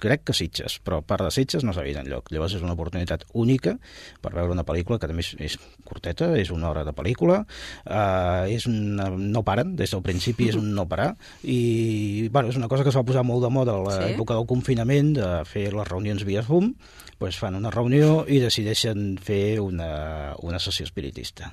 crec 0.00 0.24
que 0.28 0.36
Sitges, 0.36 0.78
però 0.84 1.00
part 1.06 1.26
de 1.26 1.32
Sitges 1.34 1.64
no 1.66 1.74
s'ha 1.74 1.84
vist 1.86 2.00
enlloc. 2.00 2.32
Llavors 2.34 2.56
és 2.58 2.64
una 2.64 2.74
oportunitat 2.76 3.24
única 3.38 3.76
per 4.22 4.32
veure 4.34 4.54
una 4.54 4.66
pel·lícula 4.68 4.98
que 4.98 5.10
també 5.10 5.24
és, 5.24 5.34
és 5.38 5.58
curteta, 5.88 6.30
és 6.38 6.52
una 6.54 6.70
hora 6.70 6.84
de 6.86 6.94
pel·lícula, 6.96 7.40
eh, 7.84 8.54
és 8.54 8.68
una, 8.70 9.08
no 9.10 9.44
paren, 9.46 9.74
des 9.78 9.94
del 9.94 10.04
principi 10.06 10.50
és 10.52 10.58
un 10.58 10.72
no 10.76 10.88
parar, 10.90 11.12
i 11.42 12.28
bueno, 12.32 12.52
és 12.52 12.58
una 12.60 12.68
cosa 12.68 12.84
que 12.84 12.92
es 12.92 12.98
va 12.98 13.06
posar 13.06 13.24
molt 13.26 13.44
de 13.44 13.52
moda 13.54 13.76
a 13.76 13.84
l'època 13.84 14.34
sí? 14.34 14.40
del 14.40 14.50
confinament, 14.50 15.14
de 15.18 15.30
fer 15.48 15.68
les 15.74 15.88
reunions 15.88 16.26
via 16.28 16.44
Zoom, 16.46 16.74
doncs 17.18 17.38
fan 17.40 17.58
una 17.58 17.72
reunió 17.74 18.24
i 18.28 18.42
decideixen 18.42 19.16
fer 19.22 19.58
una, 19.62 20.34
una 20.46 20.60
sessió 20.62 20.86
espiritista 20.86 21.52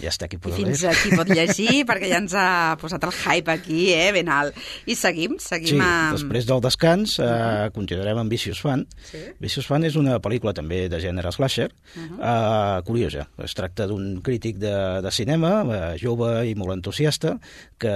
ja 0.00 0.10
està 0.12 0.26
aquí 0.26 0.38
I 0.38 0.52
fins 0.54 0.84
aquí 0.88 1.12
pot 1.16 1.28
llegir, 1.30 1.82
perquè 1.88 2.10
ja 2.10 2.20
ens 2.22 2.34
ha 2.36 2.76
posat 2.80 3.04
el 3.06 3.14
hype 3.14 3.52
aquí, 3.52 3.80
eh, 3.94 4.10
ben 4.14 4.30
alt. 4.32 4.56
I 4.86 4.96
seguim, 4.98 5.36
seguim 5.42 5.76
sí, 5.76 5.80
amb... 5.80 6.16
després 6.16 6.46
del 6.48 6.62
descans 6.64 7.18
uh, 7.18 7.24
-huh. 7.26 7.72
continuarem 7.74 8.18
amb 8.18 8.30
Vicious 8.30 8.60
Fan. 8.60 8.86
Sí. 9.10 9.22
Vicious 9.40 9.66
Fan 9.66 9.84
és 9.84 9.96
una 9.96 10.18
pel·lícula 10.20 10.54
també 10.54 10.88
de 10.88 11.00
gènere 11.00 11.32
slasher, 11.32 11.70
uh 11.72 12.02
-huh. 12.02 12.18
uh, 12.18 12.82
curiosa. 12.84 13.28
Es 13.42 13.54
tracta 13.54 13.86
d'un 13.86 14.20
crític 14.22 14.56
de, 14.58 15.02
de 15.02 15.10
cinema, 15.10 15.62
uh, 15.64 15.98
jove 15.98 16.48
i 16.48 16.54
molt 16.54 16.72
entusiasta, 16.72 17.38
que 17.78 17.94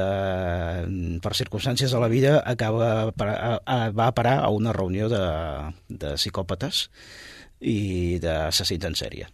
per 1.22 1.34
circumstàncies 1.34 1.90
de 1.90 2.00
la 2.00 2.08
vida 2.08 2.42
acaba 2.44 3.12
a, 3.18 3.60
a, 3.64 3.90
va 3.90 4.06
a 4.06 4.14
parar 4.14 4.38
a 4.44 4.48
una 4.48 4.72
reunió 4.72 5.08
de, 5.08 5.24
de 5.88 6.14
psicòpates 6.14 6.90
i 7.60 8.18
d'assassins 8.22 8.84
en 8.84 8.94
sèrie. 8.94 9.26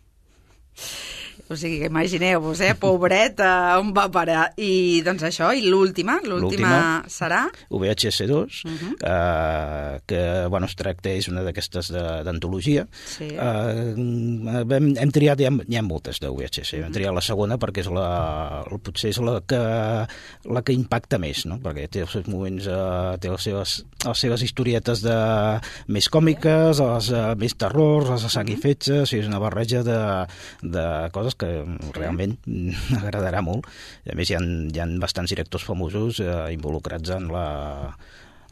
O 1.47 1.55
sigui, 1.55 1.85
imagineu-vos, 1.87 2.59
eh? 2.59 2.73
Pobret, 2.75 3.39
uh, 3.39 3.79
on 3.79 3.93
va 3.95 4.09
parar? 4.11 4.49
I, 4.59 4.99
doncs 5.07 5.23
això, 5.29 5.53
i 5.55 5.63
l'última? 5.63 6.17
L'última 6.27 7.05
serà? 7.07 7.45
VHS2, 7.71 8.35
uh 8.35 8.73
-huh. 8.73 8.95
uh, 8.99 10.01
que, 10.07 10.47
bueno, 10.51 10.67
es 10.67 10.75
tracta, 10.75 11.11
és 11.11 11.29
una 11.29 11.45
d'aquestes 11.47 11.93
d'antologia. 12.27 12.87
Sí. 12.91 13.31
Uh, 13.39 13.95
hem, 14.75 14.97
hem 14.99 15.11
triat, 15.11 15.39
hi 15.39 15.47
ha, 15.47 15.53
hi 15.69 15.77
ha 15.77 15.83
moltes 15.83 16.19
de 16.19 16.29
VHS, 16.29 16.73
uh 16.73 16.79
-huh. 16.79 16.85
hem 16.87 16.93
triat 16.93 17.15
la 17.15 17.21
segona 17.21 17.59
perquè 17.59 17.81
és 17.81 17.91
la, 17.91 18.65
potser 18.83 19.11
és 19.11 19.19
la 19.19 19.41
que, 19.47 19.63
la 20.51 20.63
que 20.63 20.73
impacta 20.73 21.19
més, 21.19 21.47
no? 21.47 21.61
Perquè 21.63 21.89
té 21.89 22.01
els 22.01 22.11
seus 22.11 22.27
moments, 22.27 22.67
uh, 22.67 23.17
té 23.21 23.31
les 23.31 23.43
seves, 23.43 23.85
les 24.05 24.19
seves 24.19 24.43
historietes 24.43 25.01
de, 25.01 25.61
més 25.87 26.09
còmiques, 26.09 26.81
les 26.81 27.11
uh, 27.11 27.37
més 27.37 27.55
terrors, 27.55 28.11
les 28.11 28.23
de 28.23 28.29
sang 28.29 28.49
i 28.49 28.57
fetge, 28.57 29.03
o 29.03 29.07
sigui, 29.07 29.23
és 29.23 29.29
una 29.29 29.39
barreja 29.39 29.85
de, 29.85 30.27
de 30.63 31.11
coses 31.13 31.36
que 31.41 31.51
realment 31.97 32.37
agradarà 33.03 33.43
molt. 33.45 33.67
A 34.07 34.17
més, 34.19 34.31
hi 34.31 34.39
ha, 34.39 34.43
hi 34.43 34.83
ha 34.83 34.87
bastants 35.01 35.33
directors 35.33 35.67
famosos 35.67 36.21
eh, 36.21 36.37
involucrats 36.55 37.15
en 37.17 37.29
la, 37.33 37.47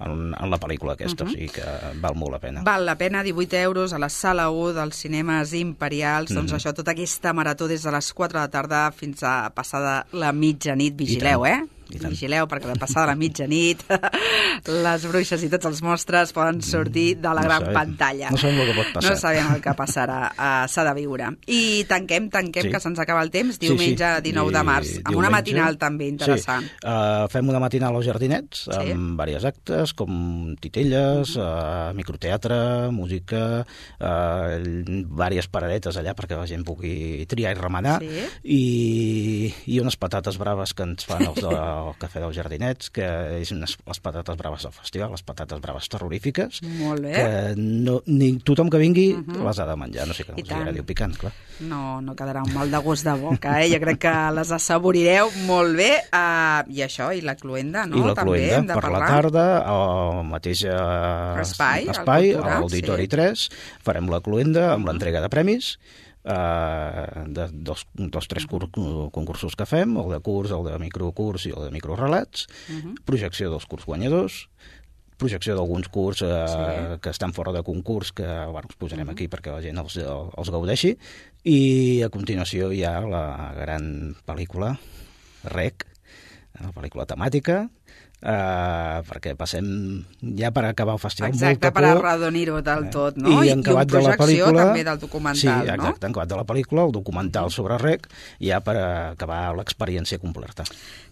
en, 0.03 0.33
en 0.35 0.51
la 0.51 0.59
pel·lícula 0.61 0.95
aquesta, 0.95 1.25
uh 1.25 1.29
-huh. 1.29 1.33
o 1.33 1.35
sigui 1.35 1.49
que 1.49 2.01
val 2.01 2.17
molt 2.17 2.33
la 2.33 2.41
pena. 2.41 2.63
Val 2.63 2.87
la 2.87 2.97
pena, 2.97 3.23
18 3.23 3.57
euros 3.63 3.93
a 3.93 3.99
la 3.99 4.09
sala 4.09 4.51
1 4.51 4.73
dels 4.73 4.97
cinemes 4.97 5.53
imperials, 5.53 6.31
uh 6.31 6.35
-huh. 6.35 6.41
doncs 6.41 6.53
mhm. 6.53 6.59
això, 6.59 6.75
tota 6.75 6.91
aquesta 6.91 7.33
marató 7.33 7.69
des 7.69 7.83
de 7.83 7.91
les 7.91 8.13
4 8.13 8.39
de 8.39 8.45
la 8.45 8.51
tarda 8.51 8.93
fins 8.93 9.23
a 9.23 9.51
passada 9.55 10.07
la 10.13 10.33
mitjanit, 10.33 10.97
vigileu, 10.97 11.47
eh? 11.47 11.63
Vigileu, 11.91 12.47
perquè 12.51 12.71
de 12.71 12.79
passar 12.81 13.05
la 13.09 13.15
mitjanit 13.19 13.83
les 14.85 15.05
bruixes 15.11 15.43
i 15.45 15.51
tots 15.53 15.69
els 15.69 15.83
mostres 15.85 16.33
poden 16.35 16.61
sortir 16.65 17.17
de 17.21 17.29
la 17.29 17.43
no 17.43 17.49
gran 17.49 17.65
sabem. 17.65 17.77
pantalla. 17.77 18.31
No 18.33 18.41
sabem 18.41 18.61
el 18.63 18.71
que 18.71 18.77
pot 18.79 18.93
passar. 18.97 19.11
No 19.11 19.21
sabem 19.21 19.51
el 19.55 19.63
que 19.65 19.75
passarà. 19.79 20.19
Uh, 20.33 20.65
S'ha 20.71 20.85
de 20.89 20.95
viure. 20.97 21.29
I 21.53 21.61
tanquem, 21.91 22.31
tanquem, 22.33 22.69
sí. 22.69 22.73
que 22.73 22.81
se'ns 22.83 23.03
acaba 23.03 23.23
el 23.25 23.31
temps, 23.35 23.59
diumenge 23.61 24.01
sí, 24.01 24.23
sí. 24.23 24.27
19 24.31 24.55
de 24.55 24.63
març, 24.67 24.93
amb 24.97 25.11
diumenge. 25.11 25.21
una 25.21 25.33
matinal 25.35 25.79
també 25.81 26.09
interessant. 26.09 26.69
Sí. 26.71 26.81
Uh, 26.83 27.27
fem 27.33 27.53
una 27.53 27.61
matinal 27.63 27.99
als 27.99 28.09
Jardinets, 28.09 28.65
sí. 28.69 28.79
amb 28.95 29.21
diversos 29.25 29.49
actes, 29.53 29.95
com 29.99 30.55
titelles, 30.61 31.35
uh, 31.37 31.93
microteatre, 31.97 32.59
música, 32.95 33.45
uh, 34.01 34.57
diverses 34.65 35.51
paradetes 35.53 36.01
allà 36.01 36.15
perquè 36.17 36.39
la 36.39 36.49
gent 36.49 36.65
pugui 36.67 37.27
triar 37.31 37.55
i 37.55 37.61
remenar, 37.61 37.99
sí. 38.03 38.27
i, 38.45 38.63
i 39.75 39.81
unes 39.83 39.99
patates 40.01 40.39
braves 40.41 40.75
que 40.75 40.87
ens 40.89 41.07
fan 41.09 41.27
els 41.29 41.43
de 41.45 41.53
el 41.75 41.97
Cafè 42.01 42.23
dels 42.23 42.37
Jardinets, 42.37 42.91
que 42.95 43.07
és 43.41 43.53
unes, 43.55 43.77
les 43.87 44.01
patates 44.05 44.39
braves 44.41 44.67
del 44.67 44.75
festival, 44.77 45.13
les 45.15 45.25
patates 45.27 45.61
braves 45.63 45.89
terrorífiques, 45.93 46.61
Molt 46.79 47.05
bé. 47.05 47.15
que 47.15 47.55
no, 47.59 48.01
ni 48.07 48.33
tothom 48.41 48.71
que 48.71 48.79
vingui 48.79 49.13
uh 49.13 49.19
mhm. 49.19 49.35
-huh. 49.35 49.49
les 49.49 49.59
ha 49.59 49.67
de 49.67 49.77
menjar, 49.77 50.07
no 50.09 50.15
sé 50.15 50.25
que 50.25 50.33
no 50.33 50.39
els 50.39 50.51
agradi 50.51 50.79
el 50.79 50.85
picant, 50.85 51.17
clar. 51.17 51.33
No, 51.61 52.01
no 52.01 52.15
quedarà 52.17 52.43
un 52.43 52.53
mal 52.53 52.71
de 52.71 52.79
gust 52.79 53.05
de 53.05 53.15
boca, 53.15 53.63
eh? 53.63 53.71
Jo 53.71 53.81
crec 53.81 53.99
que 53.99 54.15
les 54.35 54.51
assaborireu 54.51 55.31
molt 55.47 55.77
bé. 55.77 56.03
Uh, 56.13 56.63
I 56.75 56.83
això, 56.83 57.13
i 57.15 57.21
la 57.21 57.37
cluenda, 57.37 57.87
no? 57.87 57.97
I 57.97 58.01
la 58.01 58.15
També 58.15 58.31
cluenda, 58.31 58.75
per 58.75 58.83
parlar. 58.83 59.01
la 59.01 59.07
tarda, 59.07 59.45
al 59.59 60.25
mateix 60.25 60.65
uh, 60.65 61.41
espai, 61.41 61.87
espai 61.89 62.35
a 62.35 62.41
l'Auditori 62.41 63.07
sí. 63.07 63.09
3, 63.09 63.49
farem 63.87 64.11
la 64.11 64.21
cluenda 64.21 64.73
amb 64.75 64.89
l'entrega 64.89 65.21
de 65.21 65.29
premis, 65.29 65.79
eh, 66.25 67.25
de 67.29 67.49
dos, 67.53 67.87
dos 67.95 68.29
tres 68.29 68.47
cur 68.47 68.69
concursos 69.13 69.57
que 69.57 69.67
fem, 69.69 69.97
el 70.01 70.11
de 70.17 70.21
curs, 70.25 70.55
el 70.57 70.65
de 70.67 70.79
microcurs 70.81 71.47
i 71.47 71.55
el 71.55 71.69
de 71.69 71.75
microrelats, 71.75 72.47
uh 72.47 72.73
mhm. 72.73 72.81
-huh. 72.81 73.05
projecció 73.05 73.51
dels 73.51 73.67
curs 73.67 73.85
guanyadors, 73.85 74.49
projecció 75.17 75.55
d'alguns 75.55 75.89
curs 75.89 76.23
eh, 76.23 76.47
sí. 76.49 77.01
que 77.01 77.11
estan 77.11 77.33
fora 77.33 77.53
de 77.53 77.63
concurs, 77.63 78.13
que 78.13 78.27
bueno, 78.27 78.69
els 78.69 78.77
posarem 78.77 79.07
uh 79.07 79.13
mhm. 79.13 79.17
-huh. 79.17 79.27
aquí 79.27 79.29
perquè 79.29 79.53
la 79.53 79.63
gent 79.63 79.79
els, 79.79 79.97
els 79.97 80.51
gaudeixi, 80.51 80.99
i 81.45 82.03
a 82.03 82.09
continuació 82.09 82.73
hi 82.73 82.85
ha 82.85 83.01
la 83.01 83.55
gran 83.57 84.17
pel·lícula, 84.27 84.79
REC, 85.45 85.87
la 86.61 86.73
pel·lícula 86.73 87.07
temàtica, 87.07 87.69
eh, 88.25 89.03
perquè 89.05 89.35
passem 89.37 89.67
ja 90.39 90.51
per 90.55 90.65
acabar 90.71 90.95
el 90.97 91.03
festival 91.03 91.31
Exacte, 91.35 91.69
molta 91.69 91.73
per 91.77 91.85
por. 91.85 92.07
arredonir-ho 92.07 92.63
del 92.65 92.89
tot, 92.91 93.19
no? 93.21 93.43
I, 93.43 93.51
I, 93.51 93.53
en 93.53 93.61
i 93.61 93.67
acabat 93.67 93.91
un 93.93 93.99
de 93.99 94.03
la 94.09 94.17
projecció 94.17 94.47
pel·lícula... 94.49 94.65
també 94.71 94.85
del 94.89 94.99
documental, 95.03 95.41
sí, 95.41 95.47
no? 95.49 95.75
exacte, 95.75 96.07
en 96.07 96.13
acabat 96.15 96.29
de 96.33 96.37
la 96.41 96.47
pel·lícula, 96.49 96.87
el 96.89 96.93
documental 96.97 97.51
sobre 97.53 97.79
rec, 97.83 98.09
ja 98.41 98.61
per 98.65 98.77
acabar 98.81 99.43
l'experiència 99.59 100.19
completa. 100.23 100.65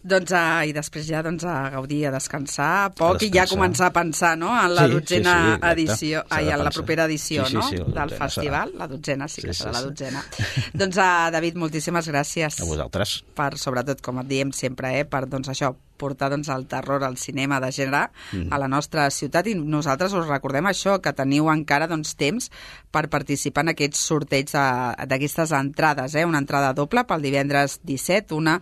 Doncs, 0.03 0.33
uh, 0.35 0.65
i 0.67 0.73
després 0.75 1.05
ja 1.07 1.21
doncs, 1.23 1.45
a 1.47 1.69
gaudir, 1.71 2.01
a 2.09 2.11
descansar 2.11 2.91
poc 2.99 3.21
A 3.23 3.25
i 3.25 3.29
ja 3.31 3.45
descansar. 3.45 3.53
començar 3.55 3.87
a 3.87 3.93
pensar 3.95 4.33
no? 4.41 4.49
en 4.51 4.75
la 4.75 4.89
Sí, 4.89 4.95
dotzena 4.97 5.35
sí, 5.37 5.43
sí, 5.45 5.53
exacte. 5.53 5.73
edició, 5.77 6.25
ai, 6.31 6.49
en 6.51 6.65
la 6.65 6.71
propera 6.75 7.05
edició 7.07 7.45
Sí, 7.47 7.51
sí, 7.53 7.57
no? 7.57 7.63
sí, 7.69 7.77
del 7.95 8.11
festival, 8.19 8.73
serà. 8.73 8.79
la 8.83 8.89
dotzena, 8.89 9.29
sí 9.29 9.43
que 9.43 9.53
Sí, 9.55 9.63
serà 9.63 9.71
sí, 9.71 9.77
la 9.77 9.79
sí. 9.79 9.87
dotzena. 9.93 10.25
doncs, 10.83 10.97
uh, 10.99 11.31
David, 11.37 11.55
moltíssimes 11.63 12.09
gràcies. 12.11 12.59
A 12.61 12.65
vosaltres. 12.67 13.23
Per, 13.37 13.53
sobretot, 13.59 14.01
com 14.03 14.19
et 14.25 14.27
diem 14.27 14.51
sempre, 14.53 14.91
eh, 14.99 15.05
per 15.07 15.27
doncs, 15.31 15.49
això, 15.55 15.71
portar 16.03 16.33
doncs, 16.35 16.51
el 16.51 16.67
terror 16.67 17.05
al 17.07 17.17
cinema 17.23 17.61
de 17.63 17.71
gènere 17.71 18.09
Mm. 18.33 18.51
a 18.53 18.59
la 18.59 18.69
nostra 18.69 19.07
ciutat 19.15 19.47
i 19.47 19.55
nosaltres 19.55 20.13
us 20.19 20.27
recordem 20.29 20.67
això, 20.67 20.99
que 21.01 21.13
teniu 21.15 21.49
encara 21.53 21.87
doncs, 21.91 22.17
temps 22.19 22.51
per 22.91 23.07
participar 23.09 23.63
en 23.69 23.73
aquests 23.77 24.03
sorteigs 24.11 24.53
de- 24.53 25.07
d'aquestes 25.07 25.53
entrades, 25.53 26.15
eh? 26.19 26.25
una 26.27 26.43
entrada 26.43 26.73
doble 26.75 27.05
pel 27.07 27.23
divendres 27.23 27.79
17, 27.85 28.35
una 28.35 28.59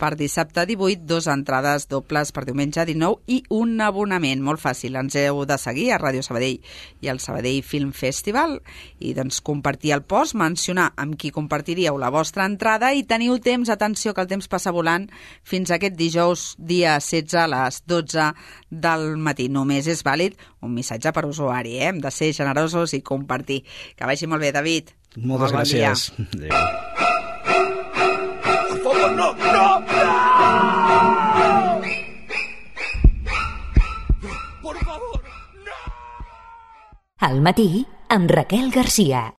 per 0.00 0.14
dissabte 0.16 0.64
18, 0.64 1.04
dos 1.04 1.26
entrades 1.28 1.84
dobles 1.90 2.32
per 2.32 2.46
diumenge 2.48 2.86
19 2.88 3.20
i 3.28 3.42
un 3.52 3.76
abonament. 3.84 4.40
Molt 4.40 4.62
fàcil, 4.62 4.96
ens 4.96 5.16
heu 5.20 5.42
de 5.44 5.58
seguir 5.60 5.90
a 5.92 5.98
Ràdio 6.00 6.24
Sabadell 6.24 6.56
i 7.04 7.10
al 7.12 7.20
Sabadell 7.20 7.60
Film 7.66 7.92
Festival 7.96 8.56
i 8.98 9.12
doncs 9.16 9.42
compartir 9.44 9.92
el 9.96 10.02
post, 10.08 10.34
mencionar 10.40 10.90
amb 10.96 11.18
qui 11.20 11.32
compartiríeu 11.34 11.98
la 12.00 12.10
vostra 12.14 12.46
entrada 12.48 12.94
i 12.96 13.04
teniu 13.04 13.36
temps, 13.44 13.68
atenció 13.68 14.14
que 14.16 14.24
el 14.24 14.30
temps 14.30 14.48
passa 14.48 14.72
volant, 14.72 15.10
fins 15.44 15.70
aquest 15.70 15.98
dijous 15.98 16.54
dia 16.56 16.96
16 17.00 17.36
a 17.42 17.46
les 17.52 17.82
12 17.84 18.30
del 18.70 19.06
matí. 19.20 19.50
Només 19.52 19.90
és 19.90 20.04
vàlid 20.06 20.38
un 20.64 20.72
missatge 20.74 21.12
per 21.12 21.26
usuari, 21.28 21.76
eh? 21.76 21.90
hem 21.90 22.00
de 22.00 22.10
ser 22.14 22.32
generosos 22.36 22.96
i 22.96 23.04
compartir. 23.04 23.62
Que 23.96 24.08
vagi 24.08 24.30
molt 24.30 24.40
bé, 24.40 24.54
David. 24.56 24.94
Moltes 25.18 25.52
Molt 25.52 25.58
bon 25.58 25.64
dia. 25.68 25.90
gràcies. 25.90 26.12
Adéu. 26.36 26.98
no, 29.20 29.34
no! 29.88 30.20
Al 37.20 37.40
matí, 37.44 37.86
amb 38.08 38.30
Raquel 38.30 38.70
Garcia. 38.72 39.20